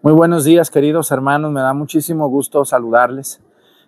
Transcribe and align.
Muy 0.00 0.12
buenos 0.12 0.44
días, 0.44 0.70
queridos 0.70 1.10
hermanos. 1.10 1.50
Me 1.50 1.60
da 1.60 1.74
muchísimo 1.74 2.28
gusto 2.28 2.64
saludarles 2.64 3.40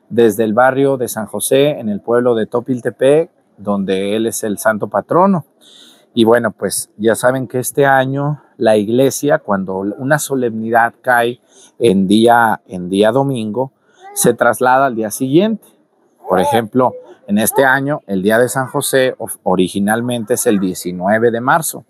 desde 0.08 0.42
el 0.42 0.54
barrio 0.54 0.96
de 0.96 1.06
San 1.06 1.26
José, 1.26 1.79
en 1.79 1.88
el 1.88 2.00
pueblo 2.00 2.34
de 2.34 2.46
Topiltepec, 2.46 3.30
donde 3.56 4.16
él 4.16 4.26
es 4.26 4.42
el 4.42 4.58
santo 4.58 4.88
patrono. 4.88 5.44
Y 6.12 6.24
bueno, 6.24 6.50
pues 6.50 6.90
ya 6.96 7.14
saben 7.14 7.46
que 7.46 7.60
este 7.60 7.86
año 7.86 8.42
la 8.56 8.76
iglesia, 8.76 9.38
cuando 9.38 9.76
una 9.76 10.18
solemnidad 10.18 10.95
cae 11.00 11.41
en 11.79 12.09
día, 12.09 12.61
en 12.66 12.90
día 12.90 13.12
domingo, 13.12 13.70
se 14.12 14.34
traslada 14.34 14.86
al 14.86 14.96
día 14.96 15.12
siguiente. 15.12 15.68
Por 16.29 16.40
ejemplo, 16.40 16.92
en 17.29 17.38
este 17.38 17.64
año, 17.64 18.00
el 18.08 18.24
día 18.24 18.40
de 18.40 18.48
San 18.48 18.66
José 18.66 19.14
originalmente 19.45 20.34
es 20.34 20.45
el 20.46 20.58
19 20.58 21.30
de 21.30 21.40
marzo, 21.40 21.84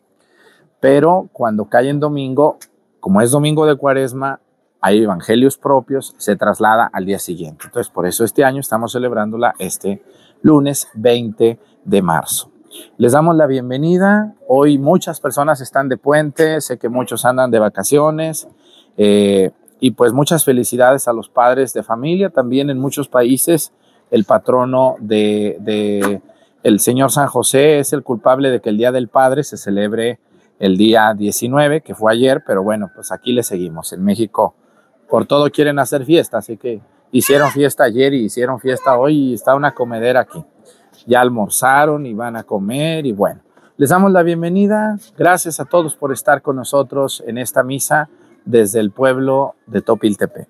pero 0.78 1.30
cuando 1.32 1.70
cae 1.70 1.88
en 1.88 2.00
domingo, 2.00 2.58
como 3.00 3.20
es 3.20 3.30
domingo 3.30 3.66
de 3.66 3.76
cuaresma, 3.76 4.40
hay 4.80 5.02
evangelios 5.02 5.58
propios, 5.58 6.14
se 6.18 6.36
traslada 6.36 6.88
al 6.92 7.04
día 7.04 7.18
siguiente. 7.18 7.64
Entonces, 7.66 7.90
por 7.92 8.06
eso 8.06 8.24
este 8.24 8.44
año 8.44 8.60
estamos 8.60 8.92
celebrándola 8.92 9.54
este 9.58 10.02
lunes 10.42 10.88
20 10.94 11.58
de 11.84 12.02
marzo. 12.02 12.50
Les 12.96 13.12
damos 13.12 13.36
la 13.36 13.46
bienvenida. 13.46 14.34
Hoy 14.46 14.78
muchas 14.78 15.20
personas 15.20 15.60
están 15.60 15.88
de 15.88 15.96
puente, 15.96 16.60
sé 16.60 16.78
que 16.78 16.88
muchos 16.88 17.24
andan 17.24 17.50
de 17.50 17.58
vacaciones. 17.58 18.48
Eh, 18.96 19.50
y 19.80 19.92
pues 19.92 20.12
muchas 20.12 20.44
felicidades 20.44 21.08
a 21.08 21.12
los 21.12 21.28
padres 21.28 21.72
de 21.72 21.82
familia. 21.82 22.30
También 22.30 22.70
en 22.70 22.78
muchos 22.78 23.08
países 23.08 23.72
el 24.10 24.24
patrono 24.24 24.96
de, 25.00 25.56
de, 25.60 26.20
el 26.62 26.80
Señor 26.80 27.10
San 27.10 27.26
José 27.26 27.78
es 27.78 27.92
el 27.92 28.02
culpable 28.02 28.50
de 28.50 28.60
que 28.60 28.70
el 28.70 28.76
Día 28.78 28.92
del 28.92 29.08
Padre 29.08 29.44
se 29.44 29.56
celebre 29.56 30.18
el 30.60 30.76
día 30.76 31.12
19, 31.14 31.80
que 31.80 31.96
fue 31.96 32.12
ayer, 32.12 32.44
pero 32.46 32.62
bueno, 32.62 32.90
pues 32.94 33.10
aquí 33.10 33.32
le 33.32 33.42
seguimos. 33.42 33.92
En 33.92 34.04
México 34.04 34.54
por 35.08 35.26
todo 35.26 35.50
quieren 35.50 35.80
hacer 35.80 36.04
fiesta, 36.04 36.38
así 36.38 36.56
que 36.56 36.80
hicieron 37.10 37.50
fiesta 37.50 37.82
ayer 37.82 38.14
y 38.14 38.26
hicieron 38.26 38.60
fiesta 38.60 38.96
hoy 38.96 39.30
y 39.30 39.34
está 39.34 39.56
una 39.56 39.72
comedera 39.72 40.20
aquí. 40.20 40.44
Ya 41.06 41.20
almorzaron 41.20 42.06
y 42.06 42.14
van 42.14 42.36
a 42.36 42.44
comer 42.44 43.06
y 43.06 43.12
bueno, 43.12 43.40
les 43.76 43.88
damos 43.88 44.12
la 44.12 44.22
bienvenida. 44.22 44.96
Gracias 45.16 45.58
a 45.58 45.64
todos 45.64 45.96
por 45.96 46.12
estar 46.12 46.42
con 46.42 46.56
nosotros 46.56 47.24
en 47.26 47.38
esta 47.38 47.62
misa 47.62 48.08
desde 48.44 48.80
el 48.80 48.90
pueblo 48.90 49.54
de 49.66 49.80
Topiltepe. 49.80 50.46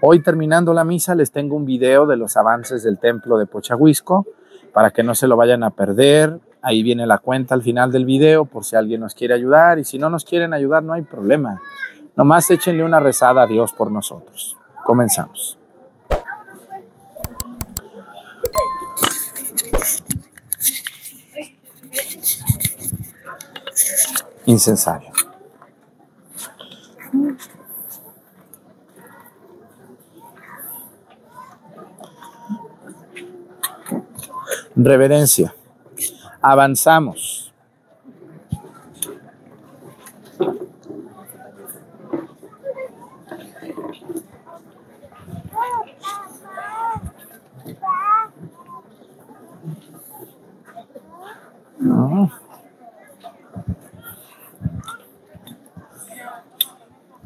Hoy 0.00 0.22
terminando 0.22 0.74
la 0.74 0.84
misa 0.84 1.14
les 1.14 1.32
tengo 1.32 1.56
un 1.56 1.64
video 1.64 2.06
de 2.06 2.16
los 2.16 2.36
avances 2.36 2.82
del 2.82 2.98
templo 2.98 3.38
de 3.38 3.46
Pochahuisco 3.46 4.26
para 4.72 4.90
que 4.90 5.02
no 5.02 5.14
se 5.14 5.26
lo 5.26 5.36
vayan 5.36 5.62
a 5.64 5.70
perder. 5.70 6.38
Ahí 6.66 6.82
viene 6.82 7.06
la 7.06 7.18
cuenta 7.18 7.54
al 7.54 7.60
final 7.60 7.92
del 7.92 8.06
video 8.06 8.46
por 8.46 8.64
si 8.64 8.74
alguien 8.74 9.02
nos 9.02 9.14
quiere 9.14 9.34
ayudar 9.34 9.78
y 9.78 9.84
si 9.84 9.98
no 9.98 10.08
nos 10.08 10.24
quieren 10.24 10.54
ayudar 10.54 10.82
no 10.82 10.94
hay 10.94 11.02
problema. 11.02 11.60
Nomás 12.16 12.50
échenle 12.50 12.82
una 12.82 12.98
rezada 13.00 13.42
a 13.42 13.46
Dios 13.46 13.74
por 13.74 13.90
nosotros. 13.90 14.56
Comenzamos. 14.82 15.58
Incensario. 24.46 25.10
Reverencia. 34.74 35.54
Avanzamos. 36.46 37.54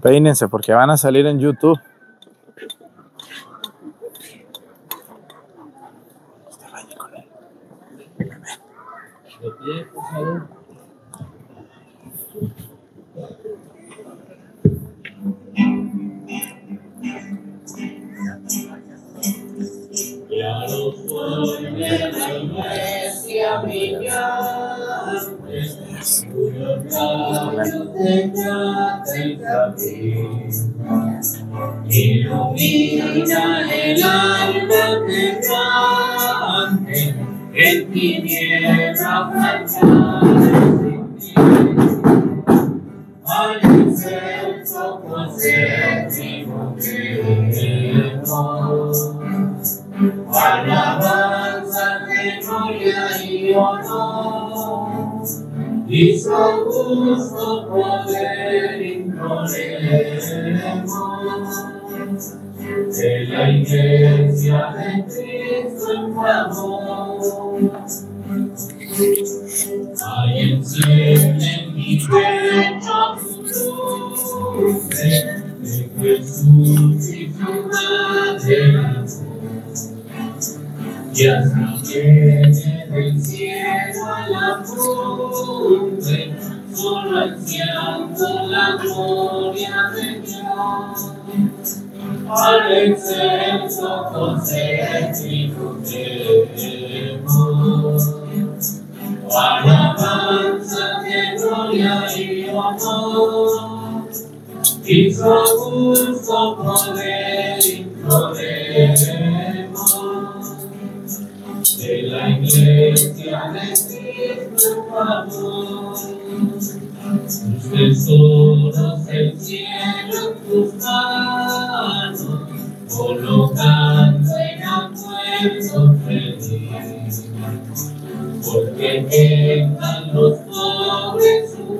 Peínense 0.01 0.47
porque 0.47 0.73
van 0.73 0.91
a 0.91 0.97
salir 0.97 1.27
en 1.27 1.41
YouTube. 1.41 1.81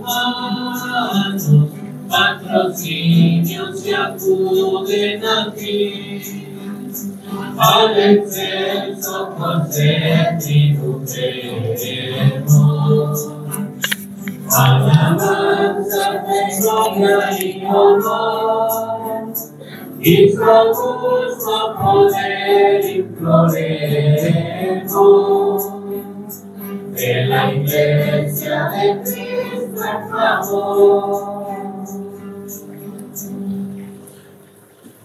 Humanos, 0.09 1.71
patrocinios 2.09 3.87
y 3.87 3.93
acuden 3.93 5.25
a 5.25 5.53
ti. 5.53 6.23
Al 7.59 7.99
excelso 7.99 9.35
concepto 9.37 11.03
queremos. 11.77 13.29
Alabanza 14.51 16.25
de 16.27 16.41
gloria 16.59 17.21
y 17.39 17.65
honor, 17.67 19.35
y 20.01 20.33
justo 20.35 21.55
poder 21.83 22.81
imploremos. 22.97 24.39
De 26.95 27.27
la 27.27 27.53
iglesia 27.53 28.71
de 28.71 28.87
Cristo 29.03 29.68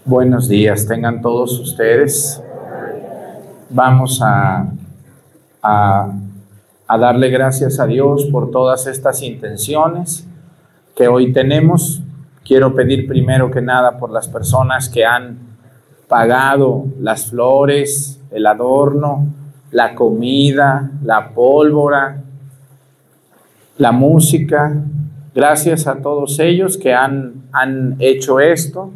Buenos 0.06 0.48
días, 0.48 0.88
tengan 0.88 1.22
todos 1.22 1.60
ustedes. 1.60 2.42
Vamos 3.70 4.20
a, 4.22 4.66
a, 5.62 6.12
darle 6.88 7.30
gracias 7.30 7.80
a 7.80 7.86
Dios 7.86 8.26
por 8.32 8.52
todas 8.52 8.88
estas 8.88 9.22
intenciones 9.22 10.28
que 10.96 11.08
hoy 11.08 11.32
tenemos. 11.34 12.02
Quiero 12.44 12.74
pedir 12.74 13.08
primero 13.08 13.52
que 13.52 13.62
nada 13.62 13.98
por 14.00 14.12
las 14.12 14.28
personas 14.28 14.90
que 14.90 15.06
han 15.06 15.38
pagado 16.08 16.86
las 17.00 17.28
flores, 17.30 18.20
el 18.32 18.46
adorno, 18.46 19.28
la 19.72 19.96
comida, 19.96 20.92
la 21.04 21.30
pólvora, 21.30 22.24
la 23.78 23.92
música. 23.92 24.84
Gracias 25.34 25.88
a 25.88 26.02
todos 26.02 26.40
ellos 26.40 26.78
que 26.78 26.94
han, 26.94 27.46
han 27.52 27.96
hecho 28.00 28.40
esto 28.40 28.92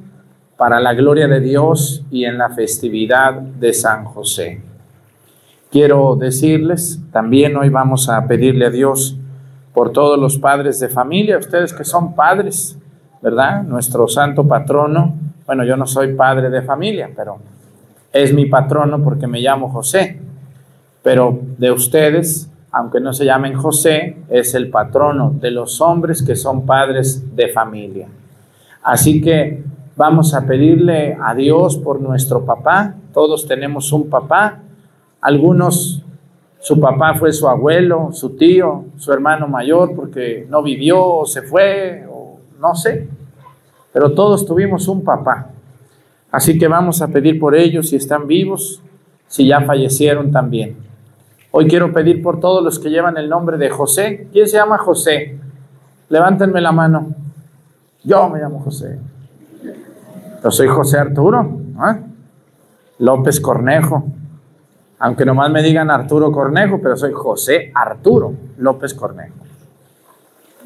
para 0.58 0.80
la 0.80 0.94
gloria 0.94 1.28
de 1.28 1.40
Dios 1.40 2.04
y 2.12 2.26
en 2.26 2.38
la 2.38 2.50
festividad 2.50 3.34
de 3.34 3.74
San 3.74 4.06
José. 4.06 4.62
Quiero 5.72 6.16
decirles, 6.16 7.00
también 7.12 7.56
hoy 7.58 7.70
vamos 7.70 8.10
a 8.10 8.26
pedirle 8.26 8.66
a 8.66 8.70
Dios 8.70 9.18
por 9.74 9.92
todos 9.92 10.18
los 10.18 10.40
padres 10.40 10.80
de 10.80 10.90
familia, 10.90 11.38
ustedes 11.38 11.74
que 11.74 11.84
son 11.84 12.16
padres, 12.16 12.78
¿verdad? 13.22 13.64
Nuestro 13.64 14.08
santo 14.08 14.48
patrono, 14.48 15.14
bueno, 15.46 15.64
yo 15.64 15.78
no 15.78 15.86
soy 15.86 16.14
padre 16.14 16.50
de 16.50 16.62
familia, 16.62 17.12
pero 17.16 17.38
es 18.12 18.34
mi 18.34 18.46
patrono 18.48 19.04
porque 19.04 19.28
me 19.28 19.40
llamo 19.40 19.70
José, 19.70 20.20
pero 21.04 21.40
de 21.58 21.72
ustedes, 21.72 22.50
aunque 22.78 23.00
no 23.00 23.14
se 23.14 23.26
llamen 23.26 23.54
José, 23.54 24.18
es 24.30 24.54
el 24.56 24.70
patrono 24.70 25.34
de 25.40 25.52
los 25.52 25.82
hombres 25.82 26.22
que 26.22 26.36
son 26.36 26.66
padres 26.66 27.36
de 27.36 27.50
familia. 27.50 28.08
Así 28.84 29.22
que 29.22 29.64
Vamos 29.98 30.36
a 30.36 30.46
pedirle 30.46 31.18
a 31.20 31.34
Dios 31.34 31.76
por 31.76 32.00
nuestro 32.00 32.46
papá. 32.46 32.94
Todos 33.12 33.48
tenemos 33.48 33.92
un 33.92 34.08
papá. 34.12 34.60
Algunos, 35.20 36.04
su 36.60 36.80
papá 36.80 37.16
fue 37.16 37.34
su 37.34 37.48
abuelo, 37.48 38.10
su 38.12 38.36
tío, 38.36 38.86
su 38.98 39.12
hermano 39.12 39.48
mayor, 39.48 39.96
porque 39.96 40.46
no 40.48 40.62
vivió 40.62 41.04
o 41.04 41.26
se 41.26 41.42
fue, 41.42 42.06
o 42.12 42.38
no 42.60 42.76
sé. 42.76 43.10
Pero 43.92 44.12
todos 44.12 44.46
tuvimos 44.46 44.88
un 44.88 45.04
papá. 45.04 45.50
Así 46.30 46.60
que 46.60 46.68
vamos 46.68 47.02
a 47.02 47.08
pedir 47.08 47.40
por 47.40 47.56
ellos 47.56 47.90
si 47.90 47.96
están 47.96 48.28
vivos, 48.28 48.84
si 49.26 49.48
ya 49.48 49.62
fallecieron 49.62 50.32
también. 50.32 50.78
Hoy 51.60 51.66
quiero 51.68 51.92
pedir 51.92 52.22
por 52.22 52.40
todos 52.40 52.64
los 52.64 52.78
que 52.78 52.92
llevan 52.92 53.18
el 53.18 53.28
nombre 53.28 53.58
de 53.58 53.72
José. 53.72 54.28
¿Quién 54.32 54.48
se 54.48 54.58
llama 54.58 54.78
José? 54.78 55.40
Levántenme 56.08 56.62
la 56.62 56.72
mano. 56.72 57.08
Yo 58.04 58.30
me 58.30 58.40
llamo 58.40 58.60
José. 58.60 59.00
Yo 60.44 60.52
soy 60.52 60.68
José 60.68 61.00
Arturo, 61.00 61.60
¿eh? 61.84 62.00
López 63.00 63.40
Cornejo. 63.40 64.06
Aunque 65.00 65.26
nomás 65.26 65.50
me 65.50 65.64
digan 65.64 65.90
Arturo 65.90 66.32
Cornejo, 66.32 66.80
pero 66.80 66.96
soy 66.96 67.12
José 67.12 67.72
Arturo 67.74 68.36
López 68.60 68.94
Cornejo. 68.94 69.38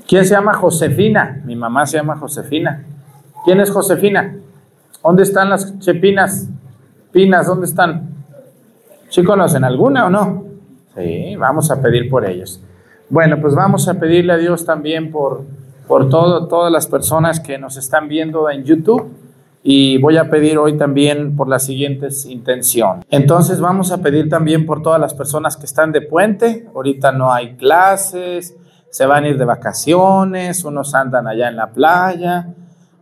¿Quién 0.06 0.26
se 0.26 0.32
llama 0.32 0.56
Josefina? 0.56 1.42
Mi 1.46 1.56
mamá 1.56 1.86
se 1.86 2.00
llama 2.00 2.18
Josefina. 2.18 2.84
¿Quién 3.46 3.62
es 3.62 3.72
Josefina? 3.72 4.36
¿Dónde 5.02 5.24
están 5.24 5.52
las 5.52 5.80
chepinas? 5.80 6.50
Pinas, 7.14 7.48
¿dónde 7.48 7.68
están? 7.68 8.10
¿Sí 9.08 9.24
conocen 9.24 9.64
alguna 9.64 10.08
o 10.08 10.10
no? 10.10 10.51
Sí, 10.96 11.36
vamos 11.38 11.72
a 11.72 11.82
pedir 11.82 12.10
por 12.10 12.26
ellos. 12.26 12.62
Bueno, 13.10 13.40
pues 13.42 13.56
vamos 13.56 13.88
a 13.88 13.96
pedirle 13.96 14.34
a 14.34 14.38
Dios 14.38 14.66
también 14.66 15.12
por, 15.12 15.44
por 15.88 16.10
todo, 16.10 16.48
todas 16.48 16.72
las 16.72 16.88
personas 16.88 17.40
que 17.40 17.58
nos 17.58 17.78
están 17.78 18.08
viendo 18.08 18.50
en 18.50 18.64
YouTube 18.64 19.12
y 19.64 20.00
voy 20.00 20.18
a 20.18 20.30
pedir 20.30 20.58
hoy 20.58 20.78
también 20.78 21.36
por 21.36 21.48
las 21.48 21.64
siguientes 21.64 22.26
intenciones. 22.26 23.06
Entonces 23.10 23.60
vamos 23.60 23.92
a 23.92 24.00
pedir 24.00 24.30
también 24.30 24.66
por 24.66 24.82
todas 24.82 25.00
las 25.00 25.14
personas 25.14 25.56
que 25.56 25.66
están 25.66 25.92
de 25.92 26.02
puente. 26.02 26.68
Ahorita 26.74 27.12
no 27.12 27.32
hay 27.32 27.56
clases, 27.56 28.56
se 28.90 29.06
van 29.06 29.26
a 29.26 29.30
ir 29.30 29.38
de 29.38 29.46
vacaciones, 29.46 30.64
unos 30.64 30.96
andan 30.96 31.28
allá 31.28 31.48
en 31.50 31.56
la 31.56 31.72
playa, 31.72 32.48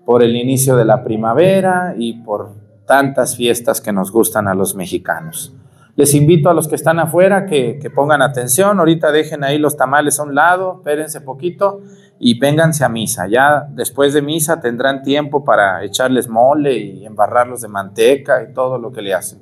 por 0.05 0.21
el 0.21 0.35
inicio 0.35 0.75
de 0.75 0.85
la 0.85 1.03
primavera 1.03 1.93
y 1.97 2.13
por 2.21 2.51
tantas 2.85 3.35
fiestas 3.35 3.79
que 3.79 3.93
nos 3.93 4.11
gustan 4.11 4.47
a 4.47 4.55
los 4.55 4.75
mexicanos. 4.75 5.53
Les 5.99 6.13
invito 6.13 6.49
a 6.49 6.53
los 6.53 6.69
que 6.69 6.75
están 6.75 6.97
afuera 6.97 7.45
que, 7.45 7.91
pongan 7.93 8.21
atención. 8.21 8.79
Ahorita 8.79 9.11
dejen 9.11 9.43
ahí 9.43 9.57
los 9.57 9.75
tamales 9.75 10.17
a 10.17 10.23
un 10.23 10.33
lado, 10.33 10.75
espérense 10.77 11.19
poquito 11.19 11.81
y 12.17 12.39
vénganse 12.39 12.85
a 12.85 12.87
misa. 12.87 13.27
Ya 13.27 13.67
después 13.69 14.13
de 14.13 14.21
misa 14.21 14.61
tendrán 14.61 15.03
tiempo 15.03 15.43
para 15.43 15.83
echarles 15.83 16.29
mole 16.29 16.77
y 16.77 17.05
embarrarlos 17.05 17.59
de 17.59 17.67
manteca 17.67 18.41
y 18.49 18.53
todo 18.53 18.77
lo 18.77 18.93
que 18.93 19.01
le 19.01 19.13
hacen. 19.13 19.41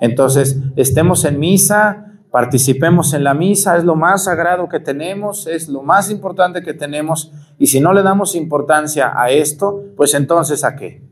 Entonces, 0.00 0.58
estemos 0.74 1.24
en 1.24 1.38
misa, 1.38 2.18
participemos 2.32 3.14
en 3.14 3.22
la 3.22 3.34
misa, 3.34 3.76
es 3.76 3.84
lo 3.84 3.94
más 3.94 4.24
sagrado 4.24 4.68
que 4.68 4.80
tenemos, 4.80 5.46
es 5.46 5.68
lo 5.68 5.84
más 5.84 6.10
importante 6.10 6.62
que 6.62 6.74
tenemos. 6.74 7.30
Y 7.60 7.68
si 7.68 7.78
no 7.78 7.92
le 7.92 8.02
damos 8.02 8.34
importancia 8.34 9.12
a 9.14 9.30
esto, 9.30 9.84
pues 9.96 10.14
entonces 10.14 10.64
¿a 10.64 10.74
qué? 10.74 11.11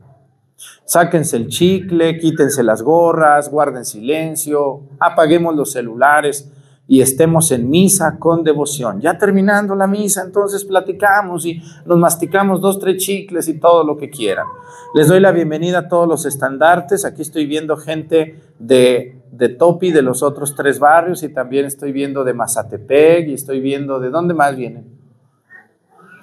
Sáquense 0.91 1.37
el 1.37 1.47
chicle, 1.47 2.17
quítense 2.17 2.63
las 2.63 2.81
gorras, 2.81 3.49
guarden 3.49 3.85
silencio, 3.85 4.81
apaguemos 4.99 5.55
los 5.55 5.71
celulares 5.71 6.51
y 6.85 6.99
estemos 6.99 7.49
en 7.53 7.69
misa 7.69 8.17
con 8.19 8.43
devoción. 8.43 8.99
Ya 8.99 9.17
terminando 9.17 9.73
la 9.73 9.87
misa, 9.87 10.23
entonces 10.25 10.65
platicamos 10.65 11.45
y 11.45 11.61
nos 11.85 11.97
masticamos 11.97 12.59
dos, 12.59 12.77
tres 12.77 13.01
chicles 13.01 13.47
y 13.47 13.57
todo 13.57 13.85
lo 13.85 13.95
que 13.95 14.09
quieran. 14.09 14.47
Les 14.93 15.07
doy 15.07 15.21
la 15.21 15.31
bienvenida 15.31 15.79
a 15.79 15.87
todos 15.87 16.09
los 16.09 16.25
estandartes. 16.25 17.05
Aquí 17.05 17.21
estoy 17.21 17.45
viendo 17.45 17.77
gente 17.77 18.41
de, 18.59 19.21
de 19.31 19.47
Topi, 19.47 19.93
de 19.93 20.01
los 20.01 20.21
otros 20.21 20.55
tres 20.55 20.77
barrios, 20.77 21.23
y 21.23 21.29
también 21.29 21.63
estoy 21.63 21.93
viendo 21.93 22.25
de 22.25 22.33
Mazatepec, 22.33 23.29
y 23.29 23.33
estoy 23.33 23.61
viendo 23.61 24.01
de 24.01 24.09
dónde 24.09 24.33
más 24.33 24.57
vienen. 24.57 24.89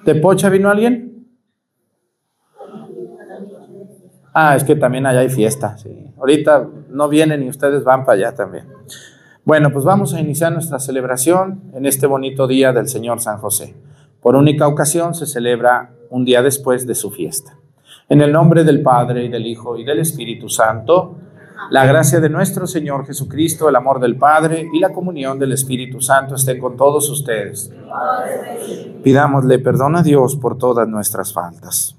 ¿De 0.05 0.13
Pocha 0.13 0.47
vino 0.49 0.69
alguien? 0.69 1.18
Ah, 4.33 4.55
es 4.55 4.63
que 4.63 4.75
también 4.75 5.05
allá 5.05 5.19
hay 5.19 5.29
fiesta. 5.29 5.77
Sí. 5.77 6.13
Ahorita 6.17 6.67
no 6.89 7.09
vienen 7.09 7.43
y 7.43 7.49
ustedes 7.49 7.83
van 7.83 8.05
para 8.05 8.17
allá 8.17 8.35
también. 8.35 8.65
Bueno, 9.45 9.71
pues 9.71 9.83
vamos 9.85 10.13
a 10.13 10.19
iniciar 10.19 10.51
nuestra 10.51 10.79
celebración 10.79 11.63
en 11.73 11.85
este 11.85 12.05
bonito 12.05 12.45
día 12.45 12.71
del 12.71 12.87
Señor 12.87 13.19
San 13.19 13.37
José. 13.39 13.75
Por 14.21 14.35
única 14.35 14.67
ocasión 14.67 15.15
se 15.15 15.25
celebra 15.25 15.91
un 16.09 16.25
día 16.25 16.41
después 16.41 16.85
de 16.85 16.95
su 16.95 17.09
fiesta. 17.09 17.57
En 18.09 18.21
el 18.21 18.31
nombre 18.31 18.63
del 18.63 18.81
Padre, 18.81 19.25
y 19.25 19.29
del 19.29 19.45
Hijo, 19.45 19.77
y 19.77 19.85
del 19.85 19.99
Espíritu 19.99 20.49
Santo, 20.49 21.17
la 21.71 21.85
gracia 21.85 22.19
de 22.19 22.29
nuestro 22.29 22.65
Señor 22.65 23.05
Jesucristo, 23.05 23.69
el 23.69 23.75
amor 23.75 23.99
del 23.99 24.17
Padre 24.17 24.67
y 24.73 24.79
la 24.79 24.89
comunión 24.89 25.37
del 25.37 25.51
Espíritu 25.51 26.01
Santo 26.01 26.35
estén 26.35 26.59
con 26.59 26.75
todos 26.75 27.09
ustedes. 27.09 27.71
Pidámosle 29.03 29.59
perdón 29.59 29.95
a 29.95 30.03
Dios 30.03 30.35
por 30.35 30.57
todas 30.57 30.87
nuestras 30.87 31.33
faltas. 31.33 31.98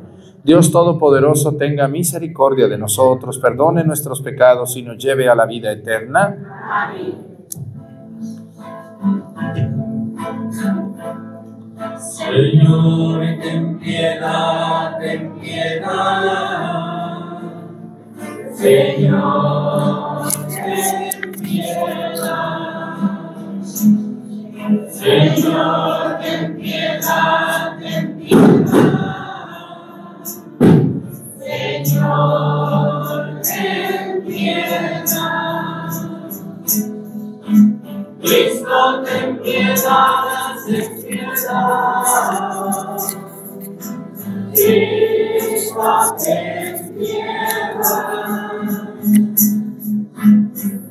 Dios 0.43 0.71
Todopoderoso 0.71 1.55
tenga 1.55 1.87
misericordia 1.87 2.67
de 2.67 2.77
nosotros, 2.77 3.37
perdone 3.37 3.83
nuestros 3.83 4.21
pecados 4.21 4.75
y 4.75 4.81
nos 4.81 4.97
lleve 4.97 5.29
a 5.29 5.35
la 5.35 5.45
vida 5.45 5.71
eterna. 5.71 6.35
Amén. 6.69 7.31
Señor, 11.97 13.21
ten 13.41 13.79
piedad, 13.79 14.97
ten 14.99 15.39
piedad. 15.39 16.21
Señor, 18.53 20.27
ten 20.49 21.31
piedad. 21.41 22.97
Señor, 24.89 26.19
ten 26.21 26.57
piedad, 26.57 27.77
ten 27.79 28.17
piedad. 28.17 29.10
Cristo, 38.21 39.03
ten 39.03 39.37
piedad, 39.39 40.55
ten 40.65 41.01
piedad. 41.01 42.05
Cristo, 44.53 46.15
ten 46.23 46.95
piedad. 46.97 47.75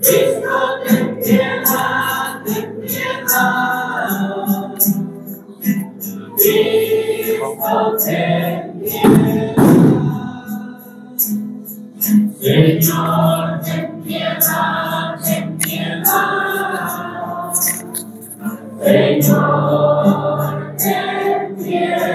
Cristo, 0.03 0.59
ten 0.87 1.07
piedad, 1.23 2.43
ten 2.45 2.69
piedad. 2.81 4.09
Cristo, 6.37 7.79
ten 8.05 8.81
piedad. 8.81 9.61
Señor, 12.41 13.61
ten 13.63 14.03
piedad. 14.03 15.00
Señor. 18.83 20.75
Señor, 20.77 21.57
piedad. 21.57 22.11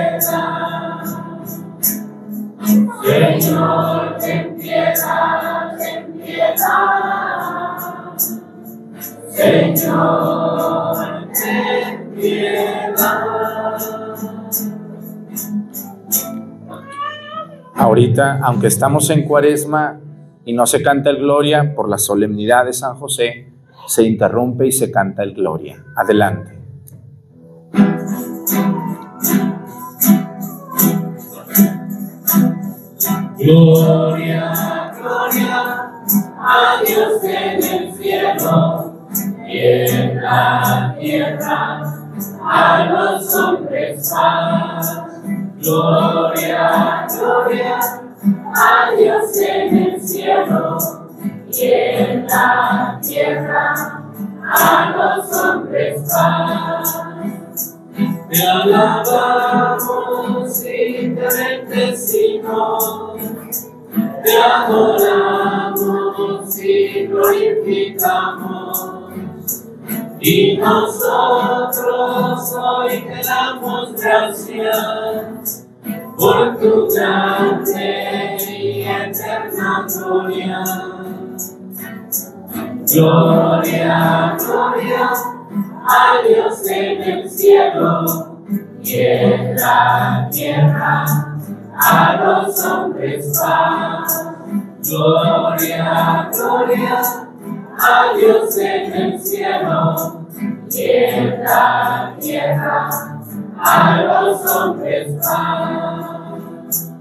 Ahorita, 17.75 18.39
aunque 18.41 18.67
estamos 18.67 19.10
en 19.10 19.24
cuaresma 19.24 20.00
y 20.45 20.53
no 20.53 20.65
se 20.65 20.81
canta 20.81 21.10
el 21.10 21.17
Gloria 21.17 21.75
por 21.75 21.89
la 21.89 21.98
solemnidad 21.98 22.65
de 22.65 22.74
San 22.74 22.95
José, 22.95 23.51
se 23.86 24.03
interrumpe 24.03 24.67
y 24.67 24.72
se 24.72 24.89
canta 24.89 25.24
el 25.24 25.34
Gloria. 25.34 25.84
Adelante. 25.95 26.54
Gloria, 33.38 34.94
gloria 34.98 35.92
a 36.39 36.82
Dios 36.86 37.22
en 37.22 37.63
el 37.63 37.94
cielo 37.94 38.94
y 39.46 39.60
en 39.60 40.22
la 40.22 40.96
tierra 40.98 41.82
a 42.42 42.86
los 42.86 43.36
hombres 43.36 44.10
paz. 44.10 45.01
Gloria, 45.58 47.06
gloria 47.10 47.80
a 48.56 48.92
Dios 48.98 49.38
en 49.42 49.77
el 49.77 50.01
cielo 50.01 50.77
y 51.51 51.72
en 51.72 52.27
la 52.27 53.00
tierra 53.01 54.01
a 54.50 54.94
los 54.96 55.44
hombres 55.44 56.01
paz. 56.10 57.01
Te 58.29 58.41
alabamos 58.41 59.86
y 60.63 61.10
te 61.10 61.27
bendecimos, 61.70 63.17
te 64.24 64.38
adoramos 64.41 65.77
y 66.60 67.05
glorificamos. 67.05 68.91
Y 70.20 70.58
nosotros 70.58 71.84
hoy 72.58 73.01
te 73.01 73.22
damos 73.27 73.94
gracias 73.94 75.67
por 76.17 76.58
tu 76.58 76.88
grande 76.91 78.38
y 78.50 78.82
eterna 78.82 79.86
gloria. 79.88 80.63
Gloria, 82.88 84.38
gloria 84.39 85.35
a 85.88 86.27
Dios 86.27 86.68
en 86.68 87.01
el 87.01 87.30
cielo 87.30 88.06
y 88.82 89.00
en 89.00 89.56
la 89.56 90.27
tierra 90.32 91.06
a 91.77 92.15
los 92.24 92.65
hombres 92.65 93.39
paz. 93.39 94.32
Gloria, 94.84 96.30
gloria 96.32 97.01
a 97.77 98.18
Dios 98.18 98.58
en 98.58 98.94
el 98.94 99.20
cielo 99.20 100.25
y 100.72 100.84
en 100.84 101.44
la 101.44 102.15
tierra 102.20 102.89
a 103.58 104.01
los 104.01 104.56
hombres 104.56 105.13
paz. 105.22 106.92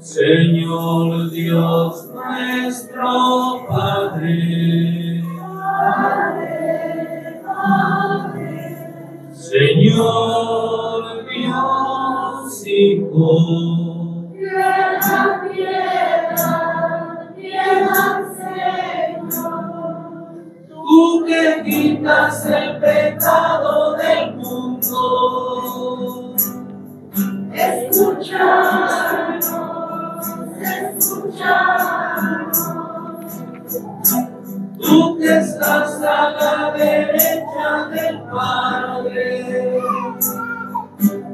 Señor 0.00 1.30
Dios 1.30 2.10
nuestro 2.12 3.66
Padre. 3.68 5.22
Señor 9.52 11.28
Dios 11.28 12.66
Hijo. 12.66 14.32
Piedad, 14.32 15.42
piedad, 15.50 17.34
piedad, 17.36 18.22
Señor. 18.36 19.28
Tú 20.68 21.24
que 21.26 21.62
quitas 21.64 22.46
el 22.46 22.78
pecado 22.78 23.94
del 23.96 24.36
mundo. 24.36 26.34
Escucharnos, 27.52 28.92
escucharnos. 30.98 32.58
Tú 34.82 35.16
que 35.18 35.38
estás 35.38 36.02
a 36.02 36.30
la 36.30 36.72
derecha 36.76 37.88
del 37.90 38.20
Padre. 38.22 39.80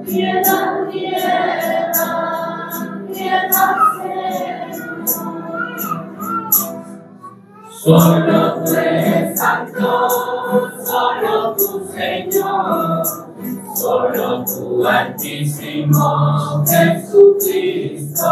Piedad, 0.05 0.89
piedad, 0.91 1.93
piedad, 3.13 3.77
Señor. 3.97 4.69
Solo 7.71 8.65
tú 8.65 8.75
eres 8.75 9.39
santo, 9.39 10.09
solo 10.85 11.55
tú 11.57 11.89
Señor, 11.93 13.03
solo 13.75 14.45
tú 14.45 14.87
altísimo 14.87 16.65
Jesucristo, 16.67 18.27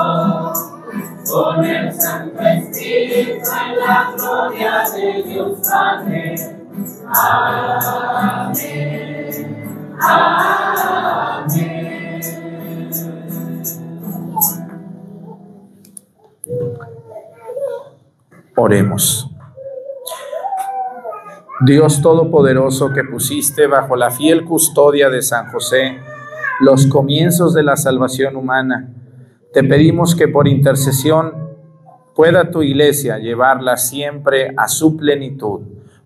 con 1.30 1.64
el 1.64 1.92
Santo 1.92 2.40
Espíritu 2.40 3.30
en 3.30 3.76
la 3.78 4.12
gloria 4.16 4.84
de 4.94 5.22
Dios 5.22 5.58
Padre. 5.68 6.34
Amén. 7.08 8.56
Amén. 10.00 11.06
Oremos. 18.58 19.30
Dios 21.60 22.02
Todopoderoso 22.02 22.92
que 22.92 23.02
pusiste 23.04 23.66
bajo 23.66 23.96
la 23.96 24.10
fiel 24.10 24.44
custodia 24.44 25.08
de 25.08 25.22
San 25.22 25.50
José 25.50 25.98
los 26.60 26.86
comienzos 26.86 27.52
de 27.54 27.62
la 27.62 27.76
salvación 27.76 28.36
humana, 28.36 28.88
te 29.56 29.64
pedimos 29.64 30.14
que 30.14 30.28
por 30.28 30.46
intercesión 30.48 31.32
pueda 32.14 32.50
tu 32.50 32.60
iglesia 32.62 33.18
llevarla 33.18 33.78
siempre 33.78 34.52
a 34.54 34.68
su 34.68 34.98
plenitud. 34.98 35.62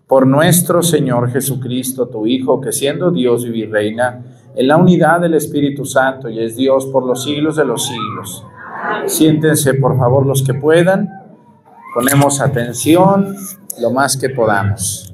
Por 0.07 0.25
nuestro 0.25 0.81
Señor 0.81 1.29
Jesucristo, 1.29 2.07
tu 2.07 2.25
Hijo, 2.25 2.61
que 2.61 2.71
siendo 2.71 3.11
Dios 3.11 3.45
y 3.45 3.65
reina 3.65 4.23
en 4.55 4.67
la 4.69 4.77
unidad 4.77 5.19
del 5.19 5.33
Espíritu 5.33 5.83
Santo 5.83 6.29
y 6.29 6.39
es 6.39 6.55
Dios 6.55 6.85
por 6.85 7.05
los 7.05 7.25
siglos 7.25 7.57
de 7.57 7.65
los 7.65 7.85
siglos. 7.85 8.45
Siéntense, 9.07 9.73
por 9.73 9.97
favor, 9.97 10.25
los 10.25 10.43
que 10.43 10.53
puedan. 10.53 11.09
Ponemos 11.93 12.39
atención 12.39 13.35
lo 13.81 13.91
más 13.91 14.15
que 14.15 14.29
podamos. 14.29 15.10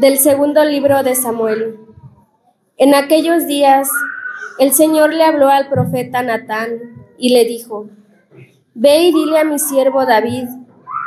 Del 0.00 0.18
segundo 0.18 0.62
libro 0.62 1.02
de 1.02 1.14
Samuel. 1.14 1.78
En 2.76 2.94
aquellos 2.94 3.46
días, 3.46 3.88
el 4.58 4.74
Señor 4.74 5.14
le 5.14 5.22
habló 5.22 5.48
al 5.48 5.70
profeta 5.70 6.22
Natán 6.22 7.06
y 7.16 7.30
le 7.30 7.46
dijo, 7.46 7.88
Ve 8.74 9.04
y 9.04 9.12
dile 9.14 9.38
a 9.38 9.44
mi 9.44 9.58
siervo 9.58 10.04
David 10.04 10.48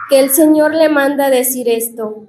que 0.10 0.20
el 0.20 0.32
Señor 0.32 0.74
le 0.74 0.90
manda 0.90 1.30
decir 1.30 1.70
esto. 1.70 2.26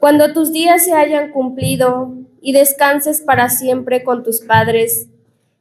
Cuando 0.00 0.32
tus 0.32 0.52
días 0.52 0.86
se 0.86 0.94
hayan 0.94 1.32
cumplido 1.32 2.14
y 2.40 2.52
descanses 2.52 3.20
para 3.20 3.50
siempre 3.50 4.04
con 4.04 4.22
tus 4.22 4.40
padres, 4.40 5.10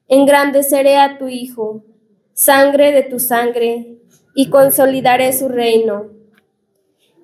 engrandeceré 0.08 0.96
a 0.96 1.18
tu 1.18 1.28
hijo, 1.28 1.84
sangre 2.32 2.94
de 2.94 3.04
tu 3.04 3.20
sangre, 3.20 3.98
y 4.34 4.50
consolidaré 4.50 5.34
su 5.34 5.50
reino. 5.50 6.12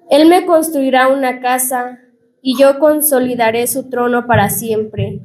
Él 0.10 0.28
me 0.28 0.46
construirá 0.46 1.08
una 1.08 1.40
casa 1.40 2.02
y 2.46 2.60
yo 2.60 2.78
consolidaré 2.78 3.66
su 3.68 3.90
trono 3.90 4.28
para 4.28 4.50
siempre. 4.50 5.22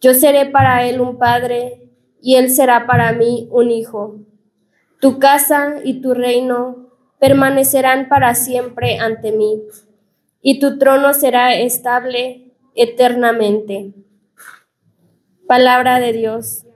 Yo 0.00 0.12
seré 0.12 0.46
para 0.46 0.84
él 0.84 1.00
un 1.00 1.18
padre 1.18 1.88
y 2.20 2.34
él 2.34 2.50
será 2.50 2.86
para 2.86 3.12
mí 3.12 3.48
un 3.52 3.70
hijo. 3.70 4.16
Tu 5.00 5.20
casa 5.20 5.76
y 5.84 6.00
tu 6.00 6.14
reino 6.14 6.88
permanecerán 7.20 8.08
para 8.08 8.34
siempre 8.34 8.98
ante 8.98 9.30
mí, 9.30 9.62
y 10.42 10.58
tu 10.58 10.78
trono 10.78 11.14
será 11.14 11.54
estable 11.54 12.52
eternamente. 12.74 13.94
Palabra 15.46 16.00
de 16.00 16.12
Dios. 16.12 16.66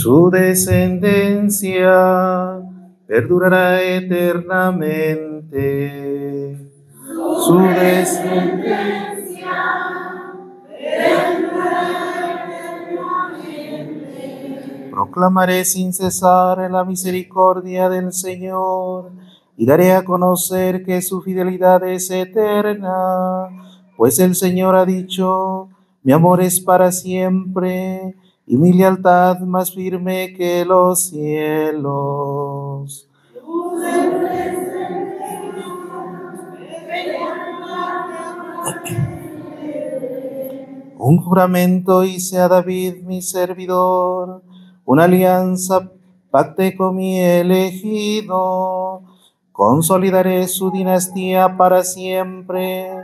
Su 0.00 0.30
descendencia 0.30 1.90
perdurará 3.08 3.82
eternamente. 3.82 6.56
Su 7.44 7.58
descendencia 7.58 9.50
Proclamaré 14.92 15.64
sin 15.64 15.92
cesar 15.92 16.70
la 16.70 16.84
misericordia 16.84 17.88
del 17.88 18.12
Señor 18.12 19.10
y 19.56 19.66
daré 19.66 19.94
a 19.94 20.04
conocer 20.04 20.84
que 20.84 21.02
su 21.02 21.22
fidelidad 21.22 21.82
es 21.82 22.08
eterna, 22.12 23.48
pues 23.96 24.20
el 24.20 24.36
Señor 24.36 24.76
ha 24.76 24.86
dicho, 24.86 25.70
mi 26.04 26.12
amor 26.12 26.40
es 26.40 26.60
para 26.60 26.92
siempre 26.92 28.14
y 28.50 28.56
mi 28.56 28.72
lealtad 28.72 29.40
más 29.40 29.74
firme 29.74 30.32
que 30.32 30.64
los 30.64 31.10
cielos. 31.10 33.06
Un 40.96 41.18
juramento 41.18 42.04
hice 42.04 42.38
a 42.38 42.48
David 42.48 43.02
mi 43.02 43.20
servidor, 43.20 44.42
una 44.86 45.04
alianza 45.04 45.92
pacté 46.30 46.74
con 46.74 46.96
mi 46.96 47.20
elegido, 47.20 49.02
consolidaré 49.52 50.48
su 50.48 50.70
dinastía 50.70 51.54
para 51.58 51.84
siempre 51.84 52.94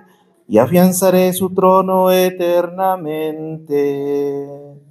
y 0.49 0.57
afianzaré 0.57 1.35
su 1.35 1.53
trono 1.53 2.11
eternamente. 2.11 4.84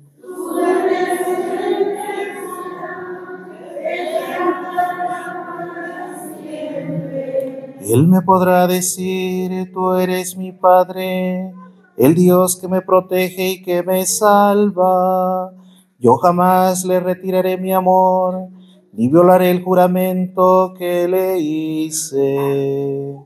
Él 7.89 8.07
me 8.07 8.21
podrá 8.21 8.65
decir, 8.65 9.71
tú 9.73 9.93
eres 9.93 10.37
mi 10.37 10.53
Padre, 10.53 11.51
el 11.97 12.15
Dios 12.15 12.55
que 12.55 12.67
me 12.69 12.81
protege 12.81 13.49
y 13.49 13.61
que 13.61 13.83
me 13.83 14.05
salva. 14.05 15.51
Yo 15.99 16.15
jamás 16.15 16.85
le 16.85 16.99
retiraré 17.01 17.57
mi 17.57 17.73
amor, 17.73 18.47
ni 18.93 19.09
violaré 19.09 19.51
el 19.51 19.63
juramento 19.63 20.73
que 20.77 21.07
le 21.07 21.39
hice. 21.39 23.17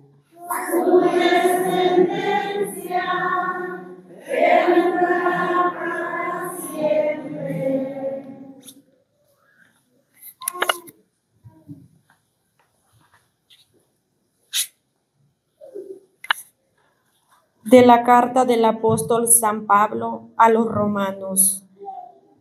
De 17.70 17.86
la 17.86 18.04
carta 18.04 18.46
del 18.46 18.64
apóstol 18.64 19.28
San 19.28 19.66
Pablo 19.66 20.30
a 20.38 20.50
los 20.50 20.68
romanos. 20.68 21.68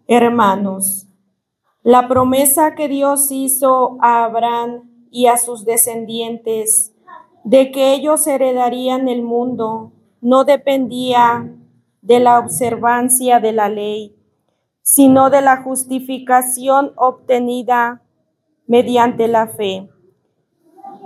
Hermanos, 0.06 1.08
la 1.82 2.06
promesa 2.06 2.76
que 2.76 2.86
Dios 2.86 3.32
hizo 3.32 3.98
a 4.00 4.24
Abraham 4.24 4.88
y 5.10 5.26
a 5.26 5.36
sus 5.36 5.64
descendientes 5.64 6.92
de 7.42 7.72
que 7.72 7.92
ellos 7.92 8.26
heredarían 8.28 9.08
el 9.08 9.22
mundo 9.22 9.92
no 10.20 10.44
dependía 10.44 11.52
de 12.02 12.20
la 12.20 12.38
observancia 12.38 13.40
de 13.40 13.52
la 13.52 13.68
ley, 13.68 14.16
sino 14.82 15.28
de 15.30 15.42
la 15.42 15.62
justificación 15.62 16.92
obtenida 16.94 18.02
mediante 18.68 19.26
la 19.26 19.48
fe. 19.48 19.88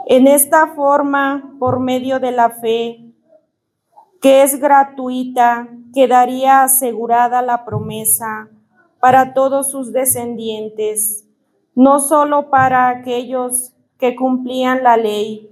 En 0.07 0.27
esta 0.27 0.75
forma, 0.75 1.57
por 1.59 1.81
medio 1.81 2.21
de 2.21 2.33
la 2.33 2.51
fe, 2.51 3.10
que 4.21 4.43
es 4.43 4.61
gratuita, 4.61 5.69
quedaría 5.95 6.63
asegurada 6.63 7.43
la 7.43 7.65
promesa 7.65 8.51
para 9.01 9.33
todos 9.33 9.71
sus 9.71 9.93
descendientes, 9.93 11.27
no 11.75 12.01
solo 12.01 12.51
para 12.51 12.89
aquellos 12.89 13.73
que 13.99 14.15
cumplían 14.15 14.83
la 14.83 14.97
ley, 14.97 15.51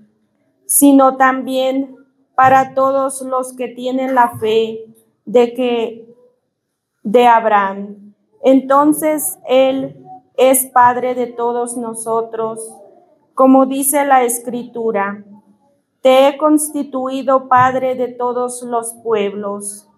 sino 0.67 1.17
también 1.17 1.97
para 2.35 2.75
todos 2.75 3.23
los 3.23 3.55
que 3.55 3.69
tienen 3.69 4.15
la 4.15 4.39
fe 4.39 4.85
de 5.25 5.55
que 5.55 6.15
de 7.03 7.27
Abraham. 7.27 8.15
Entonces 8.43 9.39
él 9.49 10.05
es 10.37 10.67
padre 10.67 11.15
de 11.15 11.27
todos 11.27 11.77
nosotros, 11.77 12.61
como 13.35 13.67
dice 13.67 14.05
la 14.05 14.25
escritura 14.25 15.25
te 16.01 16.29
he 16.29 16.39
constituido 16.39 17.49
Padre 17.49 17.95
de 17.95 18.09
todos 18.09 18.63
los 18.63 18.95
pueblos. 19.03 19.89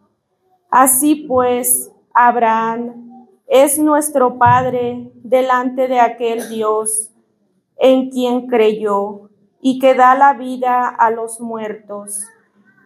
Así 0.71 1.27
pues, 1.29 1.93
Abraham 2.15 3.27
es 3.47 3.79
nuestro 3.79 4.39
Padre 4.39 5.11
delante 5.17 5.89
de 5.89 6.01
aquel 6.01 6.49
Dios 6.49 7.11
en 7.77 8.11
quien 8.11 8.47
creyó 8.47 9.31
y 9.61 9.79
que 9.79 9.95
da 9.95 10.15
la 10.15 10.35
vida 10.35 10.89
a 10.89 11.11
los 11.11 11.41
muertos 11.41 12.25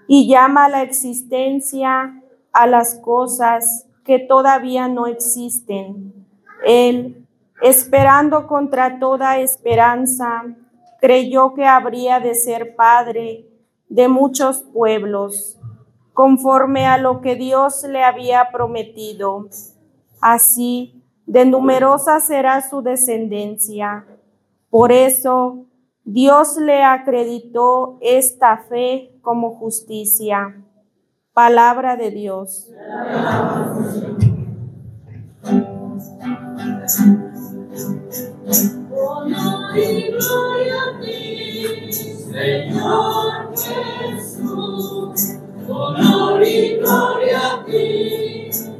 y 0.06 0.28
llama 0.28 0.68
la 0.68 0.82
existencia 0.82 2.20
a 2.52 2.66
las 2.66 2.96
cosas 2.96 3.86
que 4.04 4.18
todavía 4.18 4.88
no 4.88 5.06
existen. 5.06 6.26
Él, 6.64 7.26
esperando 7.62 8.46
contra 8.46 8.98
toda 8.98 9.38
esperanza, 9.38 10.44
creyó 11.04 11.52
que 11.52 11.66
habría 11.66 12.18
de 12.18 12.34
ser 12.34 12.76
padre 12.76 13.46
de 13.90 14.08
muchos 14.08 14.62
pueblos, 14.62 15.60
conforme 16.14 16.86
a 16.86 16.96
lo 16.96 17.20
que 17.20 17.36
Dios 17.36 17.84
le 17.86 18.02
había 18.02 18.48
prometido. 18.50 19.50
Así, 20.22 21.04
de 21.26 21.44
numerosa 21.44 22.20
será 22.20 22.66
su 22.66 22.80
descendencia. 22.80 24.06
Por 24.70 24.92
eso, 24.92 25.66
Dios 26.04 26.56
le 26.56 26.82
acreditó 26.82 27.98
esta 28.00 28.64
fe 28.66 29.14
como 29.20 29.56
justicia. 29.56 30.64
Palabra 31.34 31.96
de 31.98 32.10
Dios. 32.12 32.72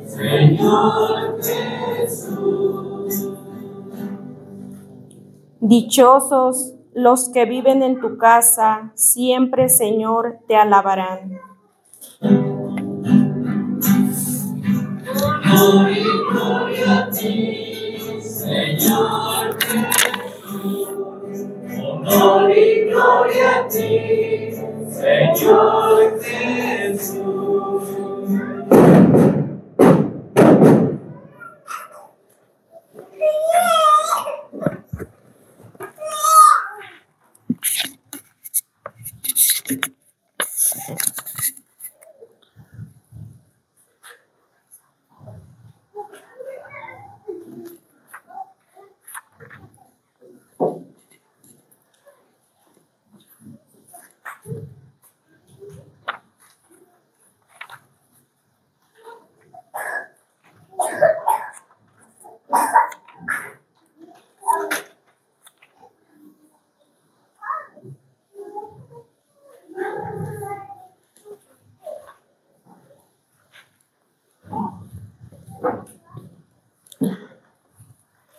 Señor. 0.07 0.95
Dichosos 5.61 6.75
los 6.95 7.31
que 7.31 7.47
viven 7.47 7.83
en 7.83 8.01
tu 8.01 8.19
casa, 8.19 8.93
siempre, 8.95 9.69
Señor, 9.69 10.39
te 10.47 10.57
alabarán. 10.57 11.41
Señor 18.45 19.57
Jesús. 19.59 20.89
Honor 21.83 22.51
y 22.51 22.85
gloria 22.91 23.61
a 23.61 23.69
ti, 23.69 24.51
Señor 24.91 26.21
Jesús. 26.21 28.04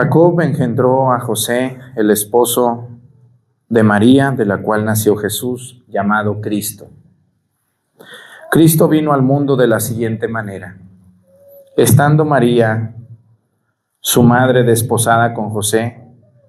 Jacob 0.00 0.40
engendró 0.40 1.12
a 1.12 1.20
José, 1.20 1.78
el 1.94 2.10
esposo 2.10 2.88
de 3.68 3.82
María, 3.82 4.30
de 4.30 4.46
la 4.46 4.62
cual 4.62 4.86
nació 4.86 5.14
Jesús, 5.14 5.84
llamado 5.88 6.40
Cristo. 6.40 6.88
Cristo 8.50 8.88
vino 8.88 9.12
al 9.12 9.20
mundo 9.20 9.56
de 9.56 9.66
la 9.66 9.78
siguiente 9.78 10.26
manera. 10.26 10.78
Estando 11.76 12.24
María, 12.24 12.94
su 14.00 14.22
madre, 14.22 14.62
desposada 14.62 15.34
con 15.34 15.50
José, 15.50 16.02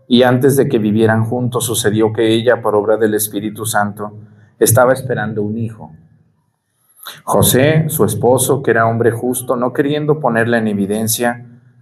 y 0.07 0.23
antes 0.23 0.55
de 0.55 0.69
que 0.69 0.79
vivieran 0.79 1.25
juntos 1.25 1.65
sucedió 1.65 2.13
que 2.13 2.33
ella, 2.33 2.61
por 2.61 2.73
obra 2.73 2.95
del 2.95 3.15
Espíritu 3.15 3.65
Santo, 3.65 4.13
estaba 4.59 4.93
esperando 4.93 5.43
un 5.43 5.57
hijo. 5.57 5.91
José, 7.25 7.89
su 7.89 8.05
esposo, 8.05 8.63
que 8.63 8.71
era 8.71 8.87
hombre 8.87 9.11
justo, 9.11 9.57
no 9.57 9.73
queriendo 9.73 10.21
ponerla 10.21 10.57
en 10.57 10.69
evidencia, 10.69 11.50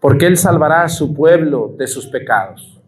porque 0.00 0.26
Él 0.26 0.36
salvará 0.36 0.82
a 0.82 0.88
su 0.88 1.14
pueblo 1.14 1.74
de 1.76 1.86
sus 1.86 2.06
pecados. 2.06 2.80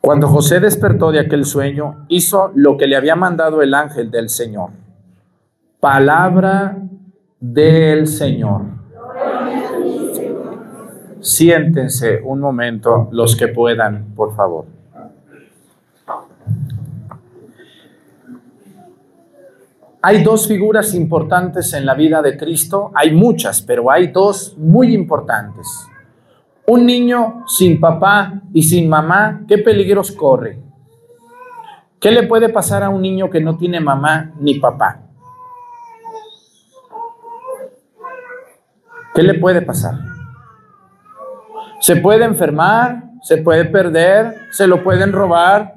Cuando 0.00 0.26
José 0.26 0.58
despertó 0.58 1.12
de 1.12 1.20
aquel 1.20 1.44
sueño, 1.44 2.06
hizo 2.08 2.50
lo 2.54 2.76
que 2.76 2.88
le 2.88 2.96
había 2.96 3.14
mandado 3.14 3.62
el 3.62 3.72
ángel 3.72 4.10
del 4.10 4.28
Señor. 4.28 4.70
Palabra 5.78 6.76
del 7.38 8.08
Señor. 8.08 8.62
Siéntense 11.20 12.20
un 12.24 12.40
momento 12.40 13.08
los 13.12 13.36
que 13.36 13.46
puedan, 13.46 14.12
por 14.16 14.34
favor. 14.34 14.81
Hay 20.04 20.24
dos 20.24 20.48
figuras 20.48 20.94
importantes 20.94 21.72
en 21.74 21.86
la 21.86 21.94
vida 21.94 22.20
de 22.22 22.36
Cristo, 22.36 22.90
hay 22.92 23.12
muchas, 23.12 23.62
pero 23.62 23.88
hay 23.88 24.08
dos 24.08 24.56
muy 24.58 24.92
importantes. 24.92 25.68
Un 26.66 26.84
niño 26.84 27.44
sin 27.46 27.78
papá 27.78 28.40
y 28.52 28.64
sin 28.64 28.88
mamá, 28.88 29.42
¿qué 29.46 29.58
peligros 29.58 30.10
corre? 30.10 30.58
¿Qué 32.00 32.10
le 32.10 32.24
puede 32.24 32.48
pasar 32.48 32.82
a 32.82 32.88
un 32.88 33.00
niño 33.00 33.30
que 33.30 33.40
no 33.40 33.56
tiene 33.56 33.78
mamá 33.78 34.32
ni 34.40 34.58
papá? 34.58 35.02
¿Qué 39.14 39.22
le 39.22 39.34
puede 39.34 39.62
pasar? 39.62 39.94
Se 41.78 41.94
puede 41.94 42.24
enfermar, 42.24 43.04
se 43.22 43.36
puede 43.36 43.66
perder, 43.66 44.48
se 44.50 44.66
lo 44.66 44.82
pueden 44.82 45.12
robar, 45.12 45.76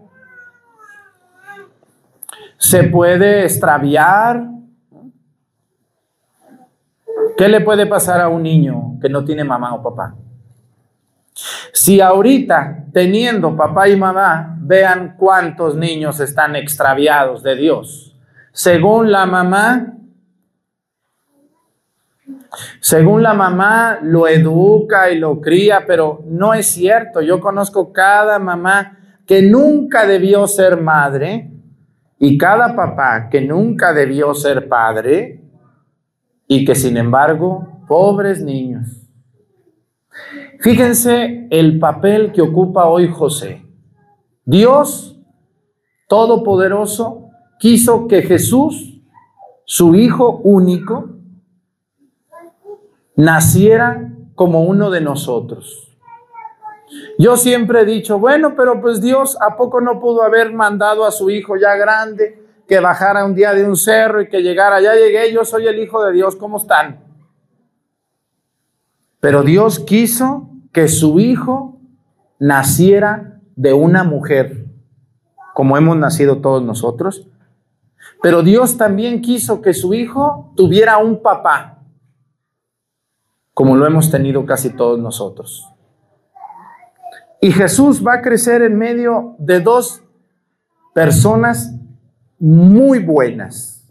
se 2.66 2.84
puede 2.86 3.44
extraviar. 3.44 4.44
¿Qué 7.38 7.48
le 7.48 7.62
puede 7.62 7.86
pasar 7.86 8.20
a 8.22 8.28
un 8.28 8.42
niño 8.42 8.98
que 9.00 9.08
no 9.08 9.24
tiene 9.24 9.44
mamá 9.44 9.76
o 9.76 9.84
papá? 9.84 10.16
Si 11.72 12.02
ahorita, 12.02 12.86
teniendo 12.92 13.56
papá 13.56 13.88
y 13.88 13.96
mamá, 13.96 14.58
vean 14.62 15.16
cuántos 15.16 15.76
niños 15.76 16.20
están 16.20 16.56
extraviados 16.56 17.44
de 17.44 17.56
Dios. 17.56 18.16
Según 18.52 19.12
la 19.12 19.28
mamá, 19.28 19.94
según 22.80 23.22
la 23.22 23.36
mamá 23.36 24.00
lo 24.02 24.28
educa 24.28 25.12
y 25.12 25.20
lo 25.20 25.40
cría, 25.40 25.86
pero 25.86 26.24
no 26.26 26.56
es 26.56 26.66
cierto. 26.66 27.22
Yo 27.22 27.40
conozco 27.40 27.94
cada 27.94 28.40
mamá 28.40 28.98
que 29.28 29.44
nunca 29.44 30.08
debió 30.08 30.48
ser 30.48 30.82
madre 30.82 31.52
y 32.20 32.38
cada 32.38 32.76
papá 32.76 33.30
que 33.30 33.42
nunca 33.42 33.94
debió 33.94 34.34
ser 34.34 34.68
padre 34.68 35.44
y 36.48 36.64
que 36.66 36.76
sin 36.76 36.98
embargo, 36.98 37.84
pobres 37.88 38.42
niños. 38.44 39.02
Fíjense 40.60 41.48
el 41.52 41.80
papel 41.80 42.32
que 42.32 42.42
ocupa 42.42 42.86
hoy 42.86 43.08
José. 43.08 43.66
Dios 44.46 45.16
Todopoderoso 46.08 47.30
quiso 47.60 48.08
que 48.08 48.22
Jesús, 48.22 49.02
su 49.66 49.96
Hijo 49.96 50.38
único, 50.38 51.10
naciera 53.16 54.14
como 54.36 54.64
uno 54.64 54.92
de 54.92 55.02
nosotros. 55.02 55.95
Yo 57.18 57.38
siempre 57.38 57.82
he 57.82 57.86
dicho, 57.86 58.20
bueno, 58.20 58.56
pero 58.56 58.82
pues 58.82 59.02
Dios 59.02 59.38
a 59.42 59.56
poco 59.56 59.82
no 59.82 60.00
pudo 60.00 60.24
haber 60.24 60.54
mandado 60.54 61.06
a 61.06 61.12
su 61.12 61.30
hijo 61.30 61.56
ya 61.58 61.76
grande 61.76 62.46
que 62.68 62.80
bajara 62.80 63.26
un 63.26 63.36
día 63.36 63.54
de 63.54 63.64
un 63.64 63.76
cerro 63.76 64.22
y 64.22 64.30
que 64.30 64.42
llegara, 64.42 64.82
ya 64.82 64.96
llegué, 64.96 65.32
yo 65.32 65.46
soy 65.46 65.68
el 65.68 65.80
hijo 65.80 66.04
de 66.04 66.14
Dios, 66.14 66.36
¿cómo 66.36 66.58
están? 66.58 67.00
Pero 69.20 69.44
Dios 69.44 69.80
quiso 69.80 70.50
que 70.72 70.88
su 70.88 71.20
hijo 71.20 71.80
naciera 72.40 73.40
de 73.56 73.74
una 73.74 74.04
mujer, 74.04 74.66
como 75.54 75.78
hemos 75.78 75.96
nacido 75.98 76.40
todos 76.42 76.64
nosotros, 76.64 77.28
pero 78.22 78.42
Dios 78.44 78.78
también 78.78 79.22
quiso 79.22 79.62
que 79.62 79.74
su 79.74 79.94
hijo 79.94 80.52
tuviera 80.56 80.98
un 80.98 81.22
papá, 81.22 81.80
como 83.54 83.76
lo 83.76 83.86
hemos 83.86 84.12
tenido 84.12 84.46
casi 84.46 84.72
todos 84.72 85.00
nosotros. 85.00 85.75
Y 87.42 87.52
Jesús 87.52 88.06
va 88.06 88.16
a 88.16 88.22
crecer 88.22 88.62
en 88.62 88.78
medio 88.78 89.36
de 89.38 89.60
dos 89.60 90.02
personas 90.94 91.74
muy 92.40 93.00
buenas. 93.00 93.88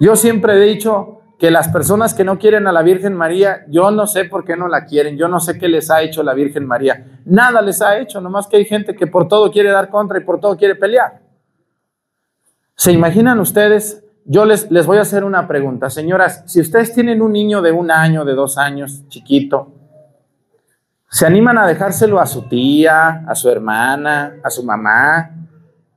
Yo 0.00 0.16
siempre 0.16 0.54
he 0.54 0.60
dicho 0.66 1.20
que 1.38 1.50
las 1.50 1.68
personas 1.68 2.14
que 2.14 2.24
no 2.24 2.38
quieren 2.38 2.66
a 2.66 2.72
la 2.72 2.82
Virgen 2.82 3.14
María, 3.14 3.64
yo 3.68 3.90
no 3.90 4.06
sé 4.06 4.24
por 4.24 4.44
qué 4.44 4.56
no 4.56 4.68
la 4.68 4.86
quieren, 4.86 5.16
yo 5.16 5.28
no 5.28 5.40
sé 5.40 5.58
qué 5.58 5.68
les 5.68 5.90
ha 5.90 6.02
hecho 6.02 6.22
la 6.22 6.32
Virgen 6.32 6.66
María. 6.66 7.20
Nada 7.26 7.60
les 7.60 7.82
ha 7.82 7.98
hecho, 7.98 8.20
nomás 8.20 8.46
que 8.46 8.56
hay 8.56 8.64
gente 8.64 8.94
que 8.94 9.06
por 9.06 9.28
todo 9.28 9.50
quiere 9.50 9.70
dar 9.70 9.90
contra 9.90 10.18
y 10.18 10.24
por 10.24 10.40
todo 10.40 10.56
quiere 10.56 10.74
pelear. 10.74 11.20
¿Se 12.76 12.92
imaginan 12.92 13.38
ustedes? 13.40 14.02
Yo 14.24 14.46
les, 14.46 14.70
les 14.70 14.86
voy 14.86 14.98
a 14.98 15.02
hacer 15.02 15.22
una 15.22 15.46
pregunta. 15.46 15.90
Señoras, 15.90 16.44
si 16.46 16.60
ustedes 16.60 16.94
tienen 16.94 17.20
un 17.20 17.32
niño 17.32 17.60
de 17.60 17.72
un 17.72 17.90
año, 17.90 18.24
de 18.24 18.34
dos 18.34 18.56
años, 18.56 19.04
chiquito, 19.08 19.73
se 21.14 21.24
animan 21.24 21.56
a 21.58 21.66
dejárselo 21.68 22.18
a 22.18 22.26
su 22.26 22.42
tía, 22.48 23.22
a 23.24 23.36
su 23.36 23.48
hermana, 23.48 24.34
a 24.42 24.50
su 24.50 24.64
mamá. 24.64 25.30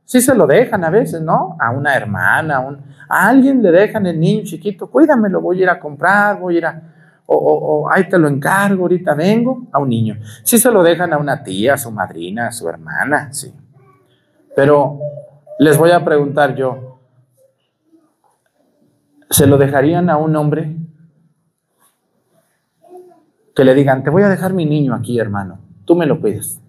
Sí 0.05 0.21
se 0.21 0.35
lo 0.35 0.45
dejan 0.45 0.83
a 0.83 0.91
veces, 0.91 1.23
¿no? 1.23 1.57
A 1.59 1.71
una 1.71 1.95
hermana, 1.95 2.63
a, 3.09 3.27
alguien 3.27 3.63
le 3.63 3.71
dejan 3.71 4.05
el 4.05 4.19
niño 4.19 4.43
chiquito, 4.43 4.85
cuídamelo, 4.91 5.41
voy 5.41 5.59
a 5.59 5.63
ir 5.63 5.69
a 5.71 5.79
comprar, 5.79 6.39
voy 6.39 6.53
a 6.53 6.57
ir 6.59 6.65
a... 6.67 6.81
O, 7.25 7.35
o, 7.35 7.91
ahí 7.91 8.07
te 8.07 8.19
lo 8.19 8.27
encargo, 8.27 8.83
ahorita 8.83 9.15
vengo, 9.15 9.63
a 9.71 9.79
un 9.79 9.89
niño. 9.89 10.19
Sí 10.43 10.59
se 10.59 10.69
lo 10.69 10.83
dejan 10.83 11.11
a 11.11 11.17
una 11.17 11.43
tía, 11.43 11.73
a 11.73 11.77
su 11.79 11.89
madrina, 11.89 12.49
a 12.49 12.51
su 12.51 12.69
hermana, 12.69 13.33
sí. 13.33 13.51
Pero 14.55 14.99
les 15.57 15.79
voy 15.79 15.89
a 15.89 16.05
preguntar 16.05 16.53
yo, 16.53 16.99
¿se 19.31 19.47
lo 19.47 19.57
dejarían 19.57 20.11
a 20.11 20.17
un 20.17 20.35
hombre? 20.35 20.77
Que 23.57 23.63
le 23.63 23.73
digan, 23.73 24.03
te 24.03 24.11
voy 24.11 24.21
a 24.21 24.29
dejar 24.29 24.53
mi 24.53 24.67
niño 24.67 24.93
aquí, 24.93 25.17
hermano, 25.17 25.57
tú 25.83 25.95
me 25.95 26.05
lo 26.05 26.21
cuides. 26.21 26.61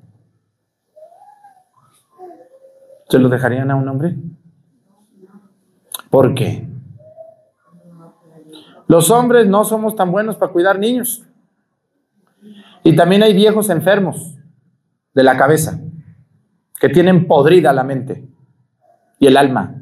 ¿Se 3.11 3.18
lo 3.18 3.29
dejarían 3.29 3.70
a 3.70 3.77
un 3.77 3.87
hombre? 3.87 4.16
¿Por 6.09 6.35
qué? 6.35 6.66
Los 8.87 9.11
hombres 9.11 9.46
no 9.46 9.66
somos 9.66 9.96
tan 9.96 10.11
buenos 10.11 10.37
para 10.37 10.51
cuidar 10.51 10.79
niños. 10.79 11.27
Y 12.83 12.96
también 12.96 13.22
hay 13.22 13.35
viejos 13.35 13.68
enfermos 13.68 14.38
de 15.12 15.22
la 15.22 15.37
cabeza 15.37 15.79
que 16.81 16.88
tienen 16.88 17.29
podrida 17.29 17.70
la 17.74 17.85
mente 17.85 18.27
y 19.18 19.27
el 19.27 19.37
alma. 19.37 19.74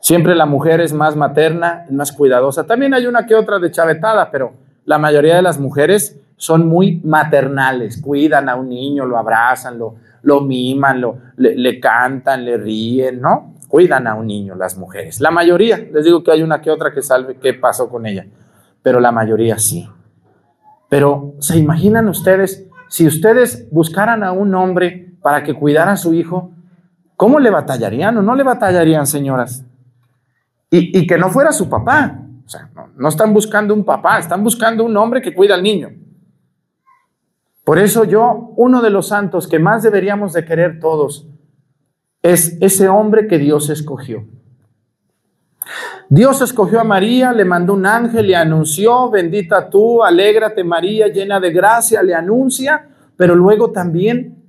Siempre 0.00 0.34
la 0.34 0.46
mujer 0.46 0.80
es 0.80 0.94
más 0.94 1.16
materna, 1.16 1.84
más 1.90 2.12
cuidadosa. 2.12 2.66
También 2.66 2.94
hay 2.94 3.04
una 3.04 3.26
que 3.26 3.34
otra 3.34 3.58
de 3.58 3.70
chavetada, 3.70 4.30
pero 4.30 4.63
la 4.84 4.98
mayoría 4.98 5.36
de 5.36 5.42
las 5.42 5.58
mujeres 5.58 6.20
son 6.36 6.66
muy 6.66 7.00
maternales, 7.04 8.00
cuidan 8.00 8.48
a 8.48 8.56
un 8.56 8.68
niño, 8.68 9.06
lo 9.06 9.18
abrazan, 9.18 9.78
lo, 9.78 9.96
lo 10.22 10.40
miman, 10.40 11.00
lo, 11.00 11.18
le, 11.36 11.56
le 11.56 11.80
cantan, 11.80 12.44
le 12.44 12.56
ríen, 12.56 13.20
¿no? 13.20 13.54
Cuidan 13.68 14.06
a 14.06 14.14
un 14.14 14.26
niño 14.26 14.54
las 14.54 14.76
mujeres. 14.76 15.20
La 15.20 15.30
mayoría, 15.30 15.78
les 15.78 16.04
digo 16.04 16.22
que 16.22 16.32
hay 16.32 16.42
una 16.42 16.60
que 16.60 16.70
otra 16.70 16.92
que 16.92 17.02
salve 17.02 17.36
qué 17.36 17.54
pasó 17.54 17.88
con 17.88 18.06
ella, 18.06 18.26
pero 18.82 19.00
la 19.00 19.12
mayoría 19.12 19.58
sí. 19.58 19.88
Pero 20.88 21.34
¿se 21.40 21.56
imaginan 21.56 22.08
ustedes 22.08 22.68
si 22.94 23.08
ustedes 23.08 23.68
buscaran 23.72 24.22
a 24.22 24.30
un 24.30 24.54
hombre 24.54 25.16
para 25.20 25.42
que 25.42 25.54
cuidara 25.54 25.92
a 25.92 25.96
su 25.96 26.14
hijo, 26.14 26.52
¿cómo 27.16 27.40
le 27.40 27.50
batallarían 27.50 28.16
o 28.18 28.22
no 28.22 28.36
le 28.36 28.44
batallarían, 28.44 29.06
señoras? 29.06 29.64
Y, 30.70 30.96
y 30.96 31.04
que 31.04 31.18
no 31.18 31.30
fuera 31.30 31.50
su 31.50 31.68
papá. 31.68 32.20
No, 32.96 33.08
están 33.08 33.34
buscando 33.34 33.74
un 33.74 33.84
papá, 33.84 34.18
están 34.18 34.42
buscando 34.44 34.84
un 34.84 34.96
hombre 34.96 35.20
que 35.20 35.34
cuida 35.34 35.54
al 35.54 35.62
niño. 35.62 35.90
Por 37.64 37.78
eso 37.78 38.04
yo, 38.04 38.52
uno 38.56 38.82
de 38.82 38.90
los 38.90 39.08
santos 39.08 39.48
que 39.48 39.58
más 39.58 39.82
deberíamos 39.82 40.32
de 40.32 40.44
querer 40.44 40.78
todos, 40.80 41.26
es 42.22 42.56
ese 42.60 42.88
hombre 42.88 43.26
que 43.26 43.38
Dios 43.38 43.70
escogió. 43.70 44.24
Dios 46.08 46.42
escogió 46.42 46.80
a 46.80 46.84
María, 46.84 47.32
le 47.32 47.44
mandó 47.44 47.72
un 47.72 47.86
ángel, 47.86 48.26
le 48.26 48.36
anunció, 48.36 49.10
bendita 49.10 49.68
tú, 49.70 50.04
alégrate 50.04 50.62
María, 50.62 51.08
llena 51.08 51.40
de 51.40 51.50
gracia, 51.50 52.02
le 52.02 52.14
anuncia, 52.14 52.88
pero 53.16 53.34
luego 53.34 53.70
también 53.72 54.42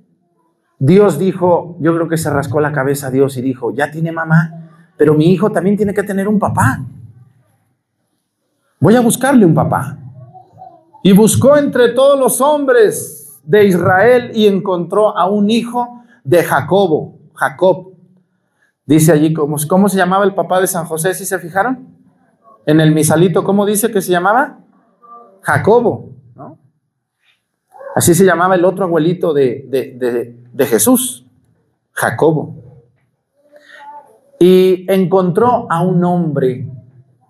Dios 0.78 1.18
dijo, 1.18 1.76
yo 1.80 1.94
creo 1.94 2.08
que 2.08 2.18
se 2.18 2.30
rascó 2.30 2.60
la 2.60 2.72
cabeza 2.72 3.10
Dios 3.10 3.36
y 3.38 3.42
dijo, 3.42 3.72
ya 3.72 3.90
tiene 3.90 4.12
mamá, 4.12 4.92
pero 4.96 5.14
mi 5.14 5.32
hijo 5.32 5.50
también 5.50 5.76
tiene 5.76 5.94
que 5.94 6.02
tener 6.02 6.28
un 6.28 6.38
papá. 6.38 6.84
Voy 8.86 8.94
a 8.94 9.00
buscarle 9.00 9.44
un 9.44 9.52
papá. 9.52 9.98
Y 11.02 11.12
buscó 11.12 11.56
entre 11.56 11.88
todos 11.88 12.16
los 12.16 12.40
hombres 12.40 13.40
de 13.42 13.64
Israel 13.64 14.30
y 14.32 14.46
encontró 14.46 15.18
a 15.18 15.28
un 15.28 15.50
hijo 15.50 16.04
de 16.22 16.44
Jacobo, 16.44 17.18
Jacob. 17.34 17.94
Dice 18.84 19.10
allí, 19.10 19.34
¿cómo, 19.34 19.88
se 19.88 19.96
llamaba 19.96 20.24
el 20.24 20.36
papá 20.36 20.60
de 20.60 20.68
San 20.68 20.84
José? 20.84 21.14
¿Si 21.14 21.26
se 21.26 21.40
fijaron? 21.40 21.96
En 22.64 22.78
el 22.78 22.94
misalito, 22.94 23.42
¿cómo 23.42 23.66
dice 23.66 23.90
que 23.90 24.00
se 24.00 24.12
llamaba? 24.12 24.60
Jacobo. 25.40 26.10
Así 27.96 28.14
se 28.14 28.24
llamaba 28.24 28.54
el 28.54 28.64
otro 28.64 28.84
abuelito 28.84 29.34
de 29.34 30.36
Jesús, 30.60 31.26
Jacobo. 31.90 32.54
Y 34.38 34.86
encontró 34.88 35.66
a 35.68 35.82
un 35.82 36.04
hombre, 36.04 36.68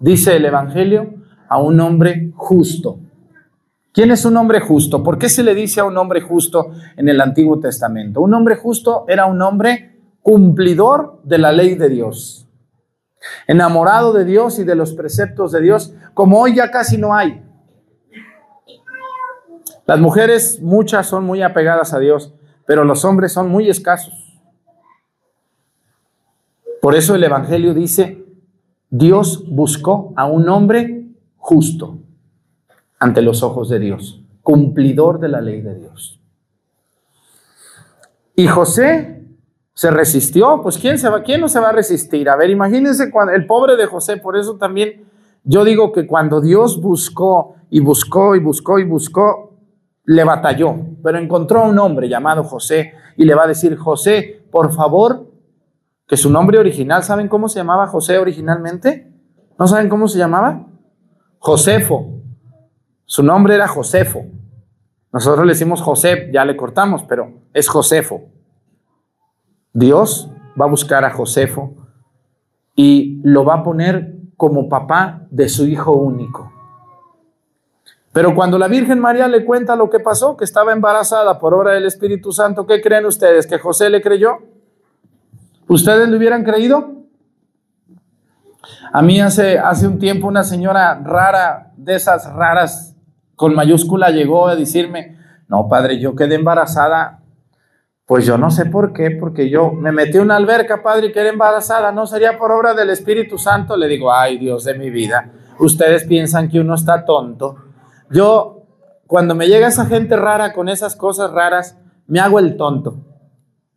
dice 0.01 0.37
el 0.37 0.45
Evangelio, 0.45 1.16
a 1.49 1.61
un 1.61 1.81
hombre 1.81 2.33
justo. 2.37 2.99
¿Quién 3.93 4.11
es 4.11 4.25
un 4.25 4.37
hombre 4.37 4.61
justo? 4.61 5.03
¿Por 5.03 5.19
qué 5.19 5.29
se 5.29 5.43
le 5.43 5.55
dice 5.55 5.81
a 5.81 5.85
un 5.85 5.97
hombre 5.97 6.21
justo 6.21 6.71
en 6.97 7.09
el 7.09 7.21
Antiguo 7.21 7.59
Testamento? 7.59 8.21
Un 8.21 8.35
hombre 8.35 8.57
justo 8.57 9.07
era 9.09 9.27
un 9.27 9.41
hombre 9.41 9.97
cumplidor 10.23 11.21
de 11.23 11.39
la 11.39 11.53
ley 11.53 11.77
de 11.77 11.89
Dios, 11.89 12.47
enamorado 13.47 14.13
de 14.13 14.25
Dios 14.25 14.59
y 14.59 14.65
de 14.65 14.75
los 14.75 14.93
preceptos 14.93 15.53
de 15.53 15.63
Dios, 15.63 15.95
como 16.15 16.41
hoy 16.41 16.57
ya 16.57 16.71
casi 16.71 16.99
no 16.99 17.15
hay. 17.15 17.43
Las 19.87 20.01
mujeres, 20.01 20.61
muchas 20.61 21.07
son 21.07 21.25
muy 21.25 21.43
apegadas 21.43 21.95
a 21.95 21.99
Dios, 21.99 22.35
pero 22.67 22.85
los 22.85 23.05
hombres 23.05 23.33
son 23.33 23.49
muy 23.49 23.71
escasos. 23.71 24.41
Por 26.83 26.95
eso 26.95 27.15
el 27.15 27.25
Evangelio 27.25 27.73
dice, 27.73 28.25
Dios 28.91 29.45
buscó 29.49 30.13
a 30.17 30.27
un 30.27 30.49
hombre 30.49 30.96
justo 31.47 31.99
ante 32.99 33.23
los 33.23 33.45
ojos 33.45 33.69
de 33.69 33.79
Dios, 33.79 34.21
cumplidor 34.43 35.21
de 35.21 35.29
la 35.29 35.41
ley 35.41 35.61
de 35.61 35.77
Dios. 35.77 36.21
Y 38.35 38.49
José 38.49 39.25
se 39.73 39.93
resistió, 39.93 40.61
pues 40.61 40.77
¿quién, 40.77 40.99
se 40.99 41.09
va, 41.09 41.23
¿quién 41.23 41.41
no 41.41 41.49
se 41.49 41.61
va 41.61 41.69
a 41.69 41.73
resistir? 41.73 42.29
A 42.29 42.35
ver, 42.35 42.51
imagínense 42.51 43.13
cuando, 43.13 43.33
el 43.33 43.47
pobre 43.47 43.77
de 43.77 43.87
José, 43.87 44.17
por 44.17 44.37
eso 44.37 44.57
también 44.57 45.05
yo 45.45 45.65
digo 45.65 45.93
que 45.93 46.05
cuando 46.05 46.41
Dios 46.41 46.81
buscó 46.81 47.55
y 47.71 47.79
buscó 47.79 48.35
y 48.35 48.41
buscó 48.41 48.81
y 48.81 48.85
buscó, 48.85 49.55
le 50.05 50.25
batalló, 50.25 50.75
pero 51.01 51.17
encontró 51.17 51.61
a 51.61 51.69
un 51.69 51.79
hombre 51.79 52.09
llamado 52.09 52.43
José 52.43 52.93
y 53.17 53.25
le 53.25 53.37
va 53.37 53.45
a 53.45 53.49
decir, 53.49 53.77
José, 53.77 54.43
por 54.51 54.73
favor, 54.73 55.31
que 56.09 56.17
su 56.17 56.29
nombre 56.29 56.59
original, 56.59 57.05
¿saben 57.05 57.29
cómo 57.29 57.49
se 57.49 57.61
llamaba 57.61 57.87
José 57.87 58.19
originalmente? 58.19 59.13
¿No 59.57 59.69
saben 59.69 59.89
cómo 59.89 60.09
se 60.09 60.19
llamaba? 60.19 60.67
Josefo. 61.39 62.21
Su 63.05 63.23
nombre 63.23 63.55
era 63.55 63.69
Josefo. 63.69 64.25
Nosotros 65.13 65.47
le 65.47 65.53
decimos 65.53 65.81
José, 65.81 66.31
ya 66.33 66.45
le 66.45 66.57
cortamos, 66.57 67.05
pero 67.05 67.33
es 67.55 67.69
Josefo. 67.69 68.25
Dios 69.73 70.31
va 70.61 70.67
a 70.67 70.69
buscar 70.69 71.05
a 71.05 71.11
Josefo 71.11 71.75
y 72.75 73.21
lo 73.23 73.45
va 73.45 73.55
a 73.55 73.63
poner 73.63 74.15
como 74.37 74.69
papá 74.69 75.27
de 75.31 75.49
su 75.49 75.67
hijo 75.67 75.93
único. 75.93 76.53
Pero 78.13 78.35
cuando 78.35 78.59
la 78.59 78.69
Virgen 78.69 78.99
María 78.99 79.29
le 79.29 79.45
cuenta 79.45 79.77
lo 79.77 79.91
que 79.91 80.01
pasó, 80.01 80.37
que 80.37 80.45
estaba 80.45 80.73
embarazada 80.73 81.39
por 81.39 81.53
obra 81.53 81.73
del 81.73 81.85
Espíritu 81.85 82.33
Santo, 82.33 82.67
¿qué 82.67 82.81
creen 82.81 83.05
ustedes? 83.05 83.47
¿Que 83.47 83.59
José 83.59 83.91
le 83.91 84.01
creyó? 84.01 84.39
¿Ustedes 85.69 86.09
le 86.09 86.17
hubieran 86.17 86.43
creído? 86.43 86.96
A 88.93 89.03
mí 89.03 89.21
hace, 89.21 89.59
hace 89.59 89.87
un 89.87 89.99
tiempo 89.99 90.27
una 90.27 90.45
señora 90.45 91.01
rara, 91.03 91.73
de 91.77 91.95
esas 91.95 92.33
raras 92.33 92.97
con 93.37 93.55
mayúscula, 93.55 94.11
llegó 94.11 94.49
a 94.49 94.57
decirme, 94.57 95.17
no, 95.49 95.69
padre, 95.69 96.01
yo 96.01 96.15
quedé 96.17 96.35
embarazada. 96.37 97.21
Pues 98.07 98.25
yo 98.25 98.39
no 98.39 98.51
sé 98.51 98.67
por 98.67 98.93
qué, 98.93 99.11
porque 99.11 99.51
yo 99.51 99.73
me 99.73 99.91
metí 99.91 100.17
en 100.17 100.25
una 100.25 100.37
alberca, 100.37 100.83
padre, 100.83 101.09
y 101.09 101.13
quedé 101.13 101.31
embarazada. 101.31 101.91
No 101.93 102.07
sería 102.07 102.39
por 102.39 102.53
obra 102.53 102.73
del 102.73 102.91
Espíritu 102.91 103.37
Santo. 103.37 103.77
Le 103.77 103.89
digo, 103.89 104.13
ay, 104.13 104.39
Dios 104.39 104.65
de 104.65 104.75
mi 104.75 104.91
vida, 104.91 105.33
ustedes 105.59 106.05
piensan 106.05 106.49
que 106.49 106.61
uno 106.61 106.75
está 106.75 107.05
tonto. 107.05 107.57
Yo, 108.11 108.63
cuando 109.07 109.35
me 109.35 109.49
llega 109.49 109.67
esa 109.67 109.87
gente 109.87 110.17
rara 110.17 110.53
con 110.53 110.69
esas 110.69 110.95
cosas 110.95 111.33
raras, 111.33 111.79
me 112.07 112.21
hago 112.21 112.39
el 112.39 112.57
tonto. 112.57 112.97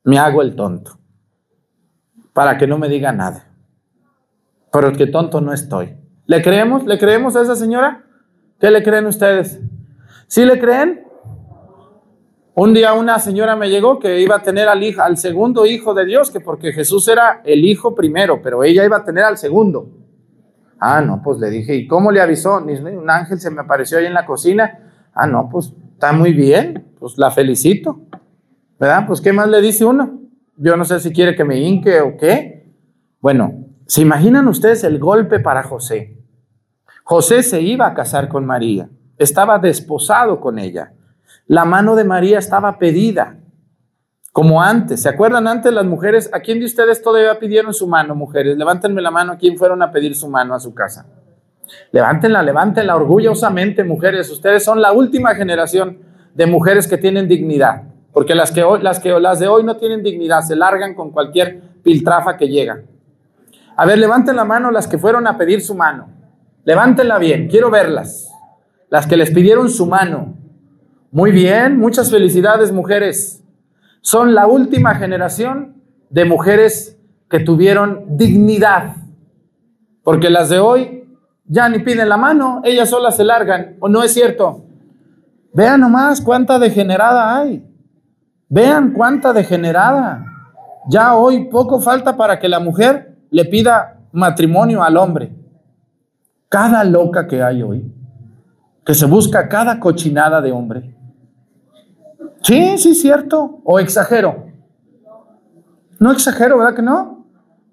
Me 0.04 0.20
hago 0.20 0.44
el 0.44 0.56
tonto. 0.56 1.00
Para 2.34 2.58
que 2.58 2.68
no 2.68 2.78
me 2.78 2.88
diga 2.88 3.12
nada. 3.12 3.49
Pero 4.72 4.92
que 4.94 5.08
tonto 5.08 5.42
no 5.42 5.54
estoy. 5.54 5.96
¿Le 6.26 6.42
creemos? 6.42 6.86
¿Le 6.86 6.98
creemos 6.98 7.36
a 7.36 7.42
esa 7.42 7.56
señora? 7.56 8.06
¿Qué 8.60 8.70
le 8.70 8.84
creen 8.84 9.06
ustedes? 9.08 9.60
¿Sí 10.28 10.46
le 10.46 10.60
creen? 10.60 11.06
Un 12.54 12.74
día 12.74 12.94
una 12.94 13.20
señora 13.20 13.56
me 13.56 13.70
llegó 13.70 14.00
que 14.00 14.20
iba 14.20 14.36
a 14.36 14.44
tener 14.44 14.68
al, 14.68 14.84
hijo, 14.84 15.02
al 15.02 15.18
segundo 15.18 15.66
hijo 15.66 15.94
de 15.94 16.06
Dios, 16.06 16.30
que 16.30 16.42
porque 16.42 16.74
Jesús 16.74 17.08
era 17.08 17.42
el 17.46 17.64
hijo 17.64 17.96
primero, 17.96 18.42
pero 18.42 18.64
ella 18.64 18.84
iba 18.84 18.98
a 18.98 19.04
tener 19.06 19.24
al 19.24 19.38
segundo. 19.38 19.90
Ah, 20.78 21.02
no, 21.02 21.22
pues 21.24 21.40
le 21.40 21.50
dije, 21.50 21.76
¿y 21.76 21.88
cómo 21.88 22.12
le 22.12 22.22
avisó? 22.22 22.58
Un 22.58 23.10
ángel 23.10 23.40
se 23.40 23.50
me 23.50 23.62
apareció 23.62 23.98
ahí 23.98 24.06
en 24.06 24.14
la 24.14 24.26
cocina. 24.26 24.92
Ah, 25.14 25.26
no, 25.26 25.50
pues 25.50 25.74
está 25.94 26.12
muy 26.12 26.34
bien, 26.34 26.96
pues 27.00 27.18
la 27.18 27.32
felicito. 27.32 28.02
¿Verdad? 28.80 29.06
Pues 29.08 29.20
¿qué 29.22 29.34
más 29.34 29.48
le 29.48 29.62
dice 29.62 29.84
uno? 29.86 30.20
Yo 30.56 30.76
no 30.78 30.86
sé 30.86 31.00
si 31.00 31.12
quiere 31.12 31.36
que 31.36 31.44
me 31.44 31.58
hinque 31.60 32.02
o 32.02 32.18
qué. 32.18 32.74
Bueno, 33.22 33.69
¿se 33.90 34.02
imaginan 34.02 34.48
ustedes 34.48 34.84
el 34.84 35.00
golpe 35.00 35.40
para 35.40 35.64
José? 35.64 36.16
José 37.04 37.42
se 37.42 37.60
iba 37.60 37.88
a 37.88 37.94
casar 37.96 38.30
con 38.30 38.46
María, 38.46 38.88
estaba 39.18 39.58
desposado 39.58 40.40
con 40.40 40.60
ella. 40.60 40.94
La 41.48 41.66
mano 41.66 41.96
de 41.96 42.04
María 42.04 42.38
estaba 42.38 42.78
pedida, 42.78 43.40
como 44.32 44.62
antes. 44.62 45.02
¿Se 45.02 45.10
acuerdan 45.10 45.48
antes 45.48 45.74
las 45.74 45.86
mujeres? 45.86 46.30
¿A 46.32 46.40
quién 46.40 46.60
de 46.60 46.66
ustedes 46.66 47.02
todavía 47.02 47.40
pidieron 47.40 47.74
su 47.74 47.88
mano, 47.88 48.14
mujeres? 48.14 48.56
Levántenme 48.56 49.02
la 49.02 49.10
mano, 49.10 49.34
¿a 49.34 49.38
quién 49.38 49.58
fueron 49.58 49.82
a 49.82 49.92
pedir 49.92 50.16
su 50.16 50.30
mano 50.30 50.54
a 50.54 50.60
su 50.60 50.76
casa? 50.76 51.08
Levántenla, 51.92 52.44
levántenla 52.44 52.96
orgullosamente, 52.96 53.84
mujeres. 53.84 54.30
Ustedes 54.30 54.64
son 54.64 54.80
la 54.80 54.92
última 54.92 55.34
generación 55.34 55.98
de 56.36 56.46
mujeres 56.46 56.88
que 56.88 56.98
tienen 56.98 57.28
dignidad, 57.28 57.84
porque 58.14 58.36
las, 58.36 58.52
que 58.52 58.64
hoy, 58.64 58.84
las, 58.84 59.00
que, 59.00 59.20
las 59.20 59.40
de 59.40 59.48
hoy 59.48 59.64
no 59.64 59.78
tienen 59.78 60.04
dignidad, 60.04 60.42
se 60.42 60.56
largan 60.56 60.94
con 60.94 61.12
cualquier 61.12 61.62
piltrafa 61.84 62.38
que 62.38 62.48
llega. 62.48 62.84
A 63.80 63.86
ver, 63.86 63.98
levanten 63.98 64.36
la 64.36 64.44
mano 64.44 64.72
las 64.72 64.90
que 64.90 64.98
fueron 64.98 65.26
a 65.26 65.38
pedir 65.38 65.62
su 65.62 65.74
mano. 65.74 66.10
Levántenla 66.66 67.18
bien, 67.18 67.48
quiero 67.48 67.72
verlas. 67.72 68.30
Las 68.90 69.08
que 69.08 69.16
les 69.16 69.32
pidieron 69.32 69.70
su 69.70 69.86
mano. 69.86 70.34
Muy 71.12 71.32
bien, 71.32 71.80
muchas 71.80 72.12
felicidades, 72.12 72.74
mujeres 72.74 73.42
son 74.02 74.36
la 74.36 74.48
última 74.48 74.96
generación 74.96 75.82
de 76.10 76.26
mujeres 76.26 77.00
que 77.30 77.40
tuvieron 77.40 78.18
dignidad. 78.18 78.98
Porque 80.04 80.30
las 80.30 80.50
de 80.50 80.60
hoy 80.60 81.08
ya 81.46 81.70
ni 81.70 81.80
piden 81.80 82.10
la 82.10 82.18
mano, 82.18 82.60
ellas 82.66 82.90
solas 82.90 83.16
se 83.16 83.24
largan, 83.24 83.78
¿o 83.80 83.88
no 83.88 84.04
es 84.04 84.14
cierto? 84.14 84.66
Vean 85.54 85.80
nomás 85.80 86.20
cuánta 86.20 86.60
degenerada 86.60 87.38
hay. 87.38 87.66
Vean 88.50 88.92
cuánta 88.92 89.32
degenerada. 89.32 90.26
Ya 90.90 91.16
hoy 91.16 91.46
poco 91.46 91.80
falta 91.80 92.18
para 92.18 92.40
que 92.40 92.50
la 92.50 92.60
mujer 92.60 93.09
le 93.30 93.46
pida 93.46 94.00
matrimonio 94.12 94.84
al 94.84 94.98
hombre. 94.98 95.32
Cada 96.50 96.84
loca 96.84 97.28
que 97.28 97.44
hay 97.44 97.62
hoy, 97.62 97.94
que 98.86 98.94
se 98.94 99.06
busca 99.06 99.48
cada 99.48 99.80
cochinada 99.80 100.42
de 100.42 100.52
hombre. 100.52 100.96
Sí, 102.42 102.78
sí, 102.78 102.96
cierto. 102.96 103.60
O 103.64 103.80
exagero. 103.80 104.48
No 106.00 106.12
exagero, 106.12 106.58
¿verdad 106.58 106.76
que 106.76 106.82
no? 106.82 107.26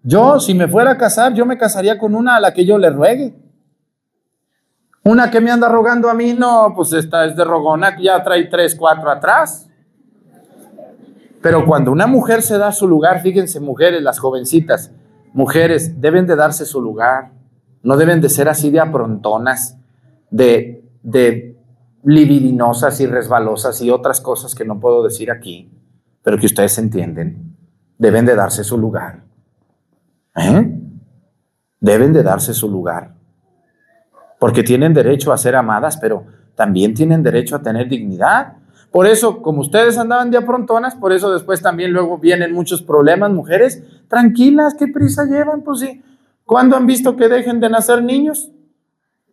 Yo, 0.03 0.39
si 0.41 0.55
me 0.55 0.69
fuera 0.69 0.93
a 0.93 0.99
casar, 0.99 1.33
yo 1.33 1.47
me 1.47 1.57
casaría 1.57 1.99
con 1.99 2.15
una 2.15 2.37
a 2.37 2.41
la 2.41 2.53
que 2.53 2.65
yo 2.67 2.77
le 2.77 2.91
ruegue. 2.91 3.35
Una 5.05 5.31
que 5.31 5.41
me 5.41 5.51
anda 5.51 5.69
rogando 5.69 6.11
a 6.11 6.15
mí, 6.15 6.35
no, 6.35 6.73
pues 6.75 6.93
esta 6.93 7.25
es 7.25 7.37
de 7.37 7.45
rogona, 7.45 7.97
ya 8.01 8.23
trae 8.23 8.45
tres, 8.45 8.75
cuatro 8.75 9.09
atrás. 9.11 9.69
Pero 11.41 11.65
cuando 11.65 11.93
una 11.93 12.09
mujer 12.09 12.43
se 12.43 12.59
da 12.59 12.73
su 12.73 12.89
lugar, 12.89 13.23
fíjense, 13.23 13.61
mujeres, 13.61 14.03
las 14.03 14.19
jovencitas, 14.19 14.91
mujeres, 15.37 16.01
deben 16.01 16.27
de 16.27 16.35
darse 16.35 16.65
su 16.67 16.81
lugar. 16.81 17.33
No 17.83 17.97
deben 17.97 18.21
de 18.21 18.29
ser 18.29 18.49
así 18.49 18.71
de 18.71 18.81
aprontonas, 18.81 19.79
de, 20.31 20.85
de 21.03 21.57
libidinosas 22.03 23.01
y 23.01 23.07
resbalosas 23.07 23.81
y 23.81 23.91
otras 23.91 24.21
cosas 24.21 24.55
que 24.55 24.65
no 24.65 24.81
puedo 24.81 25.05
decir 25.05 25.31
aquí, 25.31 25.71
pero 26.23 26.39
que 26.39 26.47
ustedes 26.47 26.77
entienden 26.79 27.57
deben 27.99 28.27
de 28.27 28.35
darse 28.35 28.65
su 28.65 28.79
lugar. 28.79 29.23
¿Eh? 30.37 30.81
Deben 31.81 32.13
de 32.13 32.23
darse 32.23 32.53
su 32.53 32.71
lugar. 32.71 33.15
Porque 34.39 34.63
tienen 34.63 34.93
derecho 34.93 35.33
a 35.33 35.39
ser 35.39 35.57
amadas, 35.57 35.97
pero 35.97 36.25
también 36.55 36.95
tienen 36.95 37.23
derecho 37.23 37.57
a 37.57 37.63
tener 37.63 37.89
dignidad. 37.89 38.55
Por 38.91 39.07
eso, 39.07 39.43
como 39.43 39.61
ustedes 39.61 39.99
andaban 39.99 40.31
de 40.31 40.39
aprontonas, 40.39 40.95
por 40.95 41.13
eso 41.13 41.33
después 41.33 41.61
también 41.61 41.93
luego 41.93 42.19
vienen 42.19 42.53
muchos 42.53 42.83
problemas, 42.83 43.31
mujeres, 43.31 43.83
tranquilas, 44.09 44.75
¿qué 44.75 44.89
prisa 44.89 45.25
llevan? 45.25 45.63
Pues 45.63 45.81
sí, 45.81 46.03
¿cuándo 46.45 46.77
han 46.77 46.87
visto 46.87 47.17
que 47.17 47.29
dejen 47.29 47.61
de 47.61 47.69
nacer 47.69 48.03
niños? 48.03 48.51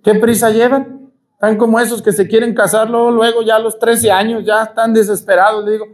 ¿Qué 0.04 0.16
prisa 0.16 0.50
llevan? 0.50 1.12
Están 1.34 1.58
como 1.58 1.80
esos 1.80 2.02
que 2.02 2.12
se 2.12 2.28
quieren 2.28 2.54
casar 2.54 2.90
luego, 2.90 3.12
luego 3.12 3.42
ya 3.42 3.58
a 3.58 3.60
los 3.60 3.78
13 3.80 4.12
años, 4.12 4.46
ya 4.46 4.64
están 4.64 4.94
desesperados. 4.94 5.64
Le 5.66 5.72
digo, 5.74 5.86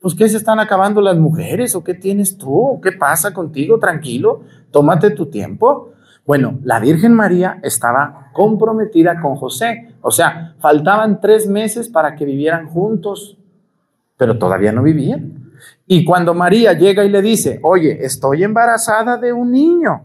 pues 0.00 0.14
¿qué 0.14 0.28
se 0.28 0.36
están 0.36 0.60
acabando 0.60 1.00
las 1.00 1.16
mujeres 1.16 1.74
o 1.74 1.82
qué 1.82 1.94
tienes 1.94 2.38
tú? 2.38 2.80
¿Qué 2.82 2.92
pasa 2.92 3.34
contigo? 3.34 3.78
Tranquilo, 3.78 4.42
tómate 4.70 5.10
tu 5.10 5.26
tiempo. 5.26 5.92
Bueno, 6.26 6.58
la 6.62 6.78
Virgen 6.78 7.14
María 7.14 7.58
estaba 7.62 8.27
comprometida 8.38 9.20
con 9.20 9.34
José, 9.34 9.96
o 10.00 10.12
sea, 10.12 10.54
faltaban 10.60 11.20
tres 11.20 11.48
meses 11.48 11.88
para 11.88 12.14
que 12.14 12.24
vivieran 12.24 12.68
juntos, 12.68 13.36
pero 14.16 14.38
todavía 14.38 14.70
no 14.70 14.84
vivían. 14.84 15.50
Y 15.88 16.04
cuando 16.04 16.34
María 16.34 16.72
llega 16.72 17.04
y 17.04 17.08
le 17.08 17.20
dice, 17.20 17.58
oye, 17.64 18.04
estoy 18.04 18.44
embarazada 18.44 19.16
de 19.16 19.32
un 19.32 19.50
niño, 19.50 20.04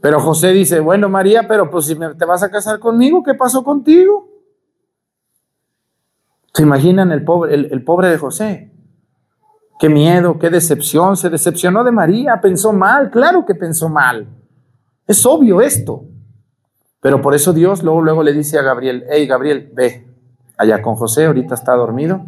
pero 0.00 0.18
José 0.20 0.48
dice, 0.48 0.80
bueno, 0.80 1.08
María, 1.08 1.46
pero 1.46 1.70
pues 1.70 1.86
si 1.86 1.94
te 1.94 2.24
vas 2.24 2.42
a 2.42 2.50
casar 2.50 2.80
conmigo, 2.80 3.22
¿qué 3.22 3.34
pasó 3.34 3.62
contigo? 3.62 4.28
¿Se 6.52 6.64
imaginan 6.64 7.12
el 7.12 7.22
pobre, 7.22 7.54
el, 7.54 7.84
pobre 7.84 8.08
de 8.08 8.18
José? 8.18 8.72
Qué 9.78 9.88
miedo, 9.88 10.36
qué 10.40 10.50
decepción. 10.50 11.16
Se 11.16 11.30
decepcionó 11.30 11.84
de 11.84 11.92
María, 11.92 12.40
pensó 12.40 12.72
mal, 12.72 13.08
claro 13.12 13.46
que 13.46 13.54
pensó 13.54 13.88
mal. 13.88 14.26
Es 15.06 15.24
obvio 15.24 15.60
esto. 15.60 16.04
Pero 17.00 17.22
por 17.22 17.34
eso 17.34 17.52
Dios 17.52 17.82
luego, 17.82 18.02
luego 18.02 18.22
le 18.22 18.32
dice 18.32 18.58
a 18.58 18.62
Gabriel, 18.62 19.04
hey 19.10 19.26
Gabriel, 19.26 19.70
ve 19.74 20.06
allá 20.56 20.82
con 20.82 20.96
José, 20.96 21.26
ahorita 21.26 21.54
está 21.54 21.74
dormido, 21.74 22.24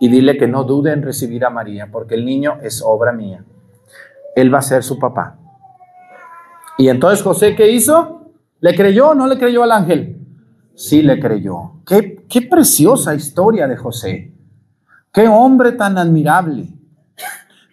y 0.00 0.08
dile 0.08 0.36
que 0.38 0.48
no 0.48 0.64
dude 0.64 0.92
en 0.92 1.02
recibir 1.02 1.44
a 1.44 1.50
María, 1.50 1.88
porque 1.90 2.14
el 2.14 2.24
niño 2.24 2.58
es 2.62 2.82
obra 2.82 3.12
mía. 3.12 3.44
Él 4.34 4.52
va 4.52 4.58
a 4.58 4.62
ser 4.62 4.82
su 4.82 4.98
papá. 4.98 5.38
Y 6.78 6.88
entonces 6.88 7.22
José, 7.22 7.54
¿qué 7.54 7.70
hizo? 7.70 8.32
¿Le 8.60 8.74
creyó 8.74 9.10
o 9.10 9.14
no 9.14 9.26
le 9.26 9.38
creyó 9.38 9.62
al 9.62 9.72
ángel? 9.72 10.20
Sí 10.74 11.02
le 11.02 11.18
creyó. 11.18 11.72
Qué, 11.86 12.42
preciosa 12.50 13.14
historia 13.14 13.66
de 13.66 13.76
José. 13.76 14.32
Qué 15.12 15.26
hombre 15.26 15.72
tan 15.72 15.96
admirable. 15.96 16.68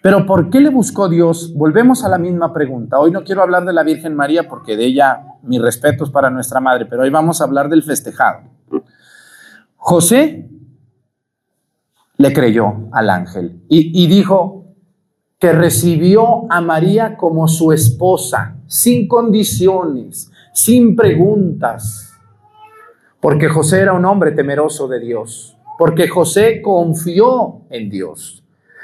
Pero 0.04 0.26
¿por 0.26 0.50
qué 0.50 0.60
le 0.60 0.70
buscó 0.70 1.08
Dios? 1.08 1.54
Volvemos 1.56 2.04
a 2.04 2.10
la 2.10 2.18
misma 2.18 2.52
pregunta. 2.52 3.00
Hoy 3.00 3.10
no 3.10 3.24
quiero 3.24 3.42
hablar 3.42 3.64
de 3.64 3.72
la 3.72 3.84
Virgen 3.84 4.14
María 4.18 4.50
porque 4.50 4.76
de 4.76 4.84
ella 4.84 5.24
mis 5.44 5.62
respetos 5.62 6.12
para 6.12 6.30
nuestra 6.30 6.60
madre, 6.60 6.86
pero 6.86 7.04
hoy 7.04 7.10
vamos 7.10 7.40
a 7.40 7.46
hablar 7.46 7.70
del 7.70 7.84
festejado. 7.84 8.42
José 9.78 10.50
le 12.18 12.34
creyó 12.34 12.90
al 12.92 13.10
ángel 13.10 13.62
y, 13.70 14.04
y 14.04 14.08
dijo 14.08 14.66
que 15.40 15.54
recibió 15.54 16.52
a 16.52 16.60
María 16.60 17.16
como 17.16 17.48
su 17.48 17.72
esposa, 17.72 18.58
sin 18.68 19.08
condiciones, 19.08 20.30
sin 20.52 20.98
preguntas 20.98 22.10
porque 23.22 23.48
José 23.48 23.80
era 23.80 23.94
un 23.94 24.04
hombre 24.04 24.34
temeroso 24.34 24.90
de 24.90 25.00
Dios, 25.00 25.58
porque 25.78 26.10
José 26.10 26.62
confió 26.62 27.62
en 27.70 27.90
Dios 27.90 28.43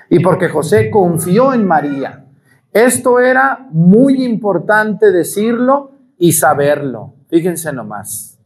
y 0.10 0.20
porque 0.20 0.50
José 0.50 0.90
confió 0.90 1.54
en 1.54 1.66
María. 1.66 2.26
Esto 2.72 3.20
era 3.20 3.68
muy 3.72 4.24
importante 4.24 5.12
decirlo 5.12 5.92
y 6.18 6.34
saberlo. 6.34 7.14
Fíjense 7.30 7.72
nomás. 7.74 8.40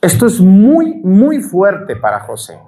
Esto 0.00 0.26
es 0.26 0.40
muy, 0.40 0.94
muy 1.02 1.40
fuerte 1.40 1.96
para 1.96 2.20
José. 2.20 2.58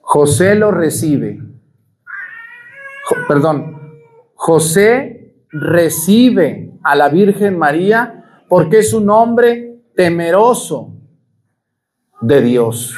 José 0.00 0.54
lo 0.54 0.70
recibe. 0.70 1.40
perdón, 3.28 4.00
José 4.34 5.34
recibe 5.50 6.72
a 6.82 6.94
la 6.94 7.08
Virgen 7.08 7.58
María 7.58 8.44
porque 8.48 8.78
es 8.78 8.92
un 8.92 9.10
hombre 9.10 9.80
temeroso 9.94 10.92
de 12.20 12.42
Dios, 12.42 12.94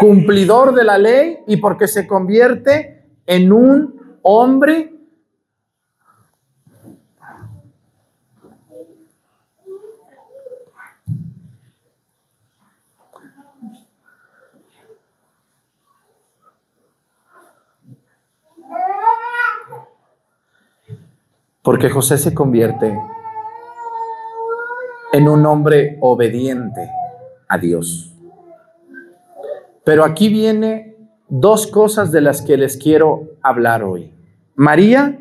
cumplidor 0.00 0.74
de 0.74 0.82
la 0.82 0.96
ley 0.96 1.40
y 1.46 1.58
porque 1.58 1.86
se 1.86 2.06
convierte 2.06 3.04
en 3.26 3.52
un 3.52 4.18
hombre 4.22 4.94
porque 21.62 21.90
José 21.90 22.16
se 22.16 22.34
convierte 22.34 22.98
en 25.12 25.28
un 25.28 25.44
hombre 25.44 25.98
obediente 26.00 26.90
a 27.46 27.58
Dios. 27.58 28.09
Pero 29.84 30.04
aquí 30.04 30.28
viene 30.28 30.96
dos 31.28 31.66
cosas 31.66 32.12
de 32.12 32.20
las 32.20 32.42
que 32.42 32.56
les 32.56 32.76
quiero 32.76 33.30
hablar 33.42 33.82
hoy. 33.82 34.12
María 34.54 35.18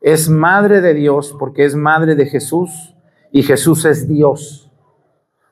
es 0.00 0.28
madre 0.28 0.80
de 0.80 0.94
Dios 0.94 1.34
porque 1.38 1.64
es 1.64 1.74
madre 1.74 2.14
de 2.14 2.26
Jesús 2.26 2.94
y 3.32 3.42
Jesús 3.42 3.84
es 3.84 4.08
Dios. 4.08 4.70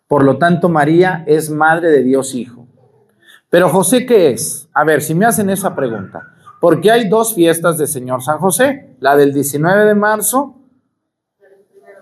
Por 0.09 0.25
lo 0.25 0.39
tanto, 0.39 0.69
María 0.69 1.25
es 1.27 1.51
madre 1.51 1.91
de 1.91 2.03
Dios 2.03 2.35
Hijo. 2.35 2.67
Pero 3.51 3.69
José, 3.69 4.07
¿qué 4.07 4.31
es? 4.31 4.69
A 4.73 4.85
ver, 4.85 5.03
si 5.03 5.15
me 5.15 5.27
hacen 5.27 5.51
esa 5.51 5.75
pregunta. 5.75 6.33
Porque 6.61 6.91
hay 6.91 7.09
dos 7.09 7.35
fiestas 7.35 7.79
de 7.79 7.87
Señor 7.87 8.23
San 8.23 8.39
José, 8.39 8.97
la 9.01 9.17
del 9.17 9.33
19 9.33 9.85
de 9.85 9.95
marzo 9.95 10.57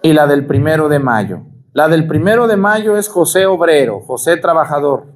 y 0.03 0.13
la 0.13 0.27
del 0.27 0.47
primero 0.47 0.89
de 0.89 0.99
mayo. 0.99 1.43
La 1.73 1.89
del 1.89 2.07
primero 2.07 2.47
de 2.47 2.57
mayo 2.57 2.97
es 2.97 3.09
José 3.09 3.47
Obrero, 3.47 4.01
José 4.01 4.37
Trabajador. 4.37 5.14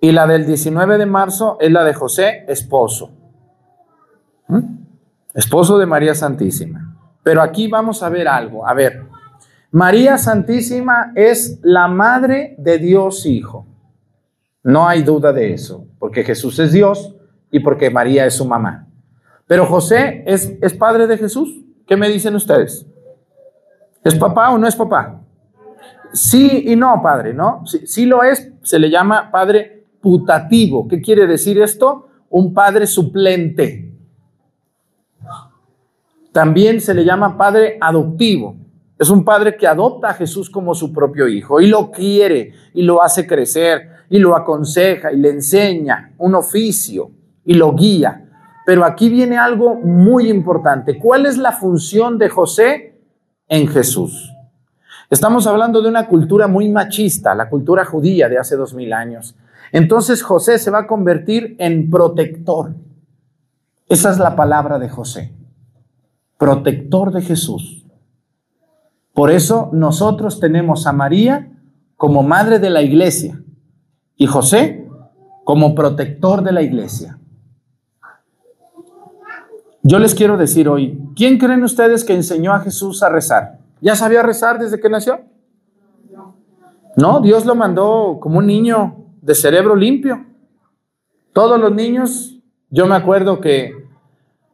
Y 0.00 0.12
la 0.12 0.26
del 0.26 0.46
19 0.46 0.98
de 0.98 1.06
marzo 1.06 1.58
es 1.60 1.72
la 1.72 1.84
de 1.84 1.94
José 1.94 2.44
Esposo. 2.48 3.10
¿Mm? 4.46 4.60
Esposo 5.34 5.78
de 5.78 5.86
María 5.86 6.14
Santísima. 6.14 6.96
Pero 7.22 7.42
aquí 7.42 7.68
vamos 7.68 8.02
a 8.02 8.08
ver 8.08 8.28
algo. 8.28 8.66
A 8.66 8.74
ver, 8.74 9.04
María 9.70 10.16
Santísima 10.18 11.12
es 11.14 11.58
la 11.62 11.88
madre 11.88 12.54
de 12.58 12.78
Dios 12.78 13.26
Hijo. 13.26 13.66
No 14.62 14.88
hay 14.88 15.02
duda 15.02 15.32
de 15.32 15.52
eso, 15.52 15.86
porque 15.98 16.24
Jesús 16.24 16.58
es 16.58 16.72
Dios 16.72 17.14
y 17.50 17.60
porque 17.60 17.90
María 17.90 18.26
es 18.26 18.34
su 18.34 18.44
mamá. 18.44 18.86
Pero 19.46 19.66
José 19.66 20.24
es, 20.26 20.52
es 20.60 20.74
padre 20.74 21.06
de 21.06 21.18
Jesús. 21.18 21.64
¿Qué 21.86 21.96
me 21.96 22.08
dicen 22.08 22.34
ustedes? 22.34 22.86
¿Es 24.04 24.14
papá 24.14 24.50
o 24.50 24.58
no 24.58 24.66
es 24.66 24.76
papá? 24.76 25.20
Sí 26.12 26.64
y 26.66 26.76
no, 26.76 27.00
padre, 27.02 27.34
¿no? 27.34 27.62
Sí, 27.66 28.06
lo 28.06 28.22
es, 28.22 28.50
se 28.62 28.78
le 28.78 28.90
llama 28.90 29.30
padre 29.30 29.77
putativo. 30.00 30.86
¿Qué 30.88 31.00
quiere 31.00 31.26
decir 31.26 31.60
esto? 31.60 32.08
Un 32.30 32.52
padre 32.54 32.86
suplente. 32.86 33.92
También 36.32 36.80
se 36.80 36.94
le 36.94 37.04
llama 37.04 37.36
padre 37.36 37.78
adoptivo. 37.80 38.56
Es 38.98 39.10
un 39.10 39.24
padre 39.24 39.56
que 39.56 39.66
adopta 39.66 40.10
a 40.10 40.14
Jesús 40.14 40.50
como 40.50 40.74
su 40.74 40.92
propio 40.92 41.28
hijo 41.28 41.60
y 41.60 41.68
lo 41.68 41.90
quiere 41.90 42.52
y 42.74 42.82
lo 42.82 43.02
hace 43.02 43.26
crecer 43.26 43.88
y 44.10 44.18
lo 44.18 44.36
aconseja 44.36 45.12
y 45.12 45.18
le 45.18 45.30
enseña 45.30 46.12
un 46.18 46.34
oficio 46.34 47.10
y 47.44 47.54
lo 47.54 47.74
guía. 47.74 48.24
Pero 48.66 48.84
aquí 48.84 49.08
viene 49.08 49.38
algo 49.38 49.76
muy 49.76 50.28
importante. 50.28 50.98
¿Cuál 50.98 51.26
es 51.26 51.38
la 51.38 51.52
función 51.52 52.18
de 52.18 52.28
José 52.28 53.00
en 53.48 53.68
Jesús? 53.68 54.32
Estamos 55.10 55.46
hablando 55.46 55.80
de 55.80 55.88
una 55.88 56.06
cultura 56.06 56.48
muy 56.48 56.68
machista, 56.68 57.34
la 57.34 57.48
cultura 57.48 57.84
judía 57.84 58.28
de 58.28 58.36
hace 58.36 58.56
dos 58.56 58.74
mil 58.74 58.92
años. 58.92 59.34
Entonces 59.72 60.22
José 60.22 60.58
se 60.58 60.70
va 60.70 60.80
a 60.80 60.86
convertir 60.86 61.56
en 61.58 61.90
protector. 61.90 62.74
Esa 63.88 64.10
es 64.10 64.18
la 64.18 64.36
palabra 64.36 64.78
de 64.78 64.88
José. 64.88 65.34
Protector 66.36 67.12
de 67.12 67.22
Jesús. 67.22 67.86
Por 69.14 69.30
eso 69.30 69.70
nosotros 69.72 70.38
tenemos 70.40 70.86
a 70.86 70.92
María 70.92 71.50
como 71.96 72.22
madre 72.22 72.58
de 72.58 72.70
la 72.70 72.82
iglesia 72.82 73.42
y 74.16 74.26
José 74.26 74.88
como 75.44 75.74
protector 75.74 76.42
de 76.42 76.52
la 76.52 76.62
iglesia. 76.62 77.18
Yo 79.82 79.98
les 79.98 80.14
quiero 80.14 80.36
decir 80.36 80.68
hoy, 80.68 81.00
¿quién 81.16 81.38
creen 81.38 81.64
ustedes 81.64 82.04
que 82.04 82.14
enseñó 82.14 82.52
a 82.52 82.60
Jesús 82.60 83.02
a 83.02 83.08
rezar? 83.08 83.58
¿Ya 83.80 83.96
sabía 83.96 84.22
rezar 84.22 84.58
desde 84.58 84.78
que 84.78 84.90
nació? 84.90 85.20
No, 86.96 87.20
Dios 87.20 87.46
lo 87.46 87.54
mandó 87.54 88.18
como 88.20 88.38
un 88.38 88.46
niño 88.46 88.97
de 89.20 89.34
cerebro 89.34 89.76
limpio. 89.76 90.24
Todos 91.32 91.60
los 91.60 91.72
niños, 91.72 92.38
yo 92.70 92.86
me 92.86 92.94
acuerdo 92.94 93.40
que 93.40 93.88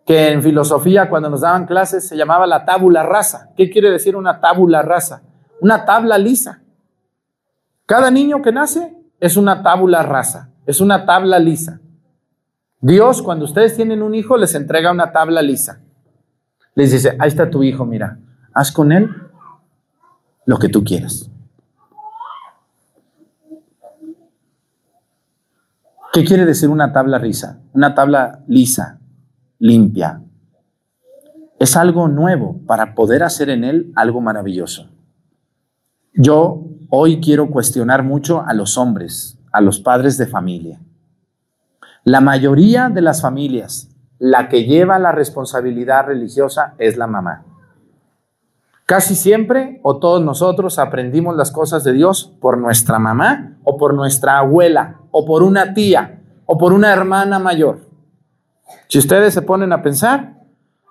que 0.05 0.33
en 0.33 0.43
filosofía 0.43 1.09
cuando 1.09 1.31
nos 1.31 1.41
daban 1.41 1.67
clases 1.67 2.07
se 2.07 2.17
llamaba 2.17 2.47
la 2.47 2.65
tábula 2.65 3.03
rasa. 3.03 3.51
¿Qué 3.57 3.71
quiere 3.71 3.91
decir 3.91 4.17
una 4.17 4.41
tábula 4.41 4.83
rasa? 4.83 5.23
Una 5.61 5.85
tabla 5.85 6.19
lisa. 6.19 6.63
Cada 7.87 8.11
niño 8.11 8.43
que 8.43 8.53
nace 8.53 8.97
es 9.21 9.37
una 9.37 9.63
tábula 9.63 10.03
rasa, 10.03 10.51
es 10.67 10.81
una 10.81 11.07
tabla 11.07 11.39
lisa. 11.39 11.81
Dios, 12.81 13.23
cuando 13.23 13.47
ustedes 13.47 13.77
tienen 13.77 14.03
un 14.03 14.15
hijo, 14.15 14.37
les 14.37 14.55
entrega 14.55 14.93
una 14.93 15.11
tabla 15.11 15.41
lisa. 15.41 15.81
Les 16.75 16.93
dice, 16.93 17.17
ahí 17.19 17.29
está 17.29 17.49
tu 17.49 17.63
hijo, 17.63 17.87
mira, 17.87 18.19
haz 18.53 18.73
con 18.73 18.93
él 18.93 19.11
lo 20.45 20.59
que 20.59 20.69
tú 20.69 20.85
quieras. 20.85 21.31
¿Qué 26.15 26.25
quiere 26.25 26.45
decir 26.45 26.69
una 26.69 26.93
tabla 26.93 27.19
lisa? 27.19 27.59
Una 27.73 27.93
tabla 27.93 28.45
lisa 28.47 29.01
limpia. 29.59 30.23
Es 31.59 31.77
algo 31.77 32.07
nuevo 32.07 32.61
para 32.69 32.95
poder 32.95 33.25
hacer 33.25 33.51
en 33.51 33.65
él 33.65 33.93
algo 33.97 34.21
maravilloso. 34.21 34.89
Yo 36.13 36.69
hoy 36.89 37.21
quiero 37.21 37.51
cuestionar 37.51 38.05
mucho 38.05 38.45
a 38.47 38.55
los 38.55 38.79
hombres, 38.79 39.41
a 39.51 39.61
los 39.61 39.81
padres 39.81 40.17
de 40.17 40.29
familia. 40.29 40.79
La 42.05 42.21
mayoría 42.21 42.91
de 42.91 43.01
las 43.01 43.21
familias, 43.21 43.89
la 44.21 44.49
que 44.49 44.67
lleva 44.67 45.01
la 45.01 45.11
responsabilidad 45.11 46.07
religiosa 46.07 46.75
es 46.79 46.97
la 46.97 47.09
mamá. 47.09 47.43
Casi 48.87 49.17
siempre 49.17 49.81
o 49.83 49.99
todos 49.99 50.23
nosotros 50.23 50.79
aprendimos 50.79 51.35
las 51.35 51.51
cosas 51.51 51.83
de 51.83 51.93
Dios 51.93 52.37
por 52.41 52.57
nuestra 52.57 53.01
mamá 53.01 53.57
o 53.65 53.77
por 53.77 53.95
nuestra 53.95 54.39
abuela 54.39 55.01
o 55.17 55.25
por 55.25 55.45
una 55.45 55.75
tía 55.75 56.19
o 56.45 56.59
por 56.59 56.73
una 56.73 56.93
hermana 56.93 57.39
mayor. 57.39 57.89
Si 58.89 58.99
ustedes 58.99 59.33
se 59.33 59.43
ponen 59.43 59.73
a 59.73 59.81
pensar, 59.81 60.41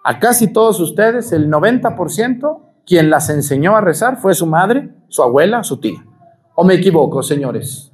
a 0.01 0.17
casi 0.17 0.53
todos 0.53 0.79
ustedes, 0.79 1.33
el 1.33 1.51
90%, 1.51 2.61
quien 2.85 3.09
las 3.09 3.29
enseñó 3.29 3.75
a 3.75 3.81
rezar 3.81 4.15
fue 4.15 4.33
su 4.33 4.45
madre, 4.45 4.91
su 5.09 5.21
abuela, 5.23 5.61
su 5.65 5.77
tía. 5.81 6.05
¿O 6.55 6.63
me 6.63 6.75
equivoco, 6.75 7.21
señores? 7.21 7.91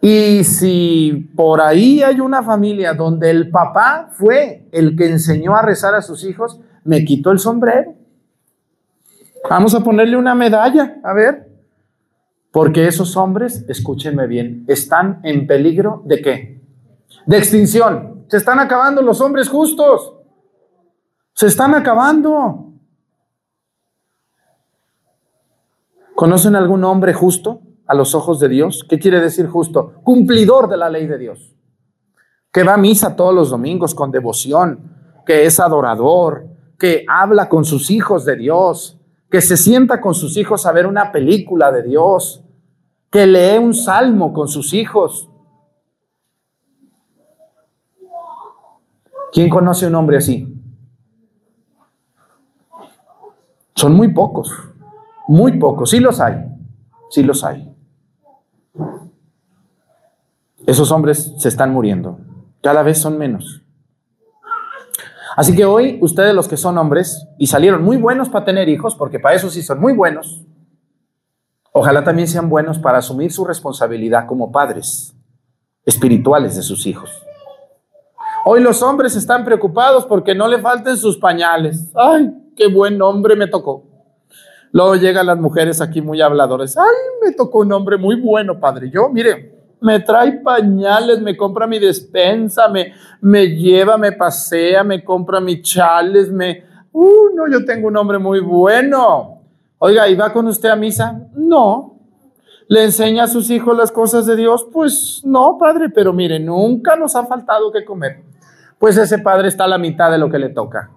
Y 0.00 0.44
si 0.44 1.28
por 1.34 1.60
ahí 1.60 2.00
hay 2.04 2.20
una 2.20 2.44
familia 2.44 2.94
donde 2.94 3.30
el 3.30 3.50
papá 3.50 4.10
fue 4.12 4.68
el 4.70 4.96
que 4.96 5.10
enseñó 5.10 5.56
a 5.56 5.62
rezar 5.62 5.96
a 5.96 6.02
sus 6.02 6.22
hijos, 6.22 6.60
me 6.84 7.04
quito 7.04 7.32
el 7.32 7.40
sombrero. 7.40 7.96
Vamos 9.50 9.74
a 9.74 9.80
ponerle 9.80 10.16
una 10.16 10.36
medalla, 10.36 11.00
a 11.02 11.12
ver. 11.12 11.43
Porque 12.54 12.86
esos 12.86 13.16
hombres, 13.16 13.64
escúchenme 13.68 14.28
bien, 14.28 14.64
están 14.68 15.18
en 15.24 15.44
peligro 15.48 16.02
de 16.04 16.22
qué? 16.22 16.62
De 17.26 17.36
extinción. 17.36 18.26
Se 18.28 18.36
están 18.36 18.60
acabando 18.60 19.02
los 19.02 19.20
hombres 19.20 19.48
justos. 19.48 20.14
Se 21.32 21.48
están 21.48 21.74
acabando. 21.74 22.70
¿Conocen 26.14 26.54
algún 26.54 26.84
hombre 26.84 27.12
justo 27.12 27.60
a 27.88 27.94
los 27.94 28.14
ojos 28.14 28.38
de 28.38 28.48
Dios? 28.48 28.86
¿Qué 28.88 29.00
quiere 29.00 29.18
decir 29.18 29.48
justo? 29.48 29.94
Cumplidor 30.04 30.68
de 30.68 30.76
la 30.76 30.88
ley 30.88 31.08
de 31.08 31.18
Dios. 31.18 31.56
Que 32.52 32.62
va 32.62 32.74
a 32.74 32.76
misa 32.78 33.16
todos 33.16 33.34
los 33.34 33.50
domingos 33.50 33.96
con 33.96 34.12
devoción, 34.12 34.92
que 35.26 35.44
es 35.44 35.58
adorador, 35.58 36.46
que 36.78 37.04
habla 37.08 37.48
con 37.48 37.64
sus 37.64 37.90
hijos 37.90 38.24
de 38.24 38.36
Dios, 38.36 39.00
que 39.34 39.40
se 39.40 39.56
sienta 39.56 40.00
con 40.00 40.14
sus 40.14 40.36
hijos 40.36 40.64
a 40.64 40.70
ver 40.70 40.86
una 40.86 41.10
película 41.10 41.72
de 41.72 41.82
Dios, 41.82 42.44
que 43.10 43.26
lee 43.26 43.58
un 43.58 43.74
salmo 43.74 44.32
con 44.32 44.46
sus 44.46 44.72
hijos, 44.72 45.28
¿Quién 49.32 49.50
conoce 49.50 49.88
un 49.88 49.96
hombre 49.96 50.18
así? 50.18 50.56
Son 53.74 53.92
muy 53.92 54.14
pocos, 54.14 54.54
muy 55.26 55.58
pocos. 55.58 55.90
Sí 55.90 55.98
los 55.98 56.20
hay, 56.20 56.36
sí 57.10 57.24
los 57.24 57.42
hay. 57.42 57.74
Esos 60.64 60.92
hombres 60.92 61.34
se 61.38 61.48
están 61.48 61.72
muriendo. 61.72 62.20
Cada 62.62 62.84
vez 62.84 62.98
son 62.98 63.18
menos. 63.18 63.63
Así 65.36 65.54
que 65.56 65.64
hoy 65.64 65.98
ustedes 66.00 66.34
los 66.34 66.46
que 66.46 66.56
son 66.56 66.78
hombres 66.78 67.26
y 67.38 67.48
salieron 67.48 67.82
muy 67.82 67.96
buenos 67.96 68.28
para 68.28 68.44
tener 68.44 68.68
hijos, 68.68 68.94
porque 68.94 69.18
para 69.18 69.34
eso 69.34 69.50
sí 69.50 69.62
son 69.62 69.80
muy 69.80 69.92
buenos, 69.92 70.44
ojalá 71.72 72.04
también 72.04 72.28
sean 72.28 72.48
buenos 72.48 72.78
para 72.78 72.98
asumir 72.98 73.32
su 73.32 73.44
responsabilidad 73.44 74.26
como 74.26 74.52
padres 74.52 75.14
espirituales 75.84 76.56
de 76.56 76.62
sus 76.62 76.86
hijos. 76.86 77.10
Hoy 78.46 78.62
los 78.62 78.82
hombres 78.82 79.16
están 79.16 79.44
preocupados 79.44 80.04
porque 80.04 80.34
no 80.34 80.46
le 80.46 80.58
falten 80.58 80.96
sus 80.96 81.16
pañales. 81.16 81.90
Ay, 81.94 82.30
qué 82.54 82.68
buen 82.68 83.00
hombre 83.02 83.36
me 83.36 83.46
tocó. 83.46 83.84
Luego 84.70 84.96
llegan 84.96 85.26
las 85.26 85.38
mujeres 85.38 85.80
aquí 85.80 86.02
muy 86.02 86.20
habladores. 86.20 86.76
Ay, 86.76 86.94
me 87.22 87.32
tocó 87.32 87.60
un 87.60 87.72
hombre 87.72 87.96
muy 87.96 88.20
bueno, 88.20 88.60
padre. 88.60 88.90
Yo, 88.90 89.08
mire, 89.08 89.53
me 89.84 90.00
trae 90.00 90.32
pañales, 90.32 91.20
me 91.20 91.36
compra 91.36 91.66
mi 91.66 91.78
despensa, 91.78 92.68
me, 92.68 92.92
me 93.20 93.46
lleva, 93.46 93.96
me 93.96 94.12
pasea, 94.12 94.82
me 94.82 95.04
compra 95.04 95.40
mis 95.40 95.62
chales, 95.62 96.30
me... 96.32 96.64
Uh, 96.92 97.34
no, 97.34 97.48
yo 97.48 97.64
tengo 97.64 97.88
un 97.88 97.96
hombre 97.96 98.18
muy 98.18 98.40
bueno. 98.40 99.42
Oiga, 99.78 100.08
¿y 100.08 100.14
va 100.14 100.32
con 100.32 100.46
usted 100.46 100.68
a 100.68 100.76
misa? 100.76 101.20
No. 101.34 101.98
¿Le 102.68 102.84
enseña 102.84 103.24
a 103.24 103.28
sus 103.28 103.50
hijos 103.50 103.76
las 103.76 103.92
cosas 103.92 104.26
de 104.26 104.36
Dios? 104.36 104.66
Pues 104.72 105.20
no, 105.24 105.58
padre, 105.58 105.90
pero 105.90 106.12
mire, 106.12 106.40
nunca 106.40 106.96
nos 106.96 107.14
ha 107.14 107.26
faltado 107.26 107.70
que 107.70 107.84
comer 107.84 108.22
pues 108.84 108.98
ese 108.98 109.18
padre 109.18 109.48
está 109.48 109.64
a 109.64 109.68
la 109.68 109.78
mitad 109.78 110.10
de 110.10 110.18
lo 110.18 110.30
que 110.30 110.38
le 110.38 110.50
toca. 110.50 110.90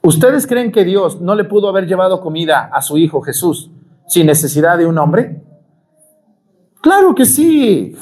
¿Ustedes 0.00 0.46
creen 0.46 0.70
que 0.70 0.84
Dios 0.84 1.20
no 1.20 1.34
le 1.34 1.42
pudo 1.42 1.68
haber 1.68 1.88
llevado 1.88 2.20
comida 2.20 2.70
a 2.72 2.80
su 2.82 2.96
hijo 2.98 3.20
Jesús 3.20 3.70
sin 4.06 4.26
necesidad 4.26 4.78
de 4.78 4.86
un 4.86 4.96
hombre? 4.98 5.42
Claro 6.86 7.16
que 7.16 7.24
sí. 7.24 7.96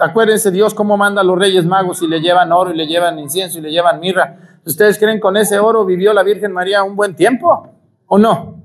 Acuérdense 0.00 0.50
Dios 0.50 0.72
cómo 0.72 0.96
manda 0.96 1.20
a 1.20 1.24
los 1.24 1.38
reyes 1.38 1.66
magos 1.66 2.00
y 2.00 2.06
le 2.06 2.22
llevan 2.22 2.50
oro 2.50 2.72
y 2.72 2.74
le 2.74 2.86
llevan 2.86 3.18
incienso 3.18 3.58
y 3.58 3.60
le 3.60 3.70
llevan 3.70 4.00
mirra. 4.00 4.58
¿Ustedes 4.64 4.98
creen 4.98 5.20
con 5.20 5.36
ese 5.36 5.58
oro 5.58 5.84
vivió 5.84 6.14
la 6.14 6.22
Virgen 6.22 6.50
María 6.50 6.82
un 6.82 6.96
buen 6.96 7.14
tiempo 7.14 7.74
o 8.06 8.16
no? 8.16 8.62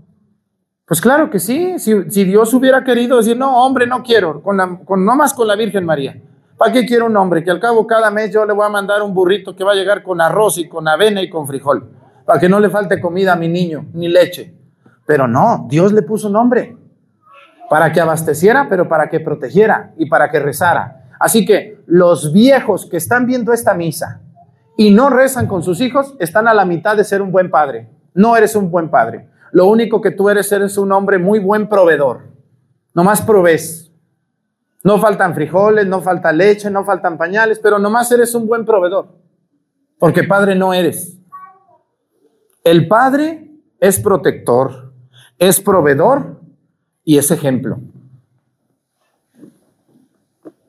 Pues 0.86 1.02
claro 1.02 1.30
que 1.30 1.38
sí. 1.38 1.78
Si, 1.80 2.24
Dios 2.24 2.54
hubiera 2.54 2.86
querido 2.86 3.18
decir, 3.18 3.36
no, 3.36 3.66
hombre, 3.66 3.86
no 3.88 4.04
quiero, 4.04 4.42
con, 4.42 4.86
con 4.86 5.04
no 5.04 5.18
más 5.18 5.34
con 5.34 5.50
la 5.50 5.58
Virgen 5.58 5.84
María. 5.84 6.16
¿Para 6.58 6.72
qué 6.72 6.86
quiero 6.86 7.08
un 7.08 7.18
hombre? 7.18 7.44
Que 7.44 7.52
al 7.52 7.60
cabo 7.60 7.86
cada 7.86 8.10
mes 8.10 8.32
yo 8.32 8.46
le 8.46 8.54
voy 8.54 8.66
a 8.66 8.70
mandar 8.70 9.02
un 9.02 9.14
burrito 9.14 9.54
que 9.54 9.66
va 9.66 9.74
a 9.74 9.76
llegar 9.76 10.02
con 10.02 10.22
arroz 10.22 10.60
y 10.60 10.70
con 10.70 10.88
avena 10.88 11.22
y 11.22 11.30
con 11.30 11.46
frijol. 11.46 11.92
Para 12.26 12.40
que 12.40 12.48
no 12.48 12.58
le 12.62 12.70
falte 12.70 13.02
comida 13.02 13.34
a 13.34 13.36
mi 13.36 13.50
niño, 13.50 13.86
ni 13.96 14.08
leche. 14.08 14.56
Pero 15.06 15.28
no, 15.28 15.68
Dios 15.70 15.92
le 15.92 16.04
puso 16.04 16.30
un 16.30 16.38
hombre. 16.38 16.78
Para 17.72 17.94
que 17.94 18.02
abasteciera, 18.02 18.68
pero 18.68 18.90
para 18.90 19.10
que 19.10 19.22
protegiera 19.22 19.94
y 19.98 20.10
para 20.10 20.30
que 20.30 20.42
rezara. 20.42 21.06
Así 21.18 21.46
que 21.46 21.82
los 21.86 22.34
viejos 22.34 22.86
que 22.86 22.98
están 22.98 23.26
viendo 23.26 23.54
esta 23.54 23.74
misa 23.76 24.20
y 24.76 24.92
no 24.92 25.10
rezan 25.10 25.48
con 25.48 25.64
sus 25.64 25.80
hijos, 25.80 26.14
están 26.20 26.50
a 26.50 26.54
la 26.54 26.66
mitad 26.66 26.98
de 26.98 27.06
ser 27.06 27.22
un 27.22 27.32
buen 27.32 27.50
padre. 27.50 27.90
No 28.14 28.36
eres 28.36 28.58
un 28.58 28.70
buen 28.70 28.90
padre. 28.90 29.30
Lo 29.54 29.68
único 29.68 30.02
que 30.02 30.12
tú 30.12 30.30
eres, 30.30 30.52
eres 30.52 30.78
un 30.78 30.92
hombre 30.92 31.18
muy 31.18 31.40
buen 31.40 31.70
proveedor. 31.70 32.24
Nomás 32.94 33.22
provees. 33.22 33.90
No 34.84 35.00
faltan 35.00 35.34
frijoles, 35.34 35.88
no 35.88 36.02
falta 36.02 36.34
leche, 36.34 36.70
no 36.70 36.84
faltan 36.84 37.18
pañales, 37.18 37.58
pero 37.58 37.80
nomás 37.80 38.12
eres 38.12 38.36
un 38.36 38.48
buen 38.48 38.66
proveedor, 38.66 39.16
porque 39.98 40.26
padre 40.26 40.56
no 40.56 40.74
eres. 40.74 41.18
El 42.66 42.90
padre 42.90 43.50
es 43.80 43.98
protector, 43.98 44.92
es 45.40 45.62
proveedor 45.62 46.41
y 47.04 47.18
es 47.18 47.32
ejemplo. 47.32 47.80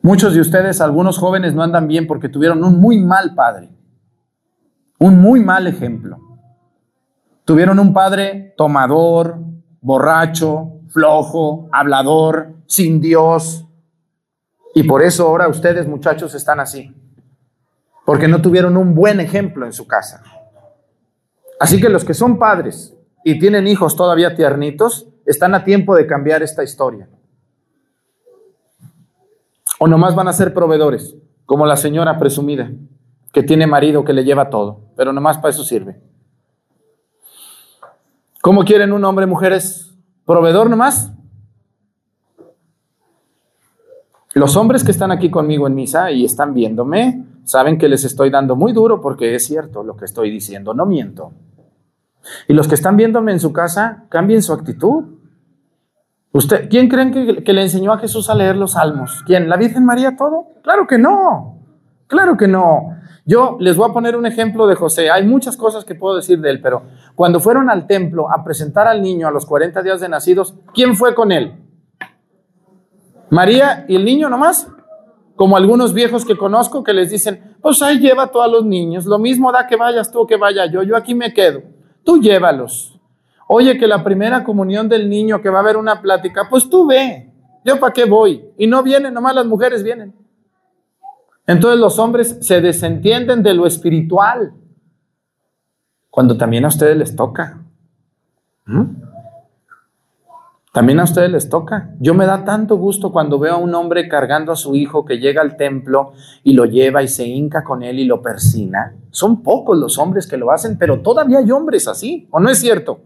Muchos 0.00 0.34
de 0.34 0.40
ustedes, 0.40 0.80
algunos 0.80 1.18
jóvenes, 1.18 1.54
no 1.54 1.62
andan 1.62 1.86
bien 1.86 2.06
porque 2.06 2.28
tuvieron 2.28 2.64
un 2.64 2.80
muy 2.80 2.98
mal 2.98 3.34
padre, 3.34 3.70
un 4.98 5.20
muy 5.20 5.40
mal 5.40 5.66
ejemplo. 5.66 6.18
Tuvieron 7.44 7.78
un 7.78 7.92
padre 7.92 8.54
tomador, 8.56 9.38
borracho, 9.80 10.80
flojo, 10.88 11.68
hablador, 11.72 12.54
sin 12.66 13.00
Dios. 13.00 13.66
Y 14.74 14.84
por 14.84 15.02
eso 15.02 15.26
ahora 15.28 15.48
ustedes, 15.48 15.86
muchachos, 15.86 16.34
están 16.34 16.60
así. 16.60 16.94
Porque 18.04 18.26
no 18.26 18.42
tuvieron 18.42 18.76
un 18.76 18.94
buen 18.94 19.20
ejemplo 19.20 19.66
en 19.66 19.72
su 19.72 19.86
casa. 19.86 20.22
Así 21.60 21.80
que 21.80 21.88
los 21.88 22.04
que 22.04 22.14
son 22.14 22.40
padres 22.40 22.96
y 23.24 23.38
tienen 23.38 23.68
hijos 23.68 23.94
todavía 23.94 24.34
tiernitos, 24.34 25.11
están 25.26 25.54
a 25.54 25.64
tiempo 25.64 25.94
de 25.94 26.06
cambiar 26.06 26.42
esta 26.42 26.62
historia. 26.62 27.08
O 29.78 29.86
nomás 29.86 30.14
van 30.14 30.28
a 30.28 30.32
ser 30.32 30.54
proveedores, 30.54 31.16
como 31.46 31.66
la 31.66 31.76
señora 31.76 32.18
presumida, 32.18 32.70
que 33.32 33.42
tiene 33.42 33.66
marido 33.66 34.04
que 34.04 34.12
le 34.12 34.24
lleva 34.24 34.50
todo, 34.50 34.80
pero 34.96 35.12
nomás 35.12 35.38
para 35.38 35.50
eso 35.50 35.64
sirve. 35.64 36.00
¿Cómo 38.42 38.64
quieren 38.64 38.92
un 38.92 39.04
hombre, 39.04 39.26
mujeres? 39.26 39.94
¿Proveedor 40.24 40.68
nomás? 40.68 41.12
Los 44.34 44.56
hombres 44.56 44.82
que 44.82 44.90
están 44.90 45.12
aquí 45.12 45.30
conmigo 45.30 45.66
en 45.66 45.74
misa 45.74 46.10
y 46.10 46.24
están 46.24 46.54
viéndome, 46.54 47.24
saben 47.44 47.76
que 47.76 47.88
les 47.88 48.04
estoy 48.04 48.30
dando 48.30 48.56
muy 48.56 48.72
duro 48.72 49.00
porque 49.00 49.34
es 49.34 49.46
cierto 49.46 49.82
lo 49.82 49.96
que 49.96 50.06
estoy 50.06 50.30
diciendo, 50.30 50.74
no 50.74 50.86
miento. 50.86 51.32
Y 52.48 52.54
los 52.54 52.68
que 52.68 52.74
están 52.74 52.96
viéndome 52.96 53.32
en 53.32 53.40
su 53.40 53.52
casa, 53.52 54.04
cambien 54.08 54.42
su 54.42 54.52
actitud. 54.52 55.04
¿Usted, 56.32 56.68
¿Quién 56.70 56.88
creen 56.88 57.12
que, 57.42 57.52
le 57.52 57.62
enseñó 57.62 57.92
a 57.92 57.98
Jesús 57.98 58.30
a 58.30 58.34
leer 58.34 58.56
los 58.56 58.72
salmos? 58.72 59.22
¿Quién? 59.26 59.48
¿La 59.48 59.56
Virgen 59.56 59.84
María 59.84 60.16
todo? 60.16 60.46
Claro 60.62 60.86
que 60.86 60.98
no. 60.98 61.58
Claro 62.06 62.36
que 62.36 62.48
no. 62.48 62.96
Yo 63.24 63.56
les 63.60 63.76
voy 63.76 63.88
a 63.88 63.92
poner 63.92 64.16
un 64.16 64.26
ejemplo 64.26 64.66
de 64.66 64.74
José. 64.74 65.10
Hay 65.10 65.26
muchas 65.26 65.56
cosas 65.56 65.84
que 65.84 65.94
puedo 65.94 66.16
decir 66.16 66.40
de 66.40 66.50
él, 66.50 66.60
pero 66.60 66.82
cuando 67.14 67.38
fueron 67.38 67.70
al 67.70 67.86
templo 67.86 68.30
a 68.30 68.42
presentar 68.42 68.88
al 68.88 69.02
niño 69.02 69.28
a 69.28 69.30
los 69.30 69.46
40 69.46 69.82
días 69.82 70.00
de 70.00 70.08
nacidos, 70.08 70.54
¿quién 70.74 70.96
fue 70.96 71.14
con 71.14 71.30
él? 71.32 71.54
María 73.30 73.84
y 73.88 73.96
el 73.96 74.04
niño 74.04 74.28
nomás. 74.28 74.68
Como 75.36 75.56
algunos 75.56 75.94
viejos 75.94 76.24
que 76.24 76.36
conozco 76.36 76.84
que 76.84 76.92
les 76.92 77.10
dicen, 77.10 77.56
pues 77.62 77.80
ahí 77.82 77.98
lleva 77.98 78.24
a 78.24 78.26
todos 78.28 78.50
los 78.50 78.64
niños. 78.64 79.06
Lo 79.06 79.18
mismo 79.18 79.50
da 79.50 79.66
que 79.66 79.76
vayas 79.76 80.12
tú 80.12 80.26
que 80.26 80.36
vaya 80.36 80.66
yo. 80.66 80.82
Yo 80.82 80.96
aquí 80.96 81.14
me 81.14 81.32
quedo. 81.32 81.62
Tú 82.04 82.20
llévalos. 82.20 82.98
Oye, 83.48 83.78
que 83.78 83.86
la 83.86 84.02
primera 84.02 84.44
comunión 84.44 84.88
del 84.88 85.08
niño, 85.10 85.40
que 85.42 85.50
va 85.50 85.58
a 85.58 85.62
haber 85.62 85.76
una 85.76 86.00
plática, 86.00 86.48
pues 86.48 86.68
tú 86.70 86.86
ve. 86.86 87.30
Yo 87.64 87.78
para 87.78 87.92
qué 87.92 88.04
voy. 88.04 88.44
Y 88.56 88.66
no 88.66 88.82
vienen, 88.82 89.14
nomás 89.14 89.34
las 89.34 89.46
mujeres 89.46 89.82
vienen. 89.82 90.14
Entonces 91.46 91.78
los 91.78 91.98
hombres 91.98 92.38
se 92.40 92.60
desentienden 92.60 93.42
de 93.42 93.54
lo 93.54 93.66
espiritual, 93.66 94.54
cuando 96.08 96.36
también 96.36 96.64
a 96.64 96.68
ustedes 96.68 96.96
les 96.96 97.16
toca. 97.16 97.60
¿Mm? 98.64 99.01
También 100.72 101.00
a 101.00 101.04
ustedes 101.04 101.30
les 101.30 101.50
toca. 101.50 101.90
Yo 102.00 102.14
me 102.14 102.24
da 102.24 102.44
tanto 102.44 102.76
gusto 102.76 103.12
cuando 103.12 103.38
veo 103.38 103.54
a 103.54 103.58
un 103.58 103.74
hombre 103.74 104.08
cargando 104.08 104.52
a 104.52 104.56
su 104.56 104.74
hijo 104.74 105.04
que 105.04 105.18
llega 105.18 105.42
al 105.42 105.58
templo 105.58 106.12
y 106.42 106.54
lo 106.54 106.64
lleva 106.64 107.02
y 107.02 107.08
se 107.08 107.26
hinca 107.26 107.62
con 107.62 107.82
él 107.82 107.98
y 107.98 108.06
lo 108.06 108.22
persina. 108.22 108.94
Son 109.10 109.42
pocos 109.42 109.76
los 109.76 109.98
hombres 109.98 110.26
que 110.26 110.38
lo 110.38 110.50
hacen, 110.50 110.78
pero 110.78 111.02
todavía 111.02 111.40
hay 111.40 111.50
hombres 111.50 111.88
así, 111.88 112.26
¿o 112.30 112.40
no 112.40 112.48
es 112.48 112.58
cierto? 112.58 113.00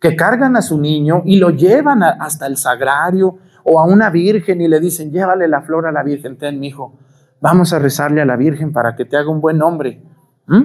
Que 0.00 0.16
cargan 0.16 0.56
a 0.56 0.62
su 0.62 0.80
niño 0.80 1.22
y 1.24 1.36
lo 1.36 1.50
llevan 1.50 2.02
hasta 2.02 2.48
el 2.48 2.56
sagrario 2.56 3.38
o 3.62 3.78
a 3.78 3.84
una 3.84 4.10
virgen 4.10 4.60
y 4.60 4.66
le 4.66 4.80
dicen, 4.80 5.12
llévale 5.12 5.46
la 5.46 5.62
flor 5.62 5.86
a 5.86 5.92
la 5.92 6.02
virgen, 6.02 6.38
ten 6.38 6.58
mi 6.58 6.68
hijo, 6.68 6.98
vamos 7.40 7.72
a 7.72 7.78
rezarle 7.78 8.20
a 8.20 8.24
la 8.24 8.34
virgen 8.34 8.72
para 8.72 8.96
que 8.96 9.04
te 9.04 9.16
haga 9.16 9.30
un 9.30 9.40
buen 9.40 9.62
hombre. 9.62 10.02
¿Mm? 10.48 10.62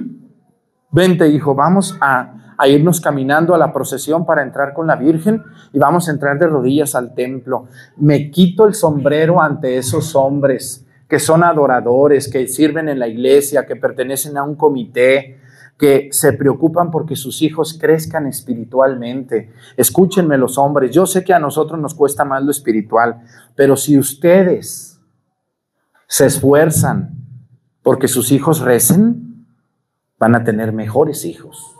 Vente, 0.90 1.28
hijo, 1.28 1.54
vamos 1.54 1.96
a 2.00 2.45
a 2.58 2.68
irnos 2.68 3.00
caminando 3.00 3.54
a 3.54 3.58
la 3.58 3.72
procesión 3.72 4.24
para 4.24 4.42
entrar 4.42 4.72
con 4.72 4.86
la 4.86 4.96
Virgen 4.96 5.42
y 5.72 5.78
vamos 5.78 6.08
a 6.08 6.12
entrar 6.12 6.38
de 6.38 6.46
rodillas 6.46 6.94
al 6.94 7.14
templo. 7.14 7.66
Me 7.96 8.30
quito 8.30 8.66
el 8.66 8.74
sombrero 8.74 9.40
ante 9.40 9.76
esos 9.76 10.14
hombres 10.14 10.86
que 11.08 11.18
son 11.18 11.44
adoradores, 11.44 12.28
que 12.28 12.48
sirven 12.48 12.88
en 12.88 12.98
la 12.98 13.08
iglesia, 13.08 13.66
que 13.66 13.76
pertenecen 13.76 14.36
a 14.36 14.42
un 14.42 14.56
comité, 14.56 15.38
que 15.78 16.08
se 16.10 16.32
preocupan 16.32 16.90
porque 16.90 17.16
sus 17.16 17.42
hijos 17.42 17.76
crezcan 17.78 18.26
espiritualmente. 18.26 19.52
Escúchenme 19.76 20.38
los 20.38 20.58
hombres, 20.58 20.90
yo 20.90 21.06
sé 21.06 21.22
que 21.22 21.34
a 21.34 21.38
nosotros 21.38 21.80
nos 21.80 21.94
cuesta 21.94 22.24
más 22.24 22.42
lo 22.42 22.50
espiritual, 22.50 23.22
pero 23.54 23.76
si 23.76 23.98
ustedes 23.98 25.00
se 26.08 26.26
esfuerzan 26.26 27.10
porque 27.82 28.08
sus 28.08 28.32
hijos 28.32 28.60
recen, 28.60 29.46
van 30.18 30.34
a 30.34 30.44
tener 30.44 30.72
mejores 30.72 31.24
hijos. 31.24 31.75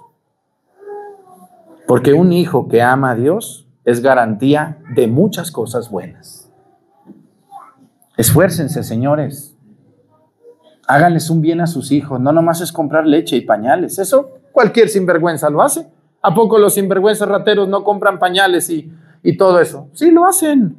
Porque 1.86 2.12
un 2.12 2.32
hijo 2.32 2.68
que 2.68 2.82
ama 2.82 3.10
a 3.10 3.14
Dios 3.14 3.68
es 3.84 4.02
garantía 4.02 4.78
de 4.94 5.06
muchas 5.06 5.50
cosas 5.50 5.90
buenas. 5.90 6.52
Esfuércense, 8.16 8.82
señores. 8.82 9.56
Háganles 10.88 11.30
un 11.30 11.40
bien 11.40 11.60
a 11.60 11.66
sus 11.66 11.92
hijos. 11.92 12.20
No 12.20 12.32
nomás 12.32 12.60
es 12.60 12.72
comprar 12.72 13.06
leche 13.06 13.36
y 13.36 13.42
pañales. 13.42 13.98
Eso 13.98 14.30
cualquier 14.52 14.88
sinvergüenza 14.88 15.50
lo 15.50 15.62
hace. 15.62 15.88
¿A 16.22 16.34
poco 16.34 16.58
los 16.58 16.74
sinvergüenzas 16.74 17.28
rateros 17.28 17.68
no 17.68 17.84
compran 17.84 18.18
pañales 18.18 18.68
y, 18.70 18.90
y 19.22 19.36
todo 19.36 19.60
eso? 19.60 19.88
Sí, 19.92 20.10
lo 20.10 20.26
hacen. 20.26 20.76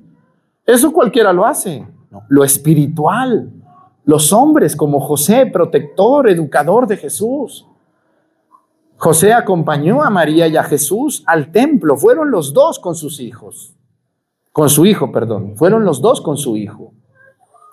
Eso 0.66 0.92
cualquiera 0.92 1.32
lo 1.32 1.46
hace. 1.46 1.88
lo 2.28 2.44
espiritual. 2.44 3.52
Los 4.04 4.34
hombres 4.34 4.76
como 4.76 5.00
José, 5.00 5.46
protector, 5.46 6.30
educador 6.30 6.88
de 6.88 6.98
Jesús. 6.98 7.66
José 8.98 9.32
acompañó 9.34 10.04
a 10.04 10.10
María 10.10 10.48
y 10.48 10.58
a 10.58 10.64
Jesús 10.64 11.24
al 11.28 11.52
templo. 11.52 11.98
Fueron 11.98 12.32
los 12.32 12.54
dos 12.54 12.80
con 12.80 12.96
sus 12.96 13.20
hijos. 13.20 13.76
Con 14.52 14.70
su 14.70 14.86
hijo, 14.86 15.12
perdón. 15.12 15.56
Fueron 15.56 15.86
los 15.86 16.02
dos 16.02 16.20
con 16.20 16.38
su 16.38 16.58
hijo. 16.58 16.94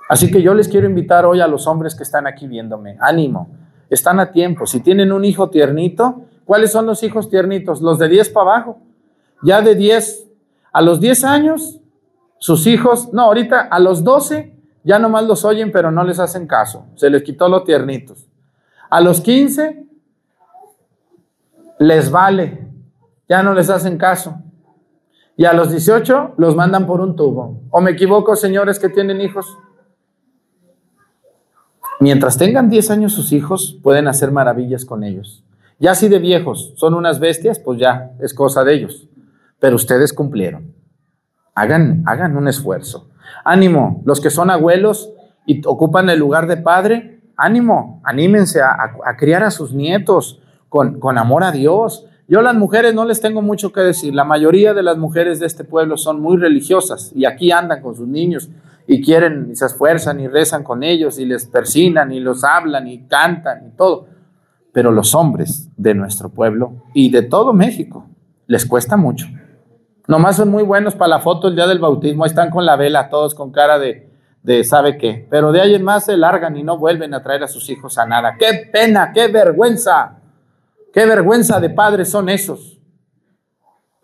Así 0.09 0.31
que 0.31 0.43
yo 0.43 0.53
les 0.53 0.69
quiero 0.69 0.87
invitar 0.87 1.25
hoy 1.25 1.41
a 1.41 1.47
los 1.47 1.67
hombres 1.67 1.95
que 1.95 2.03
están 2.03 2.27
aquí 2.27 2.47
viéndome. 2.47 2.99
Ánimo. 3.01 3.49
Están 3.89 4.21
a 4.21 4.33
tiempo. 4.33 4.67
Si 4.67 4.81
tienen 4.81 5.13
un 5.13 5.25
hijo 5.25 5.49
tiernito, 5.49 6.25
¿cuáles 6.45 6.73
son 6.73 6.85
los 6.85 7.03
hijos 7.03 7.31
tiernitos? 7.31 7.81
Los 7.81 7.99
de 7.99 8.09
10 8.09 8.29
para 8.29 8.51
abajo. 8.51 8.79
Ya 9.43 9.63
de 9.63 9.75
10 9.75 10.29
a 10.73 10.83
los 10.83 11.01
10 11.01 11.25
años, 11.25 11.81
sus 12.39 12.67
hijos, 12.67 13.13
no, 13.13 13.23
ahorita 13.23 13.61
a 13.61 13.79
los 13.79 14.05
12 14.05 14.55
ya 14.83 14.99
nomás 14.99 15.25
los 15.25 15.45
oyen, 15.47 15.73
pero 15.73 15.91
no 15.91 16.05
les 16.05 16.19
hacen 16.19 16.47
caso. 16.47 16.85
Se 16.97 17.09
les 17.09 17.23
quitó 17.23 17.49
los 17.49 17.65
tiernitos. 17.65 18.29
A 18.91 19.01
los 19.01 19.23
15 19.23 19.84
les 21.85 22.11
vale, 22.11 22.67
ya 23.29 23.43
no 23.43 23.53
les 23.53 23.69
hacen 23.69 23.99
caso. 23.99 24.39
Y 25.37 25.45
a 25.45 25.53
los 25.53 25.71
18 25.71 26.35
los 26.39 26.57
mandan 26.57 26.87
por 26.87 27.01
un 27.01 27.15
tubo. 27.15 27.61
¿O 27.71 27.81
me 27.81 27.91
equivoco, 27.91 28.37
señores 28.37 28.79
que 28.79 28.89
tienen 28.89 29.21
hijos? 29.21 29.59
Mientras 32.01 32.39
tengan 32.39 32.71
10 32.71 32.91
años 32.91 33.13
sus 33.13 33.33
hijos, 33.33 33.79
pueden 33.83 34.09
hacer 34.09 34.31
maravillas 34.31 34.85
con 34.87 35.05
ellos. 35.05 35.45
Ya 35.79 35.95
si 35.95 36.09
de 36.09 36.19
viejos 36.19 36.73
son 36.77 36.95
unas 36.95 37.19
bestias, 37.19 37.59
pues 37.59 37.79
ya 37.79 38.13
es 38.21 38.33
cosa 38.33 38.65
de 38.65 38.75
ellos. 38.75 39.09
Pero 39.59 39.77
ustedes 39.77 40.13
cumplieron. 40.13 40.73
Hagan, 41.55 42.03
hagan 42.07 42.37
un 42.37 42.49
esfuerzo. 42.49 43.11
Ánimo, 43.45 44.03
los 44.07 44.21
que 44.21 44.31
son 44.31 44.51
abuelos 44.51 45.11
y 45.47 45.61
ocupan 45.67 46.09
el 46.09 46.19
lugar 46.19 46.47
de 46.47 46.57
padre, 46.57 47.21
ánimo, 47.37 48.01
anímense 48.05 48.63
a, 48.63 48.75
a 49.05 49.17
criar 49.17 49.43
a 49.43 49.51
sus 49.51 49.75
nietos, 49.75 50.41
con, 50.75 51.19
amor 51.19 51.45
a 51.45 51.53
Dios. 51.53 52.05
Yo 52.27 52.43
las 52.43 52.57
mujeres 52.57 52.95
no 52.95 53.05
les 53.05 53.21
tengo 53.21 53.43
mucho 53.43 53.73
que 53.73 53.81
decir. 53.81 54.13
La 54.13 54.25
mayoría 54.25 54.75
de 54.75 54.83
las 54.83 54.97
mujeres 54.99 55.39
de 55.39 55.47
este 55.47 55.63
pueblo 55.63 55.97
son 55.97 56.21
muy 56.21 56.37
religiosas 56.37 57.13
y 57.15 57.27
aquí 57.27 57.53
andan 57.53 57.81
con 57.81 57.95
sus 57.95 58.09
niños 58.09 58.51
y 58.89 59.01
quieren 59.01 59.51
y 59.53 59.55
se 59.55 59.67
esfuerzan 59.67 60.19
y 60.19 60.27
rezan 60.27 60.65
con 60.65 60.83
ellos 60.83 61.21
y 61.21 61.27
les 61.27 61.47
persinan 61.47 62.11
y 62.11 62.19
los 62.19 62.43
hablan 62.43 62.89
y 62.89 63.07
cantan 63.07 63.69
y 63.69 63.77
todo. 63.77 64.09
Pero 64.73 64.91
los 64.91 65.15
hombres 65.15 65.69
de 65.77 65.95
nuestro 65.95 66.29
pueblo 66.29 66.73
y 66.93 67.11
de 67.11 67.23
todo 67.23 67.53
México 67.53 68.09
les 68.49 68.67
cuesta 68.67 68.97
mucho. 68.97 69.29
Nomás 70.09 70.37
son 70.37 70.49
muy 70.49 70.65
buenos 70.65 70.97
para 70.97 71.09
la 71.11 71.21
foto 71.21 71.47
el 71.47 71.55
día 71.55 71.69
del 71.69 71.79
bautismo. 71.79 72.25
Ahí 72.25 72.31
están 72.31 72.51
con 72.51 72.67
la 72.67 72.75
vela, 72.75 73.11
todos 73.11 73.37
con 73.37 73.53
cara 73.53 73.79
de, 73.79 74.11
de 74.43 74.65
sabe 74.65 74.99
qué. 74.99 75.25
Pero 75.31 75.53
de 75.53 75.61
ahí 75.61 75.75
en 75.77 75.85
más 75.85 76.07
se 76.07 76.17
largan 76.17 76.57
y 76.57 76.65
no 76.65 76.79
vuelven 76.79 77.15
a 77.15 77.23
traer 77.23 77.45
a 77.45 77.49
sus 77.49 77.71
hijos 77.71 77.97
a 77.97 78.07
nada. 78.07 78.35
¡Qué 78.37 78.69
pena! 78.73 79.13
¡Qué 79.15 79.29
vergüenza! 79.29 80.19
Qué 80.95 81.05
vergüenza 81.07 81.59
de 81.59 81.71
padres 81.71 82.09
son 82.09 82.29
esos. 82.29 82.79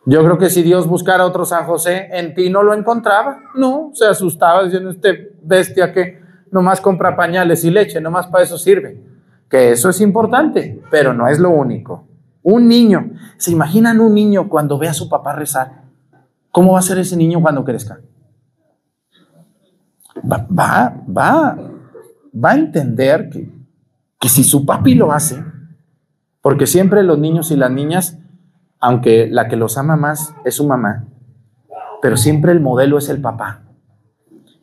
Yo 0.06 0.24
creo 0.24 0.38
que 0.38 0.50
si 0.50 0.62
Dios 0.62 0.88
buscara 0.88 1.24
otro 1.24 1.44
San 1.44 1.64
José, 1.64 2.08
en 2.10 2.34
ti 2.34 2.50
no 2.50 2.64
lo 2.64 2.74
encontraba. 2.74 3.38
No, 3.54 3.92
se 3.94 4.06
asustaba 4.06 4.64
diciendo, 4.64 4.90
este 4.90 5.36
bestia 5.40 5.92
que 5.92 6.20
nomás 6.50 6.80
compra 6.80 7.14
pañales 7.14 7.64
y 7.64 7.70
leche, 7.70 8.00
nomás 8.00 8.26
para 8.26 8.42
eso 8.42 8.58
sirve. 8.58 9.00
Que 9.48 9.70
eso 9.70 9.88
es 9.88 10.00
importante, 10.00 10.82
pero 10.90 11.14
no 11.14 11.28
es 11.28 11.38
lo 11.38 11.50
único. 11.50 12.08
Un 12.42 12.66
niño. 12.66 13.12
¿Se 13.36 13.52
imaginan 13.52 14.00
un 14.00 14.12
niño 14.12 14.48
cuando 14.48 14.76
ve 14.76 14.88
a 14.88 14.94
su 14.94 15.08
papá 15.08 15.36
rezar? 15.36 15.82
¿Cómo 16.50 16.72
va 16.72 16.80
a 16.80 16.82
ser 16.82 16.98
ese 16.98 17.16
niño 17.16 17.40
cuando 17.40 17.64
crezca? 17.64 18.00
Va, 20.16 20.44
va, 20.50 20.96
va, 21.08 21.56
va 22.34 22.50
a 22.50 22.56
entender 22.56 23.30
que, 23.30 23.48
que 24.18 24.28
si 24.28 24.42
su 24.42 24.66
papi 24.66 24.96
lo 24.96 25.12
hace, 25.12 25.40
porque 26.42 26.66
siempre 26.66 27.02
los 27.02 27.18
niños 27.18 27.50
y 27.50 27.56
las 27.56 27.70
niñas, 27.70 28.18
aunque 28.78 29.28
la 29.30 29.48
que 29.48 29.56
los 29.56 29.76
ama 29.78 29.96
más 29.96 30.34
es 30.44 30.54
su 30.54 30.66
mamá, 30.66 31.06
pero 32.00 32.16
siempre 32.16 32.52
el 32.52 32.60
modelo 32.60 32.98
es 32.98 33.08
el 33.08 33.20
papá. 33.20 33.62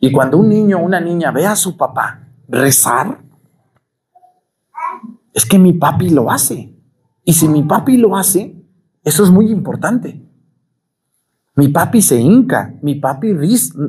Y 0.00 0.12
cuando 0.12 0.38
un 0.38 0.48
niño 0.48 0.78
o 0.78 0.82
una 0.82 1.00
niña 1.00 1.30
ve 1.30 1.46
a 1.46 1.56
su 1.56 1.76
papá 1.76 2.28
rezar, 2.48 3.20
es 5.32 5.46
que 5.46 5.58
mi 5.58 5.72
papi 5.72 6.10
lo 6.10 6.30
hace. 6.30 6.74
Y 7.24 7.32
si 7.32 7.48
mi 7.48 7.62
papi 7.62 7.96
lo 7.96 8.16
hace, 8.16 8.56
eso 9.04 9.22
es 9.22 9.30
muy 9.30 9.50
importante. 9.50 10.20
Mi 11.54 11.68
papi 11.68 12.02
se 12.02 12.20
hinca, 12.20 12.74
mi 12.82 12.96
papi 12.96 13.34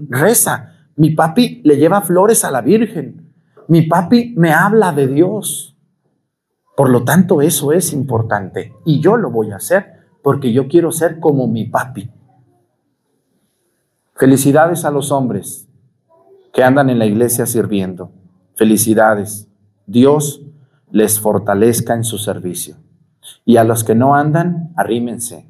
reza, 0.09 0.73
mi 0.95 1.11
papi 1.11 1.61
le 1.63 1.77
lleva 1.77 2.01
flores 2.01 2.43
a 2.43 2.51
la 2.51 2.61
Virgen, 2.61 3.33
mi 3.67 3.83
papi 3.83 4.33
me 4.35 4.51
habla 4.51 4.91
de 4.91 5.07
Dios. 5.07 5.68
Por 6.79 6.91
lo 6.91 7.03
tanto, 7.03 7.41
eso 7.41 7.73
es 7.73 7.91
importante. 7.91 8.73
Y 8.85 9.01
yo 9.01 9.17
lo 9.17 9.31
voy 9.31 9.51
a 9.51 9.57
hacer 9.57 9.97
porque 10.23 10.53
yo 10.53 10.69
quiero 10.69 10.93
ser 10.93 11.19
como 11.19 11.45
mi 11.45 11.65
papi. 11.65 12.09
Felicidades 14.15 14.85
a 14.85 14.89
los 14.89 15.11
hombres 15.11 15.67
que 16.53 16.63
andan 16.63 16.89
en 16.89 16.97
la 16.97 17.05
iglesia 17.05 17.45
sirviendo. 17.45 18.13
Felicidades. 18.55 19.49
Dios 19.87 20.41
les 20.89 21.19
fortalezca 21.19 21.95
en 21.95 22.05
su 22.05 22.17
servicio. 22.17 22.77
Y 23.43 23.57
a 23.57 23.65
los 23.65 23.83
que 23.83 23.93
no 23.93 24.15
andan, 24.15 24.71
arrímense, 24.77 25.49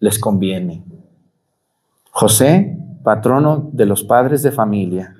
les 0.00 0.18
conviene. 0.18 0.84
José, 2.10 2.76
patrono 3.04 3.70
de 3.72 3.86
los 3.86 4.02
padres 4.02 4.42
de 4.42 4.50
familia 4.50 5.14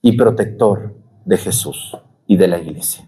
y 0.00 0.16
protector 0.16 0.94
de 1.24 1.36
Jesús 1.36 1.98
y 2.28 2.36
de 2.36 2.46
la 2.46 2.58
iglesia. 2.58 3.07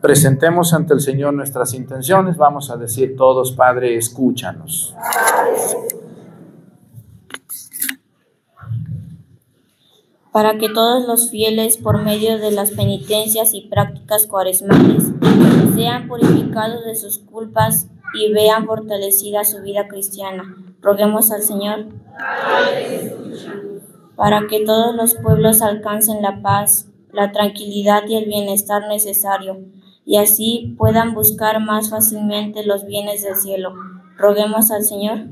Presentemos 0.00 0.72
ante 0.74 0.94
el 0.94 1.00
Señor 1.00 1.34
nuestras 1.34 1.74
intenciones. 1.74 2.36
Vamos 2.36 2.70
a 2.70 2.76
decir 2.76 3.16
todos, 3.16 3.52
Padre, 3.52 3.96
escúchanos. 3.96 4.94
para 10.32 10.58
que 10.58 10.68
todos 10.68 11.06
los 11.06 11.30
fieles, 11.30 11.76
por 11.76 12.02
medio 12.02 12.38
de 12.38 12.52
las 12.52 12.70
penitencias 12.70 13.52
y 13.52 13.62
prácticas 13.62 14.26
cuaresmales, 14.26 15.04
sean 15.74 16.08
purificados 16.08 16.84
de 16.84 16.94
sus 16.94 17.18
culpas 17.18 17.88
y 18.14 18.32
vean 18.32 18.66
fortalecida 18.66 19.44
su 19.44 19.60
vida 19.62 19.88
cristiana. 19.88 20.44
Roguemos 20.80 21.30
al 21.32 21.42
Señor 21.42 21.86
para 24.16 24.46
que 24.48 24.64
todos 24.64 24.94
los 24.94 25.14
pueblos 25.14 25.62
alcancen 25.62 26.22
la 26.22 26.42
paz, 26.42 26.89
la 27.12 27.32
tranquilidad 27.32 28.02
y 28.08 28.16
el 28.16 28.26
bienestar 28.26 28.88
necesario, 28.88 29.58
y 30.04 30.16
así 30.16 30.74
puedan 30.78 31.14
buscar 31.14 31.60
más 31.60 31.90
fácilmente 31.90 32.64
los 32.64 32.86
bienes 32.86 33.22
del 33.22 33.36
cielo. 33.36 33.74
Roguemos 34.16 34.70
al 34.70 34.82
Señor 34.84 35.28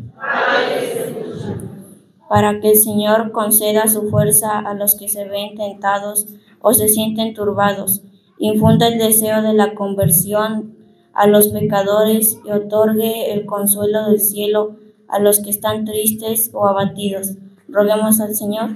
para 2.29 2.61
que 2.61 2.73
el 2.73 2.77
Señor 2.77 3.33
conceda 3.33 3.89
su 3.89 4.09
fuerza 4.11 4.59
a 4.59 4.75
los 4.75 4.95
que 4.95 5.09
se 5.09 5.25
ven 5.25 5.57
tentados 5.57 6.27
o 6.61 6.75
se 6.75 6.89
sienten 6.89 7.35
turbados, 7.35 8.03
infunda 8.39 8.89
el 8.89 8.99
deseo 8.99 9.43
de 9.43 9.55
la 9.55 9.75
conversión 9.75 10.77
a 11.15 11.27
los 11.27 11.49
pecadores 11.49 12.39
y 12.45 12.51
otorgue 12.51 13.33
el 13.33 13.47
consuelo 13.47 14.11
del 14.11 14.21
cielo 14.21 14.77
a 15.09 15.19
los 15.19 15.41
que 15.41 15.51
están 15.51 15.85
tristes 15.85 16.51
o 16.53 16.67
abatidos. 16.67 17.33
Roguemos 17.69 18.21
al 18.21 18.35
Señor. 18.35 18.71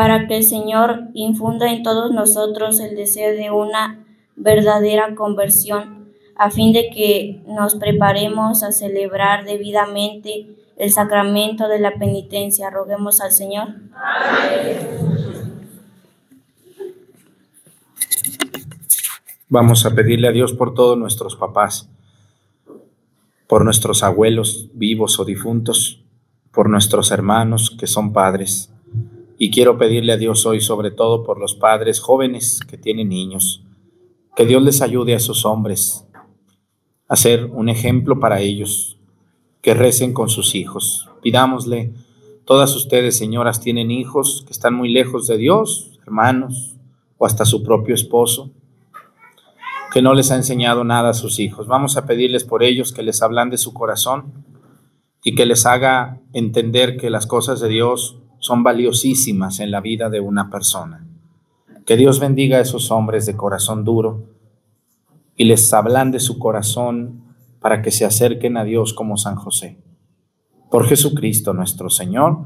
Para 0.00 0.26
que 0.26 0.38
el 0.38 0.44
Señor 0.44 1.08
infunda 1.12 1.70
en 1.70 1.82
todos 1.82 2.10
nosotros 2.10 2.80
el 2.80 2.96
deseo 2.96 3.36
de 3.36 3.50
una 3.50 4.02
verdadera 4.34 5.14
conversión 5.14 6.14
a 6.36 6.50
fin 6.50 6.72
de 6.72 6.88
que 6.88 7.42
nos 7.46 7.74
preparemos 7.74 8.62
a 8.62 8.72
celebrar 8.72 9.44
debidamente 9.44 10.56
el 10.78 10.90
sacramento 10.90 11.68
de 11.68 11.80
la 11.80 11.96
penitencia. 11.98 12.70
Roguemos 12.70 13.20
al 13.20 13.30
Señor. 13.30 13.74
Vamos 19.50 19.84
a 19.84 19.94
pedirle 19.94 20.28
a 20.28 20.32
Dios 20.32 20.54
por 20.54 20.72
todos 20.72 20.96
nuestros 20.96 21.36
papás, 21.36 21.90
por 23.46 23.66
nuestros 23.66 24.02
abuelos 24.02 24.70
vivos 24.72 25.20
o 25.20 25.26
difuntos, 25.26 26.02
por 26.52 26.70
nuestros 26.70 27.10
hermanos 27.10 27.76
que 27.78 27.86
son 27.86 28.14
padres. 28.14 28.72
Y 29.42 29.50
quiero 29.50 29.78
pedirle 29.78 30.12
a 30.12 30.16
Dios 30.18 30.44
hoy 30.44 30.60
sobre 30.60 30.90
todo 30.90 31.24
por 31.24 31.40
los 31.40 31.54
padres 31.54 31.98
jóvenes 31.98 32.60
que 32.68 32.76
tienen 32.76 33.08
niños, 33.08 33.64
que 34.36 34.44
Dios 34.44 34.62
les 34.62 34.82
ayude 34.82 35.14
a 35.14 35.16
esos 35.16 35.46
hombres 35.46 36.06
hacer 37.08 37.46
un 37.46 37.70
ejemplo 37.70 38.20
para 38.20 38.40
ellos, 38.40 38.98
que 39.62 39.72
recen 39.72 40.12
con 40.12 40.28
sus 40.28 40.54
hijos. 40.54 41.08
Pidámosle, 41.22 41.94
todas 42.44 42.76
ustedes, 42.76 43.16
señoras, 43.16 43.62
tienen 43.62 43.90
hijos 43.90 44.44
que 44.46 44.52
están 44.52 44.74
muy 44.74 44.90
lejos 44.90 45.26
de 45.26 45.38
Dios, 45.38 45.98
hermanos, 46.02 46.76
o 47.16 47.24
hasta 47.24 47.46
su 47.46 47.62
propio 47.62 47.94
esposo, 47.94 48.50
que 49.90 50.02
no 50.02 50.12
les 50.12 50.30
ha 50.30 50.36
enseñado 50.36 50.84
nada 50.84 51.08
a 51.08 51.14
sus 51.14 51.38
hijos. 51.38 51.66
Vamos 51.66 51.96
a 51.96 52.04
pedirles 52.04 52.44
por 52.44 52.62
ellos 52.62 52.92
que 52.92 53.02
les 53.02 53.22
hablan 53.22 53.48
de 53.48 53.56
su 53.56 53.72
corazón 53.72 54.44
y 55.24 55.34
que 55.34 55.46
les 55.46 55.64
haga 55.64 56.20
entender 56.34 56.98
que 56.98 57.08
las 57.08 57.26
cosas 57.26 57.60
de 57.60 57.70
Dios 57.70 58.19
son 58.40 58.62
valiosísimas 58.62 59.60
en 59.60 59.70
la 59.70 59.80
vida 59.80 60.10
de 60.10 60.18
una 60.20 60.50
persona. 60.50 61.06
Que 61.86 61.96
Dios 61.96 62.18
bendiga 62.18 62.58
a 62.58 62.60
esos 62.60 62.90
hombres 62.90 63.26
de 63.26 63.36
corazón 63.36 63.84
duro 63.84 64.24
y 65.36 65.44
les 65.44 65.72
hablan 65.72 66.10
de 66.10 66.20
su 66.20 66.38
corazón 66.38 67.22
para 67.60 67.82
que 67.82 67.90
se 67.90 68.04
acerquen 68.04 68.56
a 68.56 68.64
Dios 68.64 68.92
como 68.92 69.16
San 69.16 69.36
José. 69.36 69.78
Por 70.70 70.86
Jesucristo 70.86 71.52
nuestro 71.52 71.90
Señor, 71.90 72.44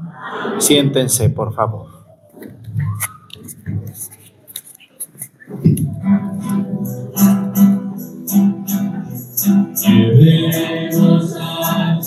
siéntense 0.59 1.29
por 1.29 1.53
favor. 1.53 1.87
Llevemos 9.85 11.35
al 11.35 12.03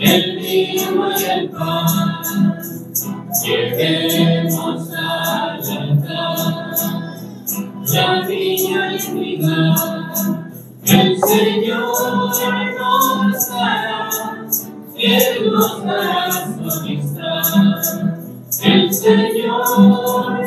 el 0.00 0.38
vino 0.38 1.10
y 1.12 1.24
el 1.24 1.50
pan, 1.50 2.22
llevemos 3.44 4.90
al 4.92 5.60
altar 5.60 6.70
la 7.92 8.20
viña 8.26 8.94
y 8.94 8.98
trigal, 8.98 9.74
el 10.84 11.18
Señor 11.20 12.16
nos 12.16 12.38
dará, 13.48 14.08
Él 14.96 15.50
nos 15.52 15.84
dará 15.84 16.32
su 16.32 16.80
amistad, 16.80 17.42
el 18.62 18.94
Señor 18.94 19.80
nos 19.80 20.14
dará, 20.16 20.46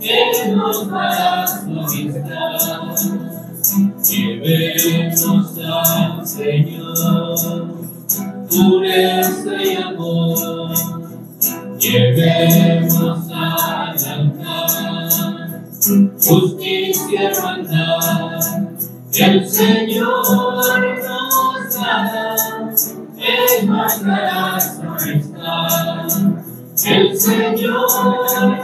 Él 0.00 0.56
nos 0.56 0.90
dará 0.90 1.46
su 1.46 1.62
amistad. 1.70 3.30
Llevemos 4.02 5.58
al 5.58 6.26
Señor 6.26 6.79
pureza 8.48 9.62
y 9.62 9.76
amor. 9.76 10.74
Llevemos 11.78 13.30
al 13.30 13.98
altar 13.98 14.80
justicia 16.18 17.06
y 17.10 17.16
hermandad. 17.16 18.40
El 19.12 19.48
Señor 19.48 20.30
nos 20.30 20.66
dará, 20.66 22.36
Él 23.18 23.66
nos 23.66 24.04
dará 24.04 24.60
su 24.60 24.82
amistad. 24.82 26.08
El 26.86 27.18
Señor 27.18 27.80
nos 28.04 28.34
dará, 28.34 28.62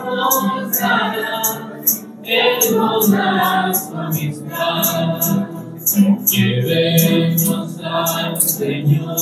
Él 2.23 2.77
nos 2.77 3.11
dará 3.11 3.75
su 3.75 3.97
amistad. 3.97 5.56
Llevemos 5.95 7.79
al 7.81 8.43
Señor 8.43 9.17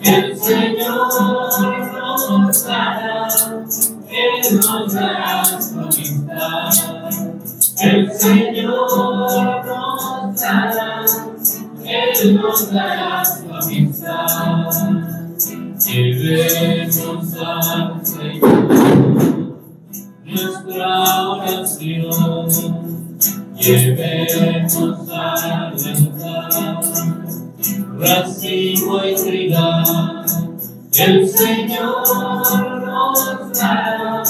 El 0.00 0.38
Señor 0.38 1.08
nos 2.30 2.64
dará, 2.64 3.28
Él 4.08 4.56
nos 4.56 4.94
dará 4.94 5.35
Racimo. 27.98 29.00
El 30.98 31.28
Señor 31.28 32.02
nos 32.16 32.50
dará. 33.58 34.22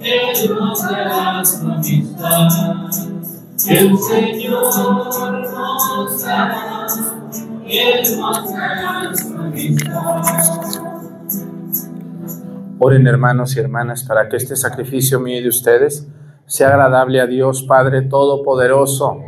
El 0.00 0.36
Señor 3.96 4.64
nos. 4.74 5.86
Oren 12.78 13.06
hermanos 13.06 13.56
y 13.56 13.60
hermanas 13.60 14.04
para 14.04 14.28
que 14.28 14.36
este 14.36 14.54
sacrificio 14.56 15.18
mío 15.20 15.40
ustedes 15.48 16.06
sea 16.46 16.68
agradable 16.68 17.20
a 17.20 17.26
Dios 17.26 17.64
Padre 17.64 18.02
Todopoderoso. 18.02 19.20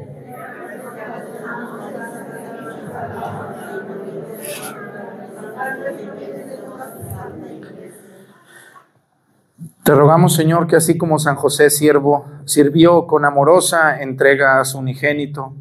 Te 9.82 9.94
rogamos, 9.94 10.34
Señor, 10.34 10.66
que 10.66 10.76
así 10.76 10.98
como 10.98 11.18
San 11.18 11.36
José 11.36 11.70
siervo 11.70 12.26
sirvió 12.44 13.06
con 13.06 13.24
amorosa 13.24 14.02
entrega 14.02 14.60
a 14.60 14.64
su 14.66 14.78
unigénito, 14.78 15.54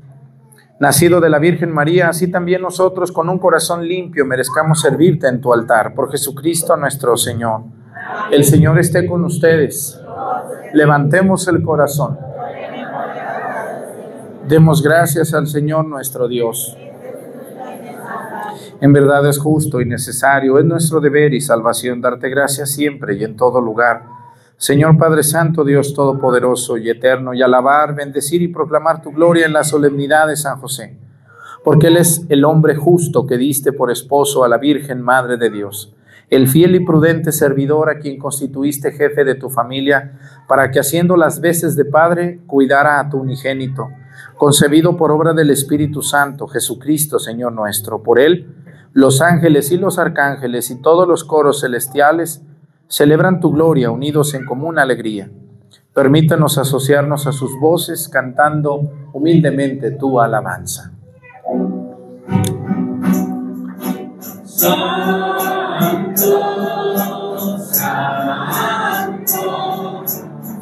nacido 0.81 1.21
de 1.21 1.29
la 1.29 1.39
Virgen 1.39 1.71
María, 1.71 2.09
así 2.09 2.29
también 2.29 2.61
nosotros 2.61 3.13
con 3.13 3.29
un 3.29 3.39
corazón 3.39 3.87
limpio 3.87 4.25
merezcamos 4.25 4.81
servirte 4.81 5.27
en 5.27 5.39
tu 5.39 5.53
altar 5.53 5.95
por 5.95 6.11
Jesucristo 6.11 6.75
nuestro 6.75 7.15
Señor. 7.15 7.76
El 8.31 8.43
Señor 8.43 8.77
esté 8.79 9.05
con 9.05 9.23
ustedes. 9.23 10.01
Levantemos 10.73 11.47
el 11.47 11.61
corazón. 11.63 12.17
Demos 14.47 14.81
gracias 14.81 15.33
al 15.33 15.47
Señor 15.47 15.85
nuestro 15.85 16.27
Dios. 16.27 16.77
En 18.79 18.93
verdad 18.93 19.27
es 19.27 19.39
justo 19.39 19.81
y 19.81 19.85
necesario, 19.85 20.59
es 20.59 20.65
nuestro 20.65 21.01
deber 21.01 21.33
y 21.33 21.41
salvación 21.41 21.99
darte 21.99 22.29
gracias 22.29 22.71
siempre 22.71 23.15
y 23.15 23.23
en 23.23 23.35
todo 23.35 23.59
lugar. 23.59 24.03
Señor 24.55 24.97
Padre 24.97 25.23
Santo, 25.23 25.63
Dios 25.63 25.93
Todopoderoso 25.93 26.77
y 26.77 26.89
Eterno, 26.89 27.33
y 27.33 27.41
alabar, 27.41 27.95
bendecir 27.95 28.41
y 28.41 28.47
proclamar 28.47 29.01
tu 29.01 29.11
gloria 29.11 29.45
en 29.45 29.53
la 29.53 29.63
solemnidad 29.63 30.27
de 30.27 30.35
San 30.35 30.59
José, 30.59 30.97
porque 31.63 31.87
Él 31.87 31.97
es 31.97 32.25
el 32.29 32.45
hombre 32.45 32.75
justo 32.75 33.25
que 33.25 33.37
diste 33.37 33.73
por 33.73 33.91
esposo 33.91 34.43
a 34.43 34.47
la 34.47 34.57
Virgen 34.57 35.01
Madre 35.01 35.37
de 35.37 35.49
Dios, 35.49 35.93
el 36.29 36.47
fiel 36.47 36.75
y 36.75 36.85
prudente 36.85 37.31
servidor 37.31 37.89
a 37.89 37.99
quien 37.99 38.19
constituiste 38.19 38.91
jefe 38.91 39.23
de 39.23 39.35
tu 39.35 39.49
familia, 39.49 40.19
para 40.47 40.71
que 40.71 40.79
haciendo 40.79 41.15
las 41.15 41.39
veces 41.39 41.75
de 41.75 41.85
Padre, 41.85 42.41
cuidara 42.47 42.99
a 42.99 43.09
tu 43.09 43.17
unigénito, 43.17 43.87
concebido 44.35 44.97
por 44.97 45.11
obra 45.11 45.33
del 45.33 45.49
Espíritu 45.49 46.01
Santo, 46.01 46.47
Jesucristo, 46.47 47.17
Señor 47.17 47.53
nuestro. 47.53 48.03
Por 48.03 48.19
Él, 48.19 48.53
los 48.93 49.21
ángeles 49.21 49.71
y 49.71 49.77
los 49.77 49.99
arcángeles 49.99 50.69
y 50.69 50.81
todos 50.81 51.07
los 51.07 51.23
coros 51.23 51.61
celestiales, 51.61 52.41
celebran 52.87 53.39
tu 53.39 53.51
gloria 53.51 53.91
unidos 53.91 54.33
en 54.33 54.45
común 54.45 54.79
alegría. 54.79 55.29
Permítanos 55.93 56.57
asociarnos 56.57 57.25
a 57.25 57.31
sus 57.31 57.57
voces 57.59 58.07
cantando 58.09 59.09
humildemente 59.13 59.91
tu 59.91 60.19
alabanza. 60.19 60.91
Santo, 67.71 68.17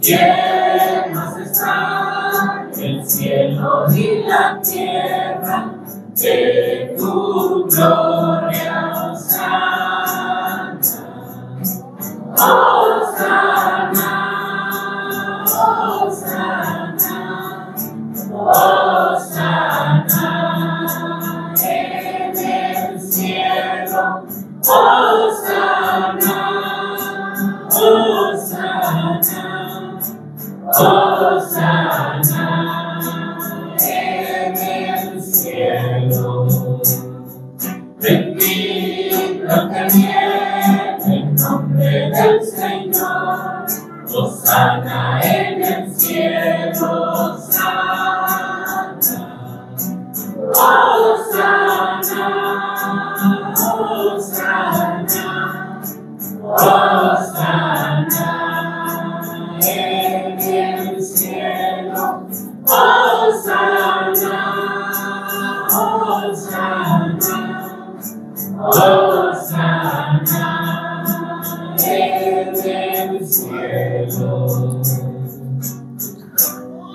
¿Quién 0.00 1.12
más 1.12 1.36
está? 1.36 2.66
El 2.80 3.06
cielo 3.06 3.84
y 3.94 4.22
la 4.26 4.58
tierra 4.62 5.74
de 6.16 6.96
tu 6.98 7.70
sana. 7.70 8.50
Hosanna, 12.32 12.79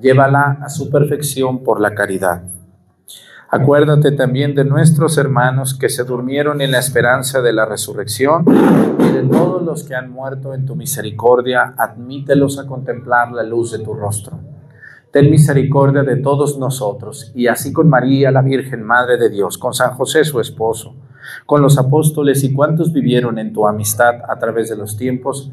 llévala 0.00 0.58
a 0.62 0.68
su 0.68 0.90
perfección 0.90 1.62
por 1.62 1.80
la 1.80 1.94
caridad. 1.94 2.42
Acuérdate 3.50 4.12
también 4.12 4.54
de 4.54 4.64
nuestros 4.64 5.18
hermanos 5.18 5.74
que 5.74 5.88
se 5.88 6.04
durmieron 6.04 6.60
en 6.60 6.70
la 6.70 6.78
esperanza 6.78 7.42
de 7.42 7.52
la 7.52 7.66
resurrección 7.66 8.44
y 8.98 9.12
de 9.12 9.22
todos 9.24 9.62
los 9.62 9.84
que 9.84 9.94
han 9.94 10.10
muerto 10.10 10.54
en 10.54 10.64
tu 10.64 10.74
misericordia, 10.74 11.74
admítelos 11.76 12.58
a 12.58 12.66
contemplar 12.66 13.30
la 13.32 13.42
luz 13.42 13.72
de 13.72 13.80
tu 13.80 13.92
rostro 13.92 14.38
ten 15.12 15.30
misericordia 15.30 16.02
de 16.02 16.16
todos 16.16 16.58
nosotros, 16.58 17.32
y 17.34 17.46
así 17.46 17.70
con 17.70 17.88
María, 17.88 18.30
la 18.30 18.40
Virgen 18.40 18.82
Madre 18.82 19.18
de 19.18 19.28
Dios, 19.28 19.58
con 19.58 19.74
San 19.74 19.90
José 19.90 20.24
su 20.24 20.40
esposo, 20.40 20.94
con 21.44 21.60
los 21.60 21.76
apóstoles 21.76 22.42
y 22.44 22.54
cuantos 22.54 22.94
vivieron 22.94 23.38
en 23.38 23.52
tu 23.52 23.66
amistad 23.66 24.14
a 24.26 24.38
través 24.38 24.70
de 24.70 24.76
los 24.76 24.96
tiempos, 24.96 25.52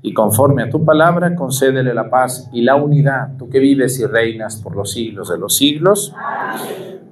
y 0.00 0.14
conforme 0.14 0.62
a 0.62 0.70
tu 0.70 0.84
palabra, 0.84 1.34
concédele 1.34 1.92
la 1.92 2.08
paz 2.08 2.48
y 2.52 2.62
la 2.62 2.76
unidad, 2.76 3.36
tú 3.36 3.48
que 3.48 3.58
vives 3.58 3.98
y 3.98 4.06
reinas 4.06 4.56
por 4.56 4.76
los 4.76 4.92
siglos 4.92 5.28
de 5.28 5.38
los 5.38 5.56
siglos. 5.56 6.14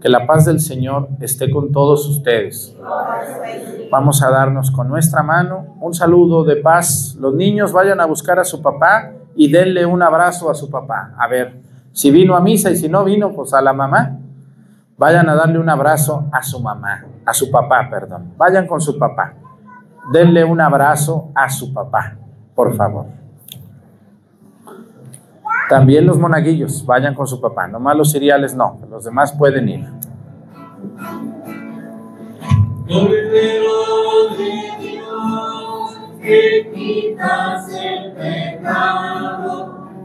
Que 0.01 0.09
la 0.09 0.27
paz 0.27 0.45
del 0.45 0.61
Señor 0.61 1.09
esté 1.21 1.51
con 1.51 1.73
todos 1.73 2.09
ustedes. 2.09 2.77
Vamos 3.91 4.23
a 4.23 4.31
darnos 4.31 4.71
con 4.71 4.89
nuestra 4.89 5.23
mano 5.23 5.77
un 5.81 5.95
saludo 5.95 6.45
de 6.45 6.57
paz. 6.57 7.17
Los 7.19 7.35
niños 7.35 7.73
vayan 7.73 8.01
a 8.01 8.07
buscar 8.07 8.39
a 8.39 8.45
su 8.45 8.63
papá 8.63 9.13
y 9.35 9.51
denle 9.51 9.85
un 9.85 10.03
abrazo 10.03 10.49
a 10.49 10.55
su 10.55 10.71
papá. 10.71 11.15
A 11.19 11.27
ver, 11.27 11.61
si 11.93 12.11
vino 12.11 12.37
a 12.37 12.41
misa 12.41 12.71
y 12.71 12.77
si 12.77 12.89
no 12.89 13.05
vino, 13.05 13.33
pues 13.33 13.53
a 13.53 13.61
la 13.61 13.73
mamá. 13.73 14.19
Vayan 14.97 15.29
a 15.29 15.35
darle 15.35 15.59
un 15.59 15.69
abrazo 15.69 16.29
a 16.33 16.43
su 16.43 16.61
mamá, 16.61 17.05
a 17.25 17.35
su 17.35 17.51
papá, 17.51 17.89
perdón. 17.91 18.35
Vayan 18.37 18.67
con 18.67 18.81
su 18.81 18.99
papá. 18.99 19.35
Denle 20.13 20.45
un 20.45 20.61
abrazo 20.61 21.31
a 21.35 21.51
su 21.51 21.73
papá, 21.73 22.17
por 22.57 22.75
favor. 22.75 23.07
También 25.69 26.07
los 26.07 26.19
monaguillos, 26.19 26.85
vayan 26.87 27.15
con 27.15 27.27
su 27.27 27.41
papá. 27.41 27.69
Nomás 27.69 27.97
los 27.97 28.11
cereales 28.11 28.55
no, 28.55 28.81
los 28.91 29.05
demás 29.05 29.33
pueden 29.33 29.69
ir. 29.69 29.87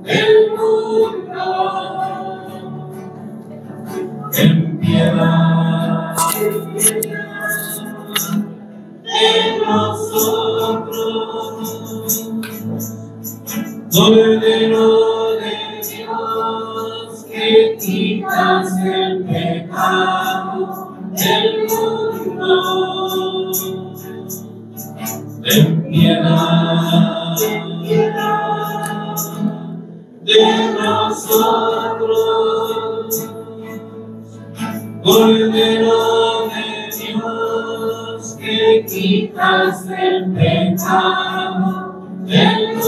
el 0.04 0.52
Que 17.32 17.76
quitas 17.78 18.72
el 18.86 19.26
pecado 19.26 20.96
del 21.12 21.68
mundo, 21.68 23.52
ten 25.44 25.84
piedad 25.84 27.36
nosotros. 30.82 32.12
Cordero 35.04 35.98
de 38.38 38.86
pecado 40.34 41.81
Él 42.34 42.80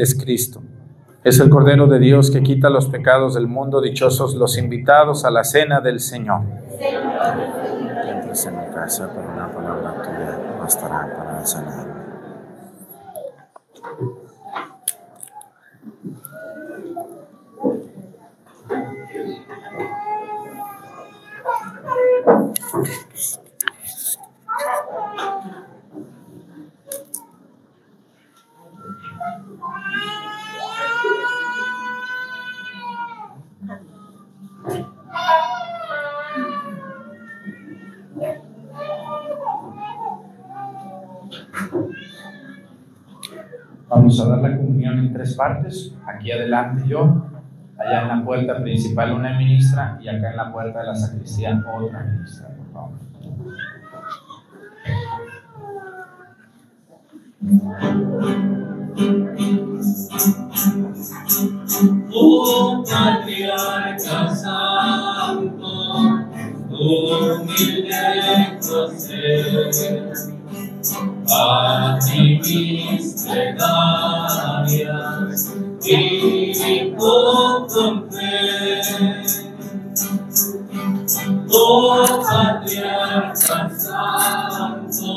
es 0.00 0.14
Cristo. 0.14 0.62
Es 1.22 1.38
el 1.38 1.50
Cordero 1.50 1.86
de 1.86 1.98
Dios 1.98 2.30
que 2.30 2.42
quita 2.42 2.70
los 2.70 2.86
pecados 2.86 3.34
del 3.34 3.46
mundo. 3.46 3.82
Dichosos 3.82 4.34
los 4.36 4.56
invitados 4.56 5.26
a 5.26 5.30
la 5.30 5.44
cena 5.44 5.82
del 5.82 6.00
Señor. 6.00 6.44
Entres 8.08 8.46
en 8.46 8.58
mi 8.58 8.74
casa, 8.74 9.12
por 9.12 9.22
una 9.22 9.52
palabra 9.52 10.02
tuya 10.02 10.58
bastará 10.58 11.14
para 11.14 11.44
sanar. 11.44 11.91
Vamos 43.88 44.18
a 44.18 44.28
dar 44.28 44.38
la 44.38 44.56
comunión 44.56 44.98
en 44.98 45.12
tres 45.12 45.34
partes. 45.34 45.94
Aquí 46.06 46.32
adelante 46.32 46.84
yo, 46.88 47.26
allá 47.78 48.02
en 48.02 48.08
la 48.08 48.24
puerta 48.24 48.62
principal 48.62 49.12
una 49.12 49.36
ministra 49.36 49.98
y 50.00 50.08
acá 50.08 50.30
en 50.30 50.36
la 50.38 50.50
puerta 50.50 50.80
de 50.80 50.86
la 50.86 50.94
sacristía 50.94 51.62
otra 51.70 52.02
ministra, 52.04 52.48
por 52.72 52.88
favor. 52.88 53.12
Oh 62.14 62.84
patriarca 62.88 64.34
santo, 64.34 65.72
humilde 66.70 68.58
José, 68.60 70.12
a 71.28 71.98
ti 71.98 72.38
mis 72.38 73.04
plegarias 73.24 74.82
dirijo 75.80 77.66
con 77.68 78.08
Oh 81.24 82.22
patriarca 82.22 83.70
santo, 83.78 85.12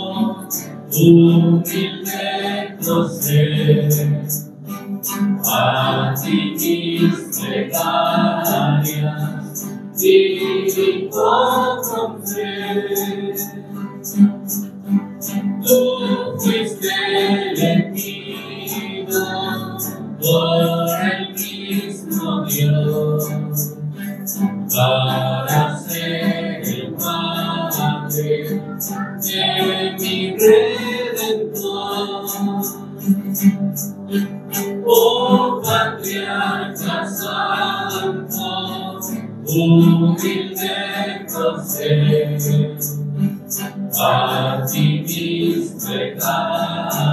humilde 0.91 2.35
a 5.47 6.13
ti 6.15 6.37
mis 6.55 7.15
plegarias 7.39 8.95
dirijo 9.97 11.81
con 11.81 12.11
fe. 12.25 13.35
Tú 15.65 15.79
fuiste 16.39 17.14
de 29.21 29.95
mi 29.99 30.35
Redentor. 30.37 32.25
Oh 34.87 35.61
patriarca 35.61 37.05
santo, 37.07 38.49
humilde 39.47 41.25
José, 41.29 42.77
a 43.99 44.63
ti 44.65 44.85
mis 45.05 45.65
plegarias 45.83 47.04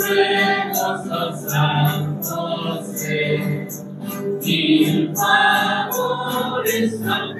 tus 0.00 0.08
ruegos, 0.08 1.02
oh 1.10 1.32
San 1.48 2.22
José, 2.22 3.68
mil 4.44 5.12
favores 5.14 6.92
alcanzaré. 7.02 7.39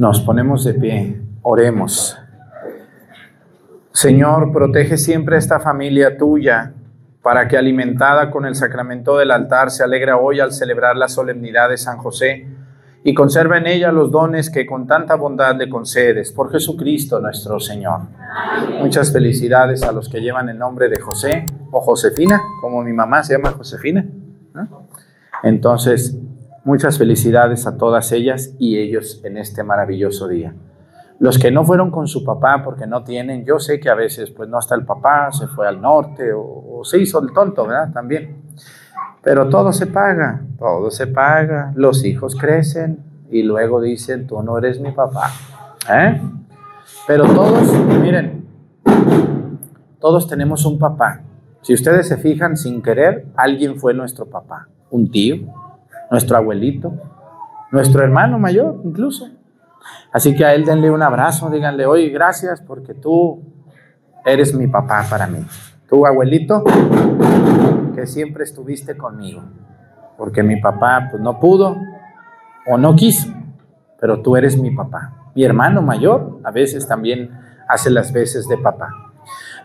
Nos 0.00 0.22
ponemos 0.22 0.64
de 0.64 0.72
pie, 0.72 1.20
oremos. 1.42 2.16
Señor, 3.92 4.50
protege 4.50 4.96
siempre 4.96 5.36
esta 5.36 5.60
familia 5.60 6.16
tuya 6.16 6.72
para 7.20 7.46
que 7.46 7.58
alimentada 7.58 8.30
con 8.30 8.46
el 8.46 8.54
sacramento 8.54 9.18
del 9.18 9.30
altar 9.30 9.70
se 9.70 9.84
alegra 9.84 10.16
hoy 10.16 10.40
al 10.40 10.52
celebrar 10.52 10.96
la 10.96 11.06
solemnidad 11.06 11.68
de 11.68 11.76
San 11.76 11.98
José 11.98 12.46
y 13.04 13.12
conserva 13.12 13.58
en 13.58 13.66
ella 13.66 13.92
los 13.92 14.10
dones 14.10 14.48
que 14.48 14.64
con 14.64 14.86
tanta 14.86 15.16
bondad 15.16 15.56
le 15.56 15.68
concedes 15.68 16.32
por 16.32 16.50
Jesucristo 16.50 17.20
nuestro 17.20 17.60
Señor. 17.60 18.00
Muchas 18.78 19.12
felicidades 19.12 19.82
a 19.82 19.92
los 19.92 20.08
que 20.08 20.22
llevan 20.22 20.48
el 20.48 20.56
nombre 20.56 20.88
de 20.88 20.98
José 20.98 21.44
o 21.72 21.82
Josefina, 21.82 22.40
como 22.62 22.82
mi 22.82 22.94
mamá 22.94 23.22
se 23.22 23.34
llama 23.34 23.50
Josefina. 23.50 24.06
Entonces, 25.42 26.16
muchas 26.64 26.98
felicidades 26.98 27.66
a 27.66 27.76
todas 27.76 28.12
ellas 28.12 28.54
y 28.58 28.78
ellos 28.78 29.20
en 29.24 29.38
este 29.38 29.62
maravilloso 29.62 30.28
día. 30.28 30.54
Los 31.18 31.38
que 31.38 31.50
no 31.50 31.64
fueron 31.64 31.90
con 31.90 32.08
su 32.08 32.24
papá 32.24 32.62
porque 32.64 32.86
no 32.86 33.04
tienen, 33.04 33.44
yo 33.44 33.58
sé 33.58 33.78
que 33.78 33.90
a 33.90 33.94
veces 33.94 34.30
pues 34.30 34.48
no 34.48 34.58
está 34.58 34.74
el 34.74 34.84
papá, 34.84 35.30
se 35.32 35.46
fue 35.46 35.68
al 35.68 35.80
norte 35.80 36.32
o, 36.32 36.40
o 36.42 36.84
se 36.84 36.98
hizo 36.98 37.20
el 37.22 37.32
tonto, 37.32 37.66
¿verdad? 37.66 37.92
También. 37.92 38.42
Pero 39.22 39.48
todo 39.50 39.72
se 39.72 39.86
paga, 39.86 40.42
todo 40.58 40.90
se 40.90 41.06
paga, 41.06 41.72
los 41.74 42.04
hijos 42.04 42.34
crecen 42.36 43.04
y 43.30 43.42
luego 43.42 43.80
dicen, 43.80 44.26
tú 44.26 44.42
no 44.42 44.56
eres 44.56 44.80
mi 44.80 44.92
papá. 44.92 45.30
¿Eh? 45.90 46.20
Pero 47.06 47.24
todos, 47.24 47.72
miren, 48.00 48.46
todos 50.00 50.26
tenemos 50.26 50.64
un 50.64 50.78
papá. 50.78 51.20
Si 51.60 51.74
ustedes 51.74 52.08
se 52.08 52.16
fijan, 52.16 52.56
sin 52.56 52.82
querer, 52.82 53.26
alguien 53.36 53.78
fue 53.78 53.92
nuestro 53.92 54.26
papá. 54.26 54.68
Un 54.90 55.10
tío, 55.10 55.36
nuestro 56.10 56.36
abuelito, 56.36 56.92
nuestro 57.70 58.02
hermano 58.02 58.38
mayor 58.38 58.80
incluso. 58.84 59.28
Así 60.12 60.34
que 60.34 60.44
a 60.44 60.54
él 60.54 60.64
denle 60.64 60.90
un 60.90 61.02
abrazo, 61.02 61.48
díganle, 61.50 61.86
oye, 61.86 62.08
gracias 62.10 62.60
porque 62.60 62.94
tú 62.94 63.42
eres 64.24 64.54
mi 64.54 64.66
papá 64.66 65.06
para 65.08 65.26
mí. 65.26 65.38
Tu 65.88 66.04
abuelito, 66.06 66.64
que 67.94 68.06
siempre 68.06 68.44
estuviste 68.44 68.96
conmigo, 68.96 69.42
porque 70.18 70.42
mi 70.42 70.60
papá 70.60 71.08
pues, 71.10 71.22
no 71.22 71.38
pudo 71.40 71.76
o 72.66 72.76
no 72.76 72.94
quiso, 72.94 73.32
pero 74.00 74.20
tú 74.20 74.36
eres 74.36 74.60
mi 74.60 74.70
papá. 74.70 75.30
Mi 75.34 75.44
hermano 75.44 75.80
mayor 75.80 76.40
a 76.44 76.50
veces 76.50 76.86
también 76.86 77.30
hace 77.68 77.88
las 77.90 78.12
veces 78.12 78.48
de 78.48 78.58
papá. 78.58 78.90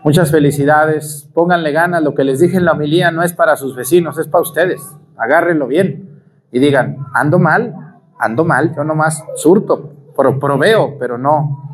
Muchas 0.04 0.30
felicidades, 0.30 1.28
pónganle 1.34 1.72
ganas, 1.72 2.02
lo 2.02 2.14
que 2.14 2.22
les 2.22 2.38
dije 2.38 2.56
en 2.56 2.64
la 2.64 2.72
homilía 2.72 3.10
no 3.10 3.22
es 3.22 3.32
para 3.32 3.56
sus 3.56 3.74
vecinos, 3.74 4.18
es 4.18 4.28
para 4.28 4.42
ustedes. 4.42 4.80
Agárrenlo 5.16 5.66
bien 5.66 6.15
y 6.50 6.58
digan, 6.58 7.06
ando 7.12 7.38
mal, 7.38 7.74
ando 8.18 8.44
mal, 8.44 8.74
yo 8.74 8.84
nomás 8.84 9.24
surto, 9.36 9.92
pro 10.14 10.38
proveo, 10.38 10.96
pero 10.98 11.18
no, 11.18 11.70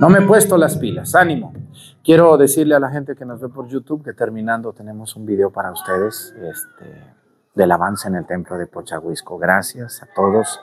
no 0.00 0.08
me 0.08 0.18
he 0.18 0.22
puesto 0.22 0.56
las 0.56 0.76
pilas, 0.76 1.14
ánimo. 1.14 1.52
Quiero 2.02 2.36
decirle 2.36 2.74
a 2.74 2.80
la 2.80 2.90
gente 2.90 3.14
que 3.14 3.24
nos 3.24 3.40
ve 3.40 3.48
por 3.48 3.66
YouTube 3.66 4.04
que 4.04 4.12
terminando 4.12 4.72
tenemos 4.72 5.16
un 5.16 5.24
video 5.24 5.50
para 5.50 5.72
ustedes 5.72 6.34
este, 6.38 7.02
del 7.54 7.72
avance 7.72 8.08
en 8.08 8.16
el 8.16 8.26
templo 8.26 8.58
de 8.58 8.66
Pochahuisco. 8.66 9.38
Gracias 9.38 10.02
a 10.02 10.06
todos 10.14 10.60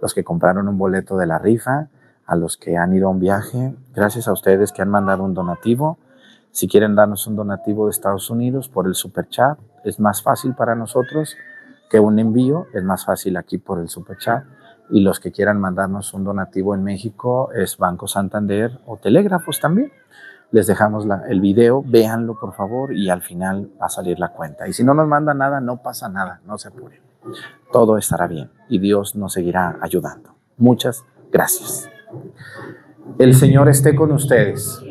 los 0.00 0.14
que 0.14 0.24
compraron 0.24 0.68
un 0.68 0.78
boleto 0.78 1.16
de 1.16 1.26
la 1.26 1.38
rifa, 1.38 1.88
a 2.26 2.36
los 2.36 2.56
que 2.56 2.76
han 2.76 2.92
ido 2.92 3.08
a 3.08 3.10
un 3.10 3.18
viaje, 3.18 3.74
gracias 3.94 4.28
a 4.28 4.32
ustedes 4.32 4.72
que 4.72 4.82
han 4.82 4.90
mandado 4.90 5.24
un 5.24 5.34
donativo. 5.34 5.98
Si 6.50 6.68
quieren 6.68 6.94
darnos 6.94 7.26
un 7.26 7.36
donativo 7.36 7.86
de 7.86 7.90
Estados 7.90 8.30
Unidos 8.30 8.68
por 8.68 8.86
el 8.86 8.94
super 8.94 9.28
chat, 9.28 9.58
es 9.84 10.00
más 10.00 10.22
fácil 10.22 10.54
para 10.54 10.74
nosotros 10.74 11.36
que 11.88 12.00
un 12.00 12.18
envío, 12.18 12.66
es 12.74 12.82
más 12.84 13.04
fácil 13.04 13.36
aquí 13.36 13.58
por 13.58 13.78
el 13.78 13.88
super 13.88 14.16
chat. 14.18 14.44
Y 14.90 15.00
los 15.00 15.20
que 15.20 15.32
quieran 15.32 15.60
mandarnos 15.60 16.14
un 16.14 16.24
donativo 16.24 16.74
en 16.74 16.82
México 16.82 17.50
es 17.52 17.76
Banco 17.76 18.08
Santander 18.08 18.80
o 18.86 18.96
Telégrafos 18.96 19.60
también. 19.60 19.92
Les 20.50 20.66
dejamos 20.66 21.06
el 21.28 21.40
video, 21.40 21.82
véanlo 21.86 22.38
por 22.38 22.54
favor 22.54 22.94
y 22.94 23.10
al 23.10 23.20
final 23.20 23.70
va 23.80 23.86
a 23.86 23.90
salir 23.90 24.18
la 24.18 24.30
cuenta. 24.30 24.66
Y 24.66 24.72
si 24.72 24.82
no 24.82 24.94
nos 24.94 25.06
manda 25.06 25.34
nada, 25.34 25.60
no 25.60 25.82
pasa 25.82 26.08
nada, 26.08 26.40
no 26.46 26.56
se 26.56 26.68
apure. 26.68 27.02
Todo 27.70 27.98
estará 27.98 28.26
bien 28.26 28.50
y 28.68 28.78
Dios 28.78 29.14
nos 29.14 29.34
seguirá 29.34 29.76
ayudando. 29.82 30.34
Muchas 30.56 31.04
gracias. 31.30 31.90
El 33.18 33.34
Señor 33.34 33.68
esté 33.68 33.94
con 33.94 34.10
ustedes. 34.12 34.82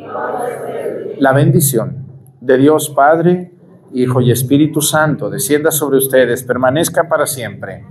La 1.18 1.32
bendición 1.32 2.06
de 2.40 2.56
Dios 2.56 2.90
Padre, 2.90 3.57
Hijo 3.92 4.20
y 4.20 4.30
Espíritu 4.30 4.80
Santo 4.80 5.30
descienda 5.30 5.70
sobre 5.70 5.98
ustedes, 5.98 6.42
permanezca 6.42 7.08
para 7.08 7.26
siempre. 7.26 7.84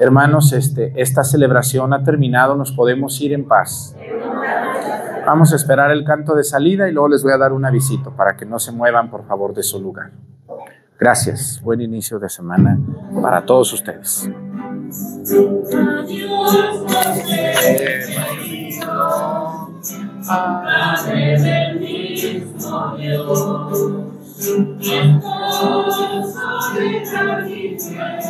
Hermanos, 0.00 0.52
este, 0.52 0.92
esta 1.00 1.24
celebración 1.24 1.92
ha 1.92 2.02
terminado, 2.02 2.56
nos 2.56 2.72
podemos 2.72 3.20
ir 3.20 3.32
en 3.32 3.46
paz. 3.46 3.96
Vamos 5.26 5.52
a 5.52 5.56
esperar 5.56 5.90
el 5.90 6.04
canto 6.04 6.34
de 6.34 6.44
salida 6.44 6.88
y 6.88 6.92
luego 6.92 7.08
les 7.08 7.22
voy 7.22 7.32
a 7.32 7.38
dar 7.38 7.52
un 7.52 7.64
avisito 7.64 8.10
para 8.10 8.36
que 8.36 8.44
no 8.44 8.58
se 8.58 8.72
muevan, 8.72 9.10
por 9.10 9.26
favor, 9.26 9.54
de 9.54 9.62
su 9.62 9.80
lugar. 9.80 10.10
Gracias. 10.98 11.60
Buen 11.62 11.80
inicio 11.80 12.18
de 12.18 12.28
semana 12.28 12.78
para 13.22 13.44
todos 13.44 13.72
ustedes. 13.72 14.28
La 27.12 27.40
Virgen. 27.40 28.20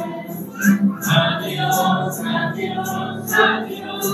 Adiós, 1.06 1.78
adiós, 2.20 3.32
adiós, 3.32 4.12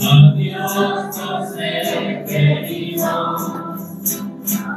adiós, 0.00 1.16
José 1.16 2.24
querido, 2.26 3.12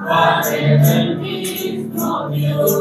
Padre 0.07 0.77
del 0.77 1.17
mismo 1.19 2.29
Dios, 2.29 2.71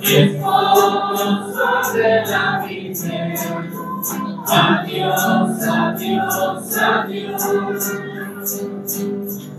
esposo 0.00 1.12
de 1.92 2.08
la 2.30 2.46
Virgen. 2.66 3.34
Adiós, 4.48 5.68
adiós, 5.68 6.78
adiós. 6.78 8.09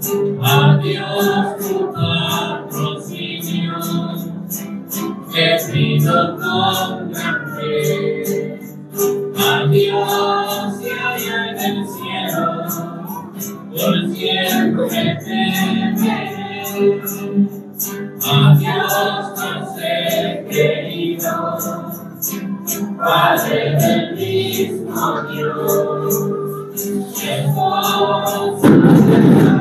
Adiós, 0.03 1.57
tu 1.59 1.93
patrocinio, 1.93 3.77
que 5.31 5.47
pido 5.71 6.37
con 6.37 7.11
gran 7.11 7.41
fe. 7.55 8.59
Adiós, 9.37 10.81
y 10.81 10.89
allá 10.89 11.39
en 11.51 11.57
el 11.59 11.85
cielo, 11.87 12.45
por 13.69 13.95
siempre 14.15 14.85
te 14.89 15.39
veré. 16.01 16.63
Adiós, 18.25 18.93
José 19.37 20.47
querido. 20.49 21.35
Padre 22.97 23.75
del 23.77 24.15
mismo 24.15 25.21
Dios, 25.31 26.13
la 27.21 28.21
Virgen. 28.61 29.60